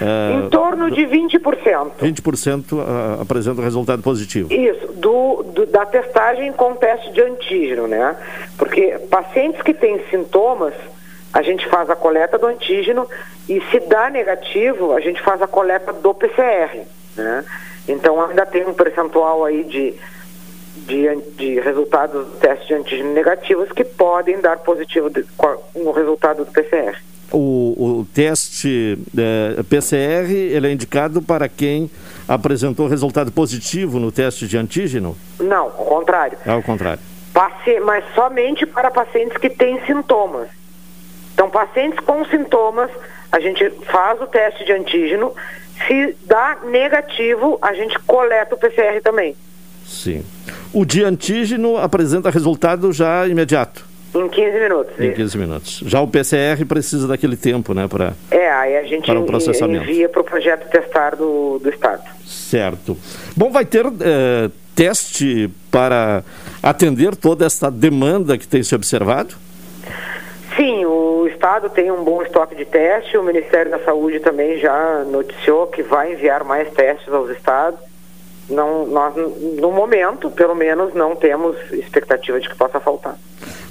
Uh, 0.02 0.46
em 0.46 0.50
torno 0.50 0.90
de 0.90 1.02
20%. 1.02 1.92
20% 2.02 2.72
uh, 2.72 3.22
apresenta 3.22 3.62
resultado 3.62 4.02
positivo. 4.02 4.52
Isso, 4.52 4.94
do, 4.94 5.44
do, 5.44 5.66
da 5.66 5.86
testagem 5.86 6.54
com 6.54 6.76
teste 6.76 7.12
de 7.12 7.22
antígeno, 7.22 7.88
né? 7.88 8.16
Porque 8.58 8.98
pacientes 9.10 9.62
que 9.62 9.74
têm 9.74 10.00
sintomas, 10.10 10.74
a 11.34 11.42
gente 11.42 11.68
faz 11.68 11.90
a 11.90 11.96
coleta 11.96 12.38
do 12.38 12.48
antígeno 12.48 13.08
e 13.48 13.62
se 13.72 13.80
dá 13.82 14.10
negativo, 14.10 14.94
a 14.94 15.00
gente 15.00 15.22
faz 15.22 15.42
a 15.42 15.48
coleta 15.48 15.94
do 15.94 16.14
PCR, 16.14 16.82
né? 17.16 17.46
Então 17.88 18.24
ainda 18.24 18.46
tem 18.46 18.66
um 18.66 18.74
percentual 18.74 19.46
aí 19.46 19.64
de, 19.64 19.94
de, 20.76 21.16
de 21.38 21.60
resultados 21.60 22.26
do 22.26 22.32
teste 22.38 22.68
de 22.68 22.74
antígeno 22.76 23.14
negativos 23.14 23.72
que 23.72 23.84
podem 23.84 24.40
dar 24.40 24.60
positivo 24.60 25.10
de, 25.10 25.26
no 25.76 25.92
resultado 25.92 26.46
do 26.46 26.52
PCR. 26.52 26.98
O, 27.32 28.00
o 28.00 28.08
teste 28.12 28.98
é, 29.16 29.62
PCR 29.64 30.32
ele 30.32 30.68
é 30.68 30.72
indicado 30.72 31.22
para 31.22 31.48
quem 31.48 31.90
apresentou 32.28 32.88
resultado 32.88 33.32
positivo 33.32 34.00
no 34.00 34.12
teste 34.12 34.48
de 34.48 34.58
antígeno? 34.58 35.16
Não, 35.40 35.66
ao 35.66 35.86
contrário. 35.86 36.38
É 36.44 36.52
ao 36.52 36.64
contrário. 36.64 37.00
Paci 37.32 37.80
mas 37.80 38.04
somente 38.16 38.66
para 38.66 38.90
pacientes 38.90 39.38
que 39.38 39.50
têm 39.50 39.80
sintomas. 39.86 40.59
Então, 41.40 41.50
pacientes 41.50 41.98
com 42.02 42.26
sintomas, 42.26 42.92
a 43.32 43.40
gente 43.40 43.70
faz 43.90 44.20
o 44.20 44.28
teste 44.28 44.66
de 44.66 44.74
antígeno. 44.74 45.34
Se 45.88 46.14
dá 46.26 46.58
negativo, 46.66 47.58
a 47.62 47.74
gente 47.74 47.98
coleta 48.00 48.56
o 48.56 48.58
PCR 48.58 49.02
também. 49.02 49.38
Sim. 49.88 50.26
O 50.74 50.84
de 50.84 51.02
antígeno 51.02 51.78
apresenta 51.78 52.30
resultado 52.30 52.92
já 52.92 53.26
imediato. 53.26 53.86
Em 54.14 54.28
15 54.28 54.60
minutos. 54.60 55.00
Em 55.00 55.14
15 55.14 55.38
minutos. 55.38 55.84
Já 55.86 56.02
o 56.02 56.10
PCR 56.10 56.66
precisa 56.68 57.08
daquele 57.08 57.38
tempo, 57.38 57.74
né? 57.74 57.88
Pra, 57.88 58.12
é, 58.30 58.52
aí 58.52 58.76
a 58.76 58.84
gente 58.84 59.06
para 59.06 59.22
o 59.22 59.26
processamento. 59.26 59.90
envia 59.90 60.10
para 60.10 60.20
o 60.20 60.26
projeto 60.26 60.70
testar 60.70 61.16
do, 61.16 61.58
do 61.60 61.70
Estado. 61.70 62.04
Certo. 62.28 62.98
Bom, 63.34 63.50
vai 63.50 63.64
ter 63.64 63.86
é, 63.86 64.50
teste 64.76 65.50
para 65.72 66.22
atender 66.62 67.16
toda 67.16 67.46
essa 67.46 67.72
demanda 67.72 68.38
que 68.38 68.46
tem 68.46 68.62
se 68.62 68.76
observado? 68.76 69.36
Sim, 70.60 70.84
o 70.84 71.26
Estado 71.26 71.70
tem 71.70 71.90
um 71.90 72.04
bom 72.04 72.22
estoque 72.22 72.54
de 72.54 72.66
teste, 72.66 73.18
o 73.18 73.24
Ministério 73.24 73.72
da 73.72 73.80
Saúde 73.80 74.20
também 74.20 74.60
já 74.60 75.06
noticiou 75.10 75.68
que 75.68 75.82
vai 75.82 76.12
enviar 76.12 76.44
mais 76.44 76.70
testes 76.74 77.08
aos 77.14 77.30
estados. 77.30 77.80
Não, 78.50 78.86
nós, 78.86 79.16
no 79.58 79.72
momento, 79.72 80.30
pelo 80.30 80.54
menos, 80.54 80.94
não 80.94 81.16
temos 81.16 81.56
expectativa 81.72 82.42
de 82.42 82.50
que 82.50 82.56
possa 82.58 82.78
faltar. 82.78 83.16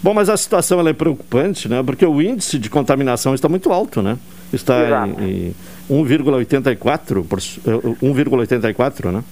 Bom, 0.03 0.14
mas 0.14 0.30
a 0.30 0.36
situação 0.39 0.80
é 0.89 0.93
preocupante, 0.95 1.68
né? 1.68 1.82
Porque 1.84 2.07
o 2.07 2.22
índice 2.22 2.59
de 2.59 2.70
contaminação 2.70 3.34
está 3.34 3.51
muito 3.51 3.70
alto, 3.70 4.01
né? 4.01 4.16
Está 4.51 4.86
Exato. 4.86 5.20
em, 5.20 5.55
em 5.91 6.05
1,84, 6.07 7.22
1,84, 8.03 9.12
né? 9.12 9.22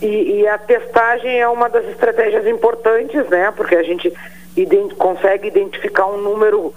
E, 0.00 0.40
e, 0.40 0.48
a 0.48 0.58
testagem 0.58 1.38
é 1.38 1.46
uma 1.46 1.68
das 1.68 1.86
estratégias 1.86 2.44
importantes, 2.48 3.28
né? 3.28 3.52
Porque 3.56 3.76
a 3.76 3.84
gente 3.84 4.12
ident 4.56 4.94
consegue 4.94 5.48
identificar 5.48 6.06
um 6.06 6.20
número 6.20 6.74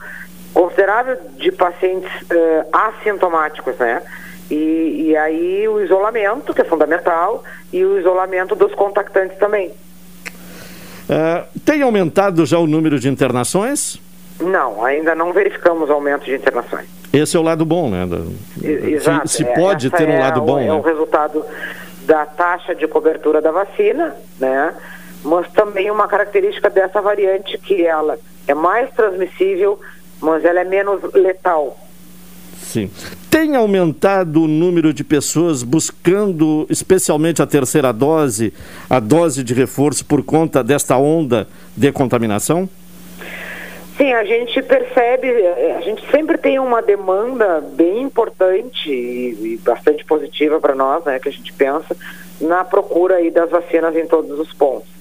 considerável 0.53 1.17
de 1.37 1.51
pacientes 1.51 2.09
uh, 2.23 2.65
assintomáticos, 2.71 3.75
né? 3.77 4.01
E, 4.49 5.07
e 5.07 5.17
aí 5.17 5.67
o 5.67 5.81
isolamento, 5.81 6.53
que 6.53 6.61
é 6.61 6.65
fundamental, 6.65 7.43
e 7.73 7.83
o 7.83 7.99
isolamento 7.99 8.55
dos 8.55 8.73
contactantes 8.73 9.37
também. 9.37 9.69
Uh, 11.09 11.59
tem 11.65 11.81
aumentado 11.81 12.45
já 12.45 12.57
o 12.57 12.67
número 12.67 12.99
de 12.99 13.09
internações? 13.09 13.99
Não, 14.39 14.83
ainda 14.83 15.15
não 15.15 15.33
verificamos 15.33 15.89
aumento 15.89 16.25
de 16.25 16.35
internações. 16.35 16.87
Esse 17.11 17.37
é 17.37 17.39
o 17.39 17.43
lado 17.43 17.65
bom, 17.65 17.89
né? 17.89 18.07
Exato. 18.61 19.27
Se, 19.27 19.37
se 19.37 19.45
pode 19.45 19.89
ter 19.89 20.07
um 20.07 20.13
é 20.13 20.19
lado 20.19 20.41
bom. 20.41 20.59
É 20.59 20.65
né? 20.65 20.73
o 20.73 20.81
resultado 20.81 21.45
da 22.01 22.25
taxa 22.25 22.75
de 22.75 22.87
cobertura 22.87 23.41
da 23.41 23.51
vacina, 23.51 24.15
né? 24.39 24.73
Mas 25.25 25.51
também 25.51 25.89
uma 25.89 26.07
característica 26.07 26.69
dessa 26.69 27.01
variante 27.01 27.57
que 27.57 27.85
ela 27.85 28.19
é 28.47 28.53
mais 28.53 28.93
transmissível, 28.93 29.79
mas 30.21 30.45
ela 30.45 30.59
é 30.59 30.63
menos 30.63 31.01
letal. 31.13 31.77
Sim. 32.61 32.91
Tem 33.29 33.55
aumentado 33.55 34.43
o 34.43 34.47
número 34.47 34.93
de 34.93 35.03
pessoas 35.03 35.63
buscando, 35.63 36.67
especialmente 36.69 37.41
a 37.41 37.47
terceira 37.47 37.91
dose, 37.91 38.53
a 38.89 38.99
dose 38.99 39.43
de 39.43 39.53
reforço 39.53 40.05
por 40.05 40.23
conta 40.23 40.63
desta 40.63 40.95
onda 40.95 41.47
de 41.75 41.91
contaminação? 41.91 42.69
Sim, 43.97 44.11
a 44.13 44.25
gente 44.25 44.61
percebe, 44.61 45.29
a 45.77 45.81
gente 45.81 46.09
sempre 46.11 46.37
tem 46.37 46.59
uma 46.59 46.81
demanda 46.81 47.61
bem 47.61 48.01
importante 48.01 48.89
e, 48.89 49.53
e 49.53 49.57
bastante 49.63 50.03
positiva 50.05 50.59
para 50.59 50.75
nós, 50.75 51.03
né, 51.05 51.17
que 51.17 51.29
a 51.29 51.31
gente 51.31 51.51
pensa, 51.53 51.95
na 52.41 52.63
procura 52.65 53.15
aí 53.15 53.31
das 53.31 53.49
vacinas 53.49 53.95
em 53.95 54.05
todos 54.05 54.37
os 54.37 54.51
pontos. 54.53 54.94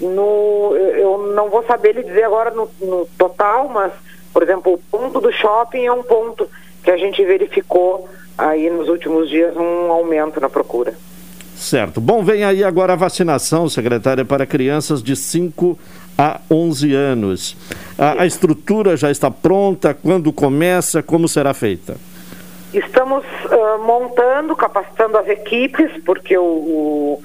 No, 0.00 0.76
eu 0.76 1.32
não 1.34 1.50
vou 1.50 1.64
saber 1.64 1.94
lhe 1.94 2.04
dizer 2.04 2.24
agora 2.24 2.50
no, 2.50 2.68
no 2.80 3.06
total, 3.18 3.68
mas, 3.68 3.92
por 4.32 4.42
exemplo, 4.42 4.74
o 4.74 4.78
ponto 4.78 5.20
do 5.20 5.32
shopping 5.32 5.86
é 5.86 5.92
um 5.92 6.02
ponto 6.02 6.48
que 6.82 6.90
a 6.90 6.96
gente 6.96 7.24
verificou 7.24 8.08
aí 8.36 8.70
nos 8.70 8.88
últimos 8.88 9.28
dias 9.28 9.56
um 9.56 9.90
aumento 9.90 10.40
na 10.40 10.48
procura. 10.48 10.94
Certo. 11.56 12.00
Bom, 12.00 12.22
vem 12.22 12.44
aí 12.44 12.62
agora 12.62 12.92
a 12.92 12.96
vacinação, 12.96 13.68
secretária, 13.68 14.24
para 14.24 14.46
crianças 14.46 15.02
de 15.02 15.16
5 15.16 15.76
a 16.16 16.40
11 16.48 16.94
anos. 16.94 17.56
A, 17.98 18.22
a, 18.22 18.26
estrutura 18.26 18.96
já 18.96 19.10
está 19.10 19.28
pronta? 19.28 19.92
Quando 19.92 20.32
começa? 20.32 21.02
Como 21.02 21.26
será 21.26 21.52
feita? 21.52 21.96
Estamos 22.72 23.24
uh, 23.24 23.82
montando, 23.84 24.54
capacitando 24.54 25.18
as 25.18 25.26
equipes, 25.28 25.90
porque 26.04 26.38
o, 26.38 26.44
o, 26.44 27.22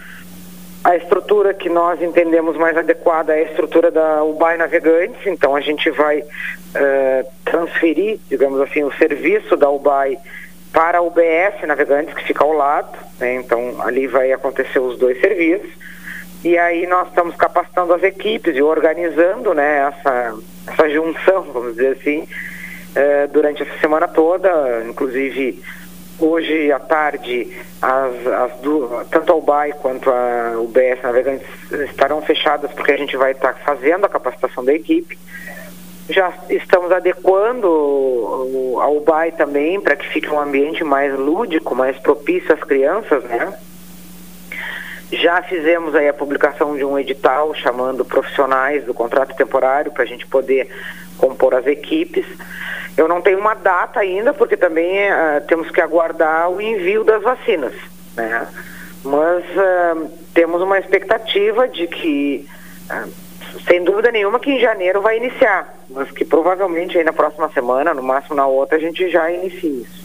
a 0.84 0.98
estrutura 0.98 1.54
que 1.54 1.70
nós 1.70 2.02
entendemos 2.02 2.58
mais 2.58 2.76
adequada 2.76 3.34
é 3.34 3.40
a 3.40 3.50
estrutura 3.50 3.90
da 3.90 4.24
UBAI 4.24 4.58
Navegantes, 4.58 5.26
então 5.26 5.56
a 5.56 5.62
gente 5.62 5.90
vai 5.90 6.20
uh, 6.20 7.28
transferir, 7.46 8.20
digamos 8.30 8.60
assim, 8.60 8.84
o 8.84 8.92
serviço 8.94 9.56
da 9.56 9.70
UBAI 9.70 10.18
para 10.74 10.98
a 10.98 11.02
UBS 11.02 11.66
Navegantes, 11.66 12.14
que 12.14 12.26
fica 12.26 12.44
ao 12.44 12.52
lado, 12.52 12.98
né? 13.20 13.36
então 13.36 13.82
ali 13.82 14.08
vai 14.08 14.34
acontecer 14.34 14.80
os 14.80 14.98
dois 14.98 15.22
serviços. 15.22 15.70
E 16.44 16.58
aí 16.58 16.86
nós 16.86 17.08
estamos 17.08 17.36
capacitando 17.36 17.94
as 17.94 18.04
equipes 18.04 18.54
e 18.54 18.62
organizando 18.62 19.54
né, 19.54 19.88
essa, 19.88 20.36
essa 20.68 20.90
junção, 20.90 21.44
vamos 21.54 21.76
dizer 21.76 21.98
assim, 21.98 22.28
eh, 22.96 23.28
durante 23.28 23.64
essa 23.64 23.80
semana 23.80 24.10
toda, 24.10 24.84
inclusive 24.86 25.64
hoje 26.20 26.72
à 26.72 26.80
tarde 26.80 27.56
as, 27.82 28.28
as 28.28 28.60
do, 28.60 29.06
tanto 29.10 29.32
a 29.32 29.36
UBAI 29.36 29.74
quanto 29.74 30.10
a 30.10 30.54
UBS 30.58 31.02
Navegantes 31.02 31.48
estarão 31.72 32.22
fechadas 32.22 32.72
porque 32.72 32.92
a 32.92 32.98
gente 32.98 33.18
vai 33.18 33.32
estar 33.32 33.56
fazendo 33.66 34.06
a 34.06 34.10
capacitação 34.10 34.64
da 34.64 34.74
equipe 34.74 35.18
já 36.10 36.34
estamos 36.50 36.92
adequando 36.92 37.68
a 38.82 38.90
UBAI 38.90 39.32
também 39.32 39.80
para 39.80 39.96
que 39.96 40.08
fique 40.10 40.30
um 40.30 40.40
ambiente 40.40 40.84
mais 40.84 41.18
lúdico, 41.18 41.74
mais 41.74 41.98
propício 41.98 42.54
às 42.54 42.62
crianças, 42.62 43.24
né? 43.24 43.54
Já 45.12 45.42
fizemos 45.44 45.96
aí 45.96 46.10
a 46.10 46.14
publicação 46.14 46.76
de 46.76 46.84
um 46.84 46.98
edital 46.98 47.54
chamando 47.54 48.04
profissionais 48.04 48.84
do 48.84 48.94
contrato 48.94 49.36
temporário 49.36 49.92
para 49.92 50.04
a 50.04 50.08
gente 50.08 50.26
poder 50.26 50.68
compor 51.18 51.54
as 51.54 51.68
equipes. 51.68 52.26
Eu 52.96 53.08
não 53.08 53.22
tenho 53.22 53.40
uma 53.40 53.56
data 53.56 54.00
ainda, 54.00 54.34
porque 54.34 54.56
também 54.56 55.10
uh, 55.10 55.42
temos 55.48 55.70
que 55.72 55.82
aguardar 55.82 56.50
o 56.50 56.62
envio 56.62 57.04
das 57.04 57.24
vacinas, 57.24 57.74
né? 58.16 58.48
Mas 59.04 59.44
uh, 59.44 60.10
temos 60.34 60.62
uma 60.62 60.78
expectativa 60.78 61.68
de 61.68 61.88
que 61.88 62.48
uh, 62.90 63.10
sem 63.68 63.84
dúvida 63.84 64.12
nenhuma 64.12 64.40
que 64.40 64.52
em 64.52 64.60
janeiro 64.60 65.02
vai 65.02 65.18
iniciar, 65.18 65.76
mas 65.90 66.12
que 66.12 66.24
provavelmente 66.24 66.98
aí 66.98 67.04
na 67.04 67.14
próxima 67.14 67.50
semana, 67.50 67.94
no 67.94 68.04
máximo 68.04 68.36
na 68.36 68.46
outra, 68.46 68.78
a 68.78 68.82
gente 68.82 69.10
já 69.10 69.30
inicie 69.32 69.82
isso. 69.82 70.04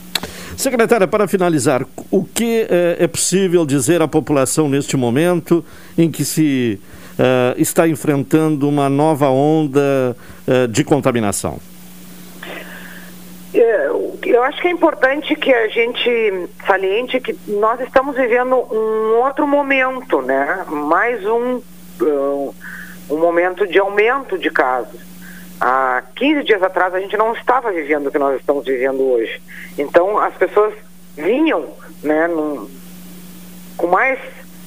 Secretária, 0.56 1.06
para 1.06 1.28
finalizar, 1.28 1.84
o 2.10 2.24
que 2.24 2.66
é, 2.68 3.06
possível 3.06 3.64
dizer 3.64 4.02
à 4.02 4.08
população 4.08 4.68
neste 4.68 4.96
momento 4.96 5.64
em 5.96 6.10
que 6.10 6.24
se 6.24 6.80
está 7.56 7.86
enfrentando 7.86 8.68
uma 8.68 8.88
nova 8.88 9.28
onda 9.28 10.16
de 10.68 10.82
contaminação? 10.82 11.60
Eu 13.54 14.42
acho 14.42 14.60
que 14.60 14.68
é 14.68 14.70
importante 14.70 15.34
que 15.34 15.52
a 15.52 15.68
gente 15.68 16.48
saliente 16.66 17.20
que 17.20 17.38
nós 17.48 17.80
estamos 17.80 18.14
vivendo 18.14 18.54
um 18.54 19.22
outro 19.24 19.46
momento, 19.46 20.20
né? 20.20 20.64
Mais 20.68 21.24
um, 21.24 21.62
um 22.02 22.52
um 23.10 23.18
momento 23.18 23.66
de 23.66 23.78
aumento 23.78 24.38
de 24.38 24.50
casos. 24.50 25.00
Há 25.60 26.02
15 26.14 26.44
dias 26.44 26.62
atrás 26.62 26.94
a 26.94 27.00
gente 27.00 27.16
não 27.16 27.32
estava 27.32 27.72
vivendo 27.72 28.06
o 28.06 28.10
que 28.10 28.18
nós 28.18 28.38
estamos 28.38 28.64
vivendo 28.64 29.02
hoje. 29.02 29.40
Então 29.76 30.18
as 30.18 30.34
pessoas 30.34 30.74
vinham 31.16 31.74
né, 32.02 32.28
num, 32.28 32.68
com 33.76 33.86
mais 33.88 34.20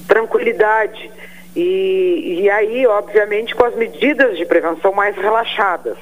tranquilidade 0.08 1.10
e, 1.56 2.42
e 2.42 2.50
aí, 2.50 2.86
obviamente, 2.88 3.56
com 3.56 3.64
as 3.64 3.76
medidas 3.76 4.38
de 4.38 4.46
prevenção 4.46 4.92
mais 4.92 5.16
relaxadas. 5.16 5.98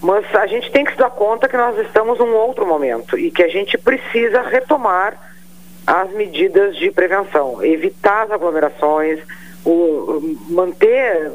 Mas 0.00 0.24
a 0.34 0.46
gente 0.46 0.70
tem 0.70 0.84
que 0.84 0.92
se 0.92 0.98
dar 0.98 1.10
conta 1.10 1.48
que 1.48 1.56
nós 1.56 1.76
estamos 1.78 2.18
num 2.18 2.34
outro 2.34 2.66
momento 2.66 3.18
e 3.18 3.30
que 3.30 3.42
a 3.42 3.48
gente 3.48 3.76
precisa 3.76 4.42
retomar 4.42 5.18
as 5.86 6.10
medidas 6.12 6.76
de 6.76 6.90
prevenção, 6.90 7.64
evitar 7.64 8.24
as 8.24 8.30
aglomerações, 8.30 9.20
o, 9.64 10.36
manter 10.48 11.32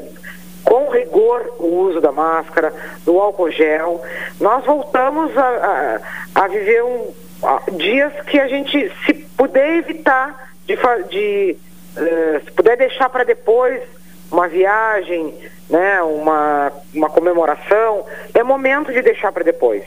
com 0.64 0.88
rigor 0.88 1.54
o 1.58 1.66
uso 1.66 2.00
da 2.00 2.10
máscara, 2.10 2.72
do 3.04 3.18
álcool 3.18 3.50
gel. 3.50 4.02
Nós 4.40 4.64
voltamos 4.64 5.36
a, 5.36 6.00
a, 6.34 6.42
a 6.42 6.48
viver 6.48 6.82
um, 6.84 7.12
a, 7.42 7.62
dias 7.72 8.12
que 8.26 8.40
a 8.40 8.48
gente, 8.48 8.90
se 9.04 9.14
puder 9.36 9.78
evitar, 9.78 10.52
de, 10.66 10.76
de 11.10 11.56
uh, 11.96 12.44
se 12.44 12.50
puder 12.52 12.76
deixar 12.78 13.10
para 13.10 13.24
depois 13.24 13.82
uma 14.30 14.48
viagem, 14.48 15.34
né, 15.68 16.02
uma, 16.02 16.72
uma 16.94 17.08
comemoração, 17.08 18.04
é 18.34 18.42
momento 18.42 18.92
de 18.92 19.02
deixar 19.02 19.32
para 19.32 19.44
depois. 19.44 19.82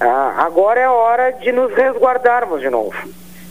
Uh, 0.00 0.38
agora 0.38 0.80
é 0.80 0.88
hora 0.88 1.30
de 1.32 1.52
nos 1.52 1.72
resguardarmos 1.74 2.60
de 2.60 2.70
novo. 2.70 2.96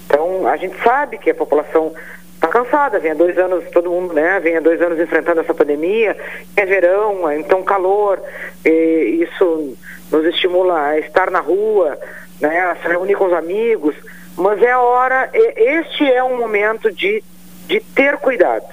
Então, 0.05 0.47
a 0.47 0.57
gente 0.57 0.75
sabe 0.81 1.17
que 1.17 1.29
a 1.29 1.35
população 1.35 1.93
está 2.33 2.47
cansada, 2.47 2.99
vem 2.99 3.11
há 3.11 3.15
dois 3.15 3.37
anos, 3.37 3.63
todo 3.71 3.91
mundo, 3.91 4.13
né, 4.13 4.39
vem 4.39 4.57
há 4.57 4.59
dois 4.59 4.81
anos 4.81 4.99
enfrentando 4.99 5.41
essa 5.41 5.53
pandemia, 5.53 6.17
é 6.55 6.65
verão, 6.65 7.31
então 7.33 7.61
calor, 7.61 8.19
isso 8.65 9.77
nos 10.09 10.25
estimula 10.25 10.81
a 10.81 10.99
estar 10.99 11.29
na 11.29 11.39
rua, 11.39 11.99
né, 12.39 12.61
a 12.61 12.75
se 12.77 12.87
reunir 12.87 13.15
com 13.15 13.25
os 13.25 13.33
amigos, 13.33 13.93
mas 14.37 14.63
é 14.63 14.75
hora, 14.75 15.29
este 15.33 16.11
é 16.11 16.23
um 16.23 16.37
momento 16.37 16.89
de, 16.91 17.21
de 17.67 17.81
ter 17.81 18.17
cuidado. 18.17 18.65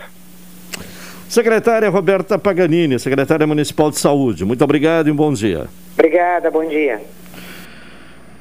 Secretária 1.29 1.91
Roberta 1.91 2.39
Paganini, 2.39 2.99
secretária 2.99 3.47
municipal 3.47 3.91
de 3.91 3.99
saúde, 3.99 4.45
muito 4.45 4.63
obrigado 4.63 5.09
e 5.09 5.11
um 5.11 5.17
bom 5.17 5.33
dia. 5.33 5.67
Obrigada, 5.95 6.51
bom 6.51 6.67
dia. 6.67 7.01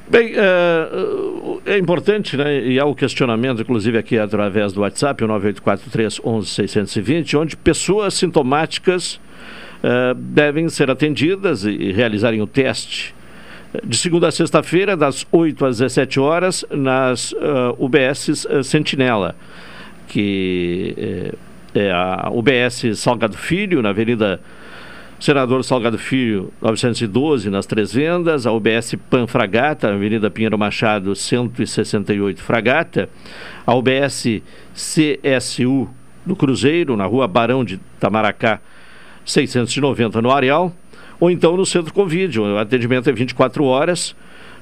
Bem, 0.08 0.34
é, 0.36 1.72
é, 1.74 1.78
importante, 1.78 2.36
né, 2.36 2.60
e 2.60 2.78
há 2.78 2.84
o 2.84 2.94
questionamento, 2.94 3.60
inclusive 3.60 3.98
aqui 3.98 4.16
através 4.16 4.72
do 4.72 4.82
WhatsApp, 4.82 5.24
o 5.24 5.28
9843-11620, 5.28 7.40
onde 7.40 7.56
pessoas 7.56 8.14
sintomáticas 8.14 9.20
é, 9.82 10.14
devem 10.14 10.68
ser 10.68 10.92
atendidas 10.92 11.64
e, 11.64 11.70
e, 11.70 11.90
realizarem 11.90 12.40
o 12.40 12.46
teste. 12.46 13.12
De 13.84 13.96
segunda 13.96 14.28
a 14.28 14.30
sexta-feira, 14.30 14.96
das 14.96 15.26
8 15.32 15.66
às 15.66 15.78
17 15.78 16.20
horas, 16.20 16.64
nas 16.70 17.32
uh, 17.32 17.74
UBSs 17.78 18.46
uh, 18.46 18.64
Sentinela, 18.64 19.36
que 20.08 20.94
é 20.96 21.34
a 21.90 22.30
UBS 22.30 22.98
Salgado 22.98 23.36
Filho, 23.36 23.82
na 23.82 23.90
Avenida 23.90 24.40
Senador 25.18 25.64
Salgado 25.64 25.96
Filho, 25.96 26.52
912, 26.60 27.48
nas 27.48 27.64
Três 27.64 27.92
Vendas, 27.92 28.46
a 28.46 28.52
UBS 28.52 28.96
Pan 29.08 29.26
Fragata, 29.26 29.88
Avenida 29.88 30.30
Pinheiro 30.30 30.58
Machado, 30.58 31.14
168 31.14 32.42
Fragata, 32.42 33.08
a 33.66 33.74
UBS 33.74 34.42
CSU 34.74 35.88
do 36.24 36.36
Cruzeiro, 36.36 36.96
na 36.96 37.06
rua 37.06 37.26
Barão 37.26 37.64
de 37.64 37.78
Tamaracá, 37.98 38.60
690 39.24 40.20
no 40.20 40.30
Areal, 40.30 40.72
ou 41.18 41.30
então 41.30 41.56
no 41.56 41.64
centro 41.64 41.94
Covid. 41.94 42.40
O 42.40 42.58
atendimento 42.58 43.08
é 43.08 43.12
24 43.12 43.64
horas. 43.64 44.14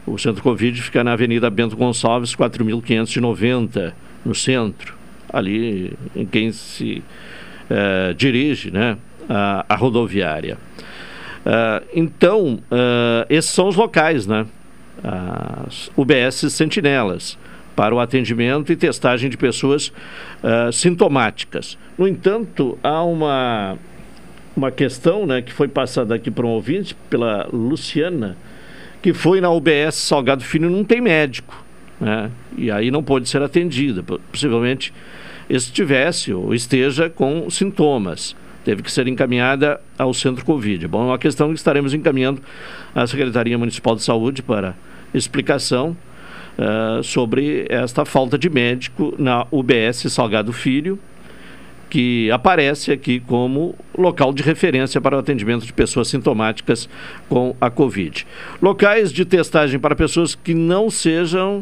O 0.06 0.18
centro 0.18 0.42
Covid 0.42 0.80
fica 0.80 1.02
na 1.02 1.14
Avenida 1.14 1.50
Bento 1.50 1.76
Gonçalves, 1.76 2.36
4.590, 2.36 3.92
no 4.24 4.34
centro, 4.34 4.93
ali 5.34 5.92
em 6.14 6.24
quem 6.24 6.52
se 6.52 7.02
uh, 7.70 8.14
dirige 8.14 8.70
né, 8.70 8.96
a, 9.28 9.66
a 9.68 9.74
rodoviária. 9.74 10.56
Uh, 11.44 11.84
então, 11.94 12.54
uh, 12.70 13.26
esses 13.28 13.50
são 13.50 13.68
os 13.68 13.76
locais, 13.76 14.26
né? 14.26 14.46
As 15.02 15.90
UBS 15.96 16.50
Sentinelas, 16.50 17.36
para 17.76 17.94
o 17.94 18.00
atendimento 18.00 18.72
e 18.72 18.76
testagem 18.76 19.28
de 19.28 19.36
pessoas 19.36 19.92
sintomáticas. 20.72 21.76
No 21.98 22.08
entanto, 22.08 22.78
há 22.82 23.02
uma, 23.02 23.76
uma 24.56 24.70
questão 24.70 25.26
né, 25.26 25.42
que 25.42 25.52
foi 25.52 25.68
passada 25.68 26.14
aqui 26.14 26.30
para 26.30 26.46
um 26.46 26.50
ouvinte, 26.50 26.96
pela 27.10 27.46
Luciana, 27.52 28.34
que 29.02 29.12
foi 29.12 29.42
na 29.42 29.50
UBS 29.50 29.96
Salgado 29.96 30.42
Filho 30.42 30.70
não 30.70 30.84
tem 30.84 31.02
médico, 31.02 31.62
né? 32.00 32.30
E 32.56 32.70
aí 32.70 32.90
não 32.90 33.02
pode 33.02 33.28
ser 33.28 33.42
atendida. 33.42 34.02
Possivelmente 34.02 34.94
estivesse 35.48 36.32
ou 36.32 36.54
esteja 36.54 37.08
com 37.10 37.48
sintomas. 37.50 38.34
Teve 38.64 38.82
que 38.82 38.90
ser 38.90 39.06
encaminhada 39.06 39.80
ao 39.98 40.14
centro 40.14 40.44
Covid. 40.44 40.88
Bom, 40.88 41.02
é 41.02 41.06
uma 41.06 41.18
questão 41.18 41.48
que 41.48 41.58
estaremos 41.58 41.92
encaminhando 41.92 42.40
à 42.94 43.06
Secretaria 43.06 43.58
Municipal 43.58 43.94
de 43.94 44.02
Saúde 44.02 44.42
para 44.42 44.74
explicação 45.12 45.96
uh, 46.58 47.02
sobre 47.02 47.66
esta 47.68 48.04
falta 48.04 48.38
de 48.38 48.48
médico 48.48 49.14
na 49.18 49.46
UBS 49.50 50.10
Salgado 50.10 50.52
Filho 50.52 50.98
que 51.90 52.28
aparece 52.32 52.90
aqui 52.90 53.20
como 53.20 53.72
local 53.96 54.32
de 54.32 54.42
referência 54.42 55.00
para 55.00 55.14
o 55.14 55.20
atendimento 55.20 55.64
de 55.64 55.72
pessoas 55.72 56.08
sintomáticas 56.08 56.88
com 57.28 57.54
a 57.60 57.70
Covid. 57.70 58.26
Locais 58.60 59.12
de 59.12 59.24
testagem 59.24 59.78
para 59.78 59.94
pessoas 59.94 60.34
que 60.34 60.54
não 60.54 60.90
sejam 60.90 61.58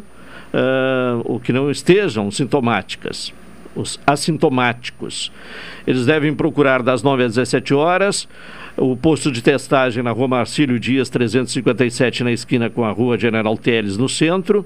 uh, 0.54 1.20
ou 1.24 1.38
que 1.38 1.52
não 1.52 1.70
estejam 1.70 2.30
sintomáticas 2.30 3.34
os 3.74 3.98
assintomáticos. 4.06 5.32
Eles 5.86 6.06
devem 6.06 6.34
procurar 6.34 6.82
das 6.82 7.02
9 7.02 7.24
às 7.24 7.34
17 7.34 7.74
horas 7.74 8.28
o 8.76 8.96
posto 8.96 9.30
de 9.30 9.42
testagem 9.42 10.02
na 10.02 10.10
rua 10.10 10.26
Marcílio 10.26 10.80
Dias 10.80 11.10
357, 11.10 12.24
na 12.24 12.32
esquina 12.32 12.70
com 12.70 12.84
a 12.84 12.90
rua 12.90 13.18
General 13.18 13.56
Teles, 13.56 13.98
no 13.98 14.08
centro, 14.08 14.64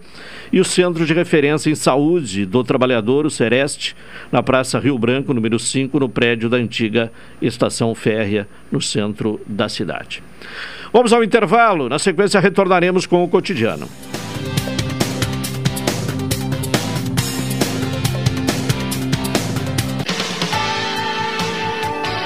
e 0.52 0.60
o 0.60 0.64
Centro 0.64 1.04
de 1.04 1.12
Referência 1.12 1.70
em 1.70 1.74
Saúde 1.74 2.46
do 2.46 2.62
Trabalhador, 2.62 3.26
o 3.26 3.30
Sereste, 3.30 3.96
na 4.30 4.42
Praça 4.42 4.78
Rio 4.78 4.98
Branco, 4.98 5.34
número 5.34 5.58
5, 5.58 5.98
no 5.98 6.08
prédio 6.08 6.48
da 6.48 6.56
antiga 6.56 7.10
estação 7.42 7.94
férrea, 7.94 8.46
no 8.70 8.80
centro 8.80 9.40
da 9.46 9.68
cidade. 9.68 10.22
Vamos 10.92 11.12
ao 11.12 11.24
intervalo, 11.24 11.88
na 11.88 11.98
sequência 11.98 12.40
retornaremos 12.40 13.06
com 13.06 13.24
o 13.24 13.28
cotidiano. 13.28 13.88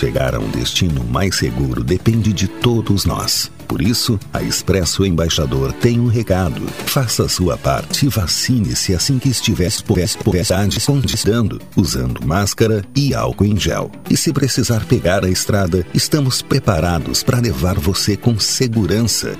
Chegar 0.00 0.34
a 0.34 0.38
um 0.38 0.48
destino 0.48 1.04
mais 1.04 1.36
seguro 1.36 1.84
depende 1.84 2.32
de 2.32 2.48
todos 2.48 3.04
nós. 3.04 3.52
Por 3.68 3.82
isso, 3.82 4.18
a 4.32 4.42
Expresso 4.42 5.04
Embaixador 5.04 5.74
tem 5.74 6.00
um 6.00 6.06
recado. 6.06 6.66
Faça 6.86 7.28
sua 7.28 7.58
parte 7.58 8.06
e 8.06 8.08
vacine-se 8.08 8.94
assim 8.94 9.18
que 9.18 9.28
estiver 9.28 9.70
conquistando, 10.86 11.60
usando 11.76 12.26
máscara 12.26 12.82
e 12.96 13.14
álcool 13.14 13.44
em 13.44 13.60
gel. 13.60 13.90
E 14.08 14.16
se 14.16 14.32
precisar 14.32 14.86
pegar 14.86 15.22
a 15.22 15.28
estrada, 15.28 15.86
estamos 15.92 16.40
preparados 16.40 17.22
para 17.22 17.38
levar 17.38 17.78
você 17.78 18.16
com 18.16 18.40
segurança. 18.40 19.36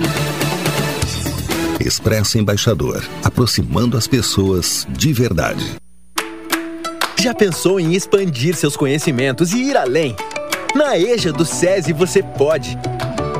Expresso 1.83 2.37
Embaixador, 2.37 3.03
aproximando 3.25 3.97
as 3.97 4.07
pessoas 4.07 4.87
de 4.91 5.11
verdade. 5.11 5.77
Já 7.19 7.33
pensou 7.33 7.81
em 7.81 7.95
expandir 7.95 8.55
seus 8.55 8.77
conhecimentos 8.77 9.55
e 9.55 9.63
ir 9.63 9.77
além? 9.79 10.15
Na 10.75 10.97
EJA 10.97 11.33
do 11.33 11.45
SESI 11.45 11.93
você 11.93 12.23
pode. 12.23 12.79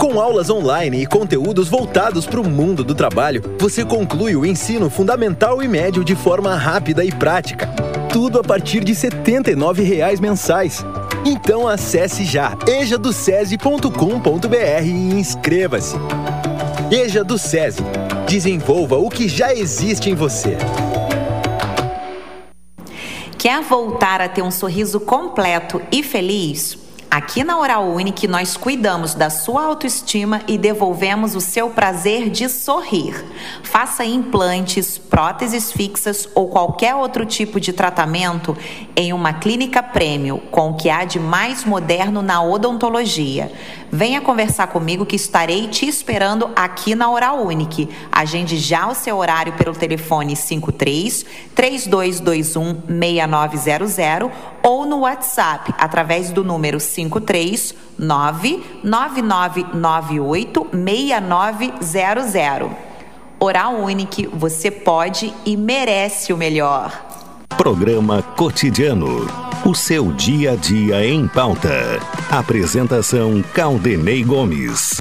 Com 0.01 0.21
aulas 0.21 0.51
online 0.51 1.03
e 1.03 1.07
conteúdos 1.07 1.69
voltados 1.69 2.27
para 2.27 2.41
o 2.41 2.49
mundo 2.49 2.83
do 2.83 2.93
trabalho, 2.93 3.41
você 3.59 3.85
conclui 3.85 4.35
o 4.35 4.45
ensino 4.45 4.91
fundamental 4.91 5.63
e 5.63 5.69
médio 5.69 6.03
de 6.03 6.17
forma 6.17 6.57
rápida 6.57 7.05
e 7.05 7.13
prática. 7.13 7.69
Tudo 8.13 8.41
a 8.41 8.43
partir 8.43 8.83
de 8.83 8.95
R$ 8.95 8.99
79,00 8.99 10.21
mensais. 10.21 10.85
Então 11.25 11.69
acesse 11.69 12.25
já 12.25 12.59
ejadocese.com.br 12.67 14.85
e 14.85 15.13
inscreva-se. 15.13 15.95
EJA 16.91 17.23
do 17.23 17.39
SESI. 17.39 17.85
Desenvolva 18.27 18.97
o 18.97 19.09
que 19.09 19.29
já 19.29 19.55
existe 19.55 20.11
em 20.11 20.15
você. 20.15 20.57
Quer 23.39 23.63
voltar 23.63 24.21
a 24.21 24.29
ter 24.29 24.43
um 24.43 24.51
sorriso 24.51 24.99
completo 24.99 25.81
e 25.93 26.03
feliz? 26.03 26.90
Aqui 27.11 27.43
na 27.43 27.59
Oral 27.59 27.89
Unique 27.89 28.29
nós 28.29 28.57
cuidamos 28.57 29.15
da 29.15 29.29
sua 29.31 29.65
autoestima 29.65 30.43
e 30.47 30.57
devolvemos 30.57 31.35
o 31.35 31.41
seu 31.41 31.69
prazer 31.71 32.31
de 32.31 32.49
sorrir. 32.49 33.25
Faça 33.65 34.05
implantes, 34.05 34.97
próteses 34.97 35.73
fixas 35.73 36.29
ou 36.37 36.47
qualquer 36.47 36.95
outro 36.95 37.27
tipo 37.27 37.59
de 37.59 37.73
tratamento 37.73 38.57
em 38.95 39.13
uma 39.13 39.33
clínica 39.33 39.83
prêmio 39.83 40.39
com 40.53 40.71
o 40.71 40.75
que 40.75 40.89
há 40.89 41.05
de 41.05 41.19
mais 41.19 41.65
moderno 41.65 42.23
na 42.23 42.41
odontologia. 42.45 43.51
Venha 43.91 44.21
conversar 44.21 44.69
comigo 44.69 45.05
que 45.05 45.17
estarei 45.17 45.67
te 45.67 45.89
esperando 45.89 46.49
aqui 46.55 46.95
na 46.95 47.11
Oral 47.11 47.45
Unique. 47.45 47.89
Agende 48.13 48.57
já 48.57 48.87
o 48.87 48.95
seu 48.95 49.17
horário 49.17 49.55
pelo 49.55 49.75
telefone 49.75 50.37
53 50.37 51.27
3221 51.57 52.83
6900 52.87 53.99
ou 54.63 54.87
no 54.87 55.01
WhatsApp 55.01 55.75
através 55.79 56.31
do 56.31 56.45
número 56.45 56.79
53 56.81 57.75
99998 57.99 60.67
6900. 60.73 62.71
Oral 63.39 63.75
Unique, 63.77 64.27
você 64.27 64.71
pode 64.71 65.35
e 65.47 65.57
merece 65.57 66.31
o 66.33 66.37
melhor. 66.37 66.93
Programa 67.57 68.23
Cotidiano. 68.23 69.27
O 69.65 69.75
seu 69.75 70.13
dia 70.13 70.53
a 70.53 70.57
dia 70.57 71.07
em 71.07 71.27
pauta. 71.29 72.01
Apresentação 72.31 73.43
Caldenei 73.55 74.23
Gomes. 74.25 75.01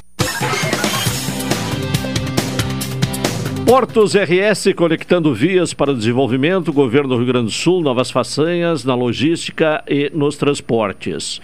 Portos 3.70 4.14
RS 4.16 4.74
conectando 4.74 5.32
vias 5.32 5.72
para 5.72 5.92
o 5.92 5.96
desenvolvimento, 5.96 6.72
governo 6.72 7.10
do 7.10 7.16
Rio 7.18 7.26
Grande 7.26 7.44
do 7.44 7.52
Sul, 7.52 7.80
novas 7.80 8.10
façanhas 8.10 8.84
na 8.84 8.96
logística 8.96 9.84
e 9.86 10.10
nos 10.12 10.36
transportes. 10.36 11.40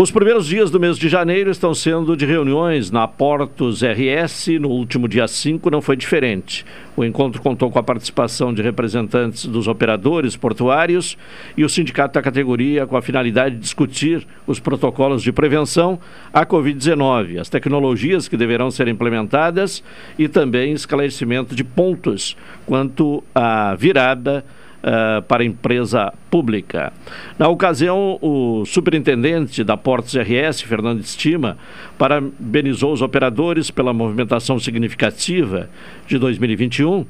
Os 0.00 0.10
primeiros 0.10 0.46
dias 0.46 0.70
do 0.70 0.80
mês 0.80 0.96
de 0.96 1.10
janeiro 1.10 1.50
estão 1.50 1.74
sendo 1.74 2.16
de 2.16 2.24
reuniões 2.24 2.90
na 2.90 3.06
Portos 3.06 3.82
RS. 3.82 4.46
No 4.58 4.70
último 4.70 5.06
dia 5.06 5.28
5 5.28 5.68
não 5.68 5.82
foi 5.82 5.94
diferente. 5.94 6.64
O 6.96 7.04
encontro 7.04 7.42
contou 7.42 7.70
com 7.70 7.78
a 7.78 7.82
participação 7.82 8.54
de 8.54 8.62
representantes 8.62 9.44
dos 9.44 9.68
operadores 9.68 10.36
portuários 10.36 11.18
e 11.54 11.64
o 11.64 11.68
sindicato 11.68 12.14
da 12.14 12.22
categoria 12.22 12.86
com 12.86 12.96
a 12.96 13.02
finalidade 13.02 13.56
de 13.56 13.60
discutir 13.60 14.26
os 14.46 14.58
protocolos 14.58 15.22
de 15.22 15.32
prevenção 15.32 16.00
à 16.32 16.46
Covid-19, 16.46 17.38
as 17.38 17.50
tecnologias 17.50 18.26
que 18.26 18.38
deverão 18.38 18.70
ser 18.70 18.88
implementadas 18.88 19.84
e 20.18 20.28
também 20.28 20.72
esclarecimento 20.72 21.54
de 21.54 21.62
pontos 21.62 22.38
quanto 22.64 23.22
à 23.34 23.74
virada 23.74 24.46
uh, 24.82 25.22
para 25.22 25.42
a 25.42 25.46
empresa 25.46 26.12
pública. 26.30 26.92
Na 27.38 27.48
ocasião, 27.48 28.18
o 28.20 28.64
superintendente 28.66 29.62
da 29.64 29.76
Portos 29.76 30.14
RS, 30.14 30.62
Fernando 30.62 31.00
Estima, 31.00 31.56
parabenizou 31.98 32.92
os 32.92 33.02
operadores 33.02 33.70
pela 33.70 33.92
movimentação 33.92 34.58
significativa 34.58 35.68
de 36.06 36.18
2021 36.18 37.06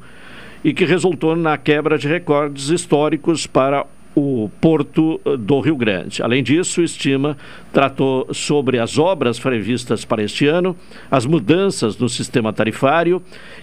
e 0.62 0.75
que 0.75 0.85
resultou 0.85 1.35
na 1.35 1.57
quebra 1.57 1.97
de 1.97 2.07
recordes 2.07 2.68
históricos 2.68 3.47
para 3.47 3.87
o 4.21 4.51
Porto 4.61 5.18
do 5.39 5.61
Rio 5.61 5.77
Grande. 5.77 6.23
Além 6.23 6.43
disso, 6.43 6.83
estima 6.83 7.37
tratou 7.73 8.29
sobre 8.35 8.79
as 8.79 8.99
obras 8.99 9.39
previstas 9.39 10.05
para 10.05 10.23
este 10.23 10.47
ano, 10.47 10.77
as 11.11 11.25
mudanças 11.25 11.97
no 11.97 12.09
sistema 12.09 12.53
tarifário 12.53 13.23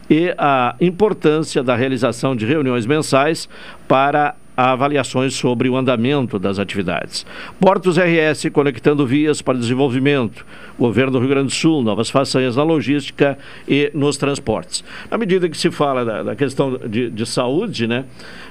e 0.09 0.33
a 0.37 0.75
importância 0.81 1.61
da 1.61 1.75
realização 1.75 2.35
de 2.35 2.45
reuniões 2.45 2.85
mensais 2.85 3.47
para 3.87 4.35
avaliações 4.57 5.35
sobre 5.35 5.69
o 5.69 5.77
andamento 5.77 6.39
das 6.39 6.57
atividades. 6.57 7.23
Portos 7.59 7.95
RS 7.97 8.49
conectando 8.51 9.05
vias 9.05 9.39
para 9.39 9.55
desenvolvimento. 9.55 10.43
Governo 10.79 11.11
do 11.11 11.19
Rio 11.19 11.29
Grande 11.29 11.49
do 11.49 11.53
Sul, 11.53 11.83
novas 11.83 12.09
façanhas 12.09 12.55
na 12.55 12.63
logística 12.63 13.37
e 13.67 13.91
nos 13.93 14.17
transportes. 14.17 14.83
Na 15.11 15.17
medida 15.17 15.47
que 15.47 15.55
se 15.55 15.69
fala 15.69 16.03
da, 16.03 16.23
da 16.23 16.35
questão 16.35 16.75
de, 16.75 17.11
de, 17.11 17.25
saúde, 17.27 17.85
né, 17.85 18.05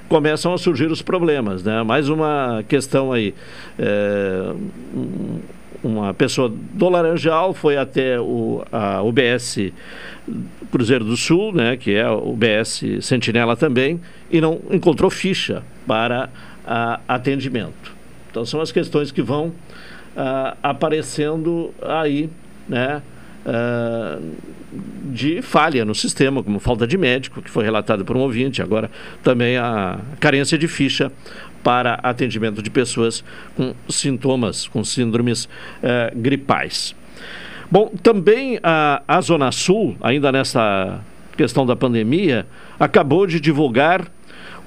começam 0.09 0.53
a 0.53 0.59
surgir 0.59 0.91
os 0.91 1.03
problemas. 1.03 1.63
Né? 1.63 1.83
Mais 1.83 2.09
uma 2.09 2.65
questão 2.69 3.13
aí. 3.13 3.35
É, 3.79 4.53
uma 5.83 6.13
pessoa 6.13 6.53
do 6.73 6.89
Laranjal 6.89 7.55
foi 7.55 7.77
até 7.77 8.19
o, 8.19 8.65
a 8.73 9.03
UBS 9.03 9.73
Cruzeiro 10.73 11.05
do 11.05 11.17
Sul, 11.17 11.53
né, 11.53 11.77
que 11.77 11.95
é 11.95 12.09
o 12.09 12.33
UBS 12.33 12.83
Sentinela 13.01 13.57
também, 13.57 14.01
e 14.31 14.41
não 14.41 14.61
encontrou 14.71 15.11
ficha 15.11 15.63
para 15.87 16.29
a, 16.67 16.99
atendimento. 17.07 17.95
Então 18.31 18.45
são 18.45 18.61
as 18.61 18.73
questões 18.73 19.13
que 19.13 19.23
vão 19.23 19.53
a, 20.17 20.57
aparecendo 20.63 21.73
aí, 21.81 22.29
né, 22.69 23.01
a, 23.47 24.19
de 25.11 25.41
falha 25.41 25.85
no 25.85 25.95
sistema, 25.95 26.43
como 26.43 26.59
falta 26.59 26.87
de 26.87 26.99
médico, 26.99 27.41
que 27.41 27.51
foi 27.51 27.65
relatado 27.65 28.05
por 28.05 28.17
um 28.17 28.21
ouvinte, 28.21 28.61
agora 28.61 28.91
também 29.23 29.57
a 29.57 30.01
carência 30.19 30.59
de 30.59 30.67
ficha 30.69 31.11
para 31.63 31.95
atendimento 31.95 32.63
de 32.63 32.71
pessoas 32.71 33.25
com 33.57 33.75
sintomas, 33.89 34.69
com 34.69 34.85
síndromes 34.85 35.49
eh, 35.83 36.13
gripais. 36.15 36.95
Bom, 37.71 37.91
também 38.03 38.61
a, 38.63 39.03
a 39.09 39.21
Zona 39.21 39.51
Sul, 39.51 39.97
ainda 40.01 40.31
nessa 40.31 41.01
questão 41.37 41.67
da 41.67 41.75
pandemia, 41.75 42.47
acabou 42.79 43.27
de 43.27 43.41
divulgar 43.41 44.07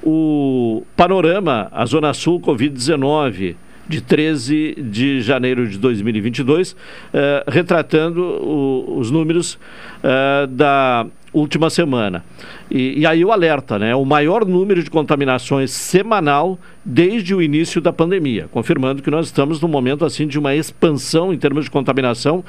o 0.04 0.84
panorama, 0.96 1.70
a 1.72 1.86
Zona 1.86 2.14
Sul 2.14 2.40
Covid-19 2.42 3.56
de 3.90 4.02
13 4.02 4.76
de 4.78 5.20
janeiro 5.20 5.68
de 5.68 5.80
2022, 5.80 6.76
eh, 7.12 7.44
retratando 7.48 8.22
o, 8.22 9.00
os 9.00 9.10
números 9.10 9.58
eh, 10.04 10.48
da 10.48 11.08
última 11.34 11.72
semana. 11.72 12.24
E, 12.70 13.00
e, 13.00 13.06
aí 13.08 13.26
o 13.26 13.32
alerta, 13.32 13.80
né? 13.80 13.96
O 13.96 14.06
maior 14.06 14.46
número 14.46 14.84
de 14.84 14.92
contaminações 14.92 15.72
semanal 15.72 16.60
desde 16.86 17.34
o 17.34 17.42
início 17.42 17.82
da 17.82 17.92
pandemia, 17.92 18.48
confirmando 18.52 19.02
que 19.02 19.10
nós 19.10 19.26
estamos 19.26 19.60
num 19.60 19.68
momento 19.68 20.06
assim 20.06 20.28
de 20.28 20.38
uma 20.38 20.56
expansão 20.56 21.34
em 21.34 21.38
termos 21.38 21.66
de 21.66 21.72
contaminação 21.72 22.44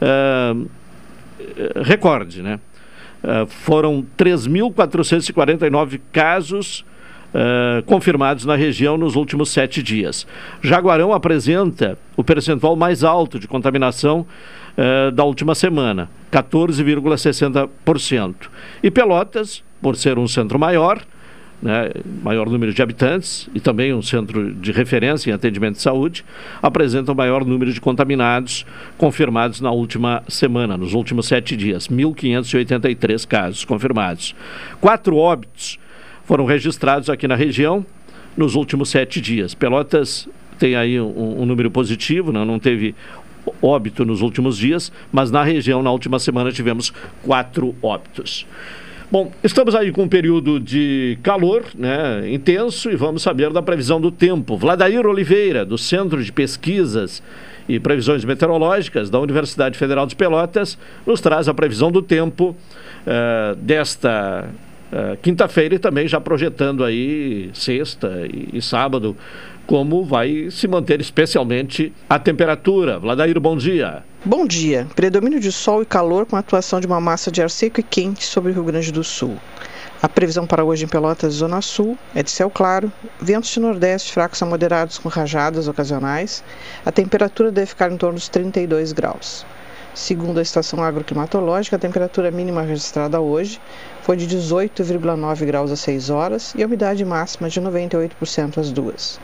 uh, 0.00 0.68
recorde, 1.82 2.40
né? 2.40 2.60
Uh, 3.22 3.46
foram 3.46 4.04
3.449 4.16 6.00
casos 6.12 6.84
Uh, 7.34 7.82
confirmados 7.82 8.44
na 8.44 8.54
região 8.54 8.96
nos 8.96 9.16
últimos 9.16 9.50
sete 9.50 9.82
dias. 9.82 10.24
Jaguarão 10.62 11.12
apresenta 11.12 11.98
o 12.16 12.22
percentual 12.22 12.76
mais 12.76 13.02
alto 13.02 13.40
de 13.40 13.48
contaminação 13.48 14.24
uh, 14.78 15.10
da 15.10 15.24
última 15.24 15.52
semana, 15.52 16.08
14,60%. 16.30 18.34
E 18.84 18.90
Pelotas, 18.90 19.64
por 19.82 19.96
ser 19.96 20.16
um 20.16 20.28
centro 20.28 20.60
maior, 20.60 21.02
né, 21.64 21.90
maior 22.22 22.48
número 22.48 22.74
de 22.74 22.82
habitantes 22.82 23.48
e 23.54 23.58
também 23.58 23.94
um 23.94 24.02
centro 24.02 24.52
de 24.52 24.70
referência 24.70 25.30
em 25.30 25.32
atendimento 25.32 25.76
de 25.76 25.82
saúde, 25.82 26.24
apresenta 26.62 27.10
o 27.10 27.16
maior 27.16 27.44
número 27.44 27.72
de 27.72 27.80
contaminados 27.80 28.66
confirmados 28.98 29.60
na 29.60 29.70
última 29.70 30.22
semana, 30.28 30.76
nos 30.76 30.92
últimos 30.92 31.26
sete 31.26 31.56
dias, 31.56 31.88
1.583 31.88 33.26
casos 33.26 33.64
confirmados. 33.64 34.36
Quatro 34.80 35.16
óbitos 35.16 35.78
foram 36.24 36.44
registrados 36.44 37.08
aqui 37.08 37.28
na 37.28 37.34
região 37.34 37.84
nos 38.36 38.54
últimos 38.54 38.90
sete 38.90 39.20
dias. 39.20 39.54
Pelotas 39.54 40.28
tem 40.58 40.76
aí 40.76 41.00
um, 41.00 41.42
um 41.42 41.46
número 41.46 41.70
positivo, 41.70 42.32
né? 42.32 42.44
não 42.44 42.58
teve 42.58 42.94
óbito 43.62 44.04
nos 44.04 44.20
últimos 44.22 44.56
dias, 44.56 44.90
mas 45.12 45.30
na 45.30 45.42
região, 45.42 45.82
na 45.82 45.90
última 45.90 46.18
semana, 46.18 46.50
tivemos 46.50 46.92
quatro 47.22 47.74
óbitos. 47.82 48.46
Bom, 49.10 49.30
estamos 49.44 49.74
aí 49.74 49.92
com 49.92 50.04
um 50.04 50.08
período 50.08 50.58
de 50.58 51.18
calor 51.22 51.64
né, 51.74 52.32
intenso 52.32 52.90
e 52.90 52.96
vamos 52.96 53.22
saber 53.22 53.52
da 53.52 53.62
previsão 53.62 54.00
do 54.00 54.10
tempo. 54.10 54.56
Vladair 54.56 55.06
Oliveira, 55.06 55.64
do 55.64 55.76
Centro 55.76 56.24
de 56.24 56.32
Pesquisas 56.32 57.22
e 57.68 57.78
Previsões 57.78 58.24
Meteorológicas 58.24 59.10
da 59.10 59.20
Universidade 59.20 59.78
Federal 59.78 60.06
de 60.06 60.16
Pelotas, 60.16 60.78
nos 61.06 61.20
traz 61.20 61.48
a 61.48 61.54
previsão 61.54 61.92
do 61.92 62.02
tempo 62.02 62.56
uh, 63.06 63.54
desta 63.56 64.48
uh, 64.94 65.16
quinta-feira 65.20 65.74
e 65.74 65.78
também 65.78 66.06
já 66.06 66.20
projetando 66.20 66.84
aí 66.84 67.50
sexta 67.52 68.26
e, 68.32 68.56
e 68.56 68.62
sábado 68.62 69.16
como 69.66 70.04
vai 70.04 70.48
se 70.50 70.68
manter 70.68 71.00
especialmente 71.00 71.92
a 72.08 72.18
temperatura. 72.18 72.98
Vladair, 72.98 73.40
bom 73.40 73.56
dia. 73.56 74.04
Bom 74.24 74.46
dia. 74.46 74.86
Predomínio 74.94 75.40
de 75.40 75.50
sol 75.50 75.82
e 75.82 75.86
calor 75.86 76.26
com 76.26 76.36
a 76.36 76.38
atuação 76.38 76.80
de 76.80 76.86
uma 76.86 77.00
massa 77.00 77.30
de 77.30 77.42
ar 77.42 77.50
seco 77.50 77.80
e 77.80 77.82
quente 77.82 78.24
sobre 78.24 78.52
o 78.52 78.54
Rio 78.54 78.64
Grande 78.64 78.92
do 78.92 79.02
Sul. 79.02 79.36
A 80.02 80.08
previsão 80.08 80.46
para 80.46 80.62
hoje 80.62 80.84
em 80.84 80.88
Pelotas, 80.88 81.34
Zona 81.34 81.62
Sul, 81.62 81.96
é 82.14 82.22
de 82.22 82.30
céu 82.30 82.50
claro, 82.50 82.92
ventos 83.18 83.48
de 83.48 83.58
nordeste 83.58 84.12
fracos 84.12 84.42
a 84.42 84.46
moderados 84.46 84.98
com 84.98 85.08
rajadas 85.08 85.66
ocasionais. 85.66 86.44
A 86.84 86.92
temperatura 86.92 87.50
deve 87.50 87.68
ficar 87.68 87.90
em 87.90 87.96
torno 87.96 88.16
dos 88.16 88.28
32 88.28 88.92
graus. 88.92 89.46
Segundo 89.94 90.38
a 90.38 90.42
estação 90.42 90.82
agroclimatológica, 90.82 91.76
a 91.76 91.78
temperatura 91.78 92.30
mínima 92.30 92.62
registrada 92.62 93.20
hoje 93.20 93.60
foi 94.04 94.18
de 94.18 94.28
18,9 94.28 95.46
graus 95.46 95.72
às 95.72 95.80
6 95.80 96.10
horas 96.10 96.52
e 96.54 96.62
a 96.62 96.66
umidade 96.66 97.02
máxima 97.06 97.48
de 97.48 97.58
98% 97.58 98.58
às 98.58 98.70
2. 98.70 99.18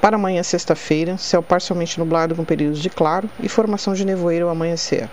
Para 0.00 0.16
amanhã, 0.16 0.42
sexta-feira, 0.42 1.16
céu 1.16 1.40
parcialmente 1.40 1.96
nublado 1.96 2.34
com 2.34 2.44
períodos 2.44 2.80
de 2.80 2.90
claro 2.90 3.30
e 3.38 3.48
formação 3.48 3.94
de 3.94 4.04
nevoeiro 4.04 4.46
ao 4.46 4.50
amanhecer. 4.50 5.08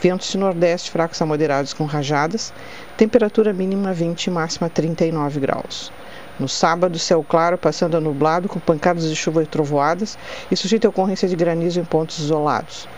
Ventos 0.00 0.30
de 0.30 0.38
nordeste 0.38 0.92
fracos 0.92 1.20
a 1.20 1.26
moderados 1.26 1.72
com 1.72 1.84
rajadas, 1.86 2.52
temperatura 2.96 3.52
mínima 3.52 3.92
20 3.92 4.26
e 4.26 4.30
máxima 4.30 4.70
39 4.70 5.40
graus. 5.40 5.90
No 6.38 6.48
sábado, 6.48 7.00
céu 7.00 7.26
claro, 7.28 7.58
passando 7.58 7.96
a 7.96 8.00
nublado, 8.00 8.48
com 8.48 8.60
pancadas 8.60 9.08
de 9.08 9.16
chuva 9.16 9.42
e 9.42 9.46
trovoadas 9.46 10.16
e 10.48 10.56
sujeito 10.56 10.86
a 10.86 10.90
ocorrência 10.90 11.26
de 11.26 11.34
granizo 11.34 11.80
em 11.80 11.84
pontos 11.84 12.20
isolados. 12.20 12.88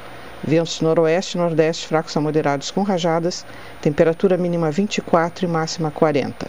Ventos 0.45 0.81
noroeste 0.81 1.37
e 1.37 1.41
nordeste 1.41 1.87
fracos 1.87 2.17
a 2.17 2.21
moderados 2.21 2.71
com 2.71 2.83
rajadas, 2.83 3.47
temperatura 3.81 4.37
mínima 4.37 4.71
24 4.71 5.45
e 5.45 5.49
máxima 5.49 5.91
40. 5.91 6.47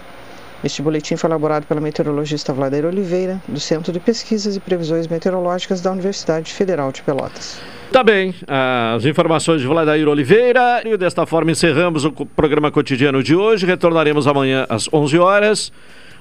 Este 0.64 0.82
boletim 0.82 1.18
foi 1.18 1.30
elaborado 1.30 1.66
pela 1.68 1.82
meteorologista 1.82 2.54
Vladeira 2.54 2.88
Oliveira, 2.88 3.42
do 3.48 3.60
Centro 3.60 3.92
de 3.92 4.00
Pesquisas 4.00 4.56
e 4.56 4.60
Previsões 4.60 5.08
Meteorológicas 5.08 5.82
da 5.82 5.92
Universidade 5.92 6.54
Federal 6.54 6.92
de 6.92 7.02
Pelotas. 7.02 7.60
Tá 7.92 8.04
bem, 8.04 8.34
as 8.96 9.06
informações 9.06 9.62
de 9.62 9.68
Vladair 9.68 10.08
Oliveira. 10.08 10.82
E 10.84 10.98
desta 10.98 11.28
forma 11.28 11.52
encerramos 11.52 12.06
o 12.06 12.12
programa 12.12 12.72
cotidiano 12.72 13.22
de 13.22 13.36
hoje. 13.36 13.68
Retornaremos 13.68 14.26
amanhã 14.26 14.66
às 14.68 14.92
11 14.92 15.20
horas. 15.20 15.72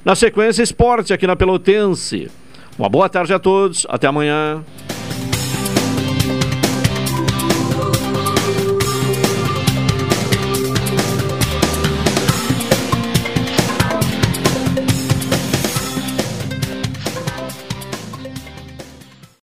Na 0.04 0.14
sequência, 0.14 0.62
esporte 0.62 1.14
aqui 1.14 1.26
na 1.26 1.34
Pelotense. 1.34 2.30
Uma 2.78 2.90
boa 2.90 3.08
tarde 3.08 3.32
a 3.32 3.38
todos. 3.38 3.86
Até 3.88 4.06
amanhã. 4.06 4.62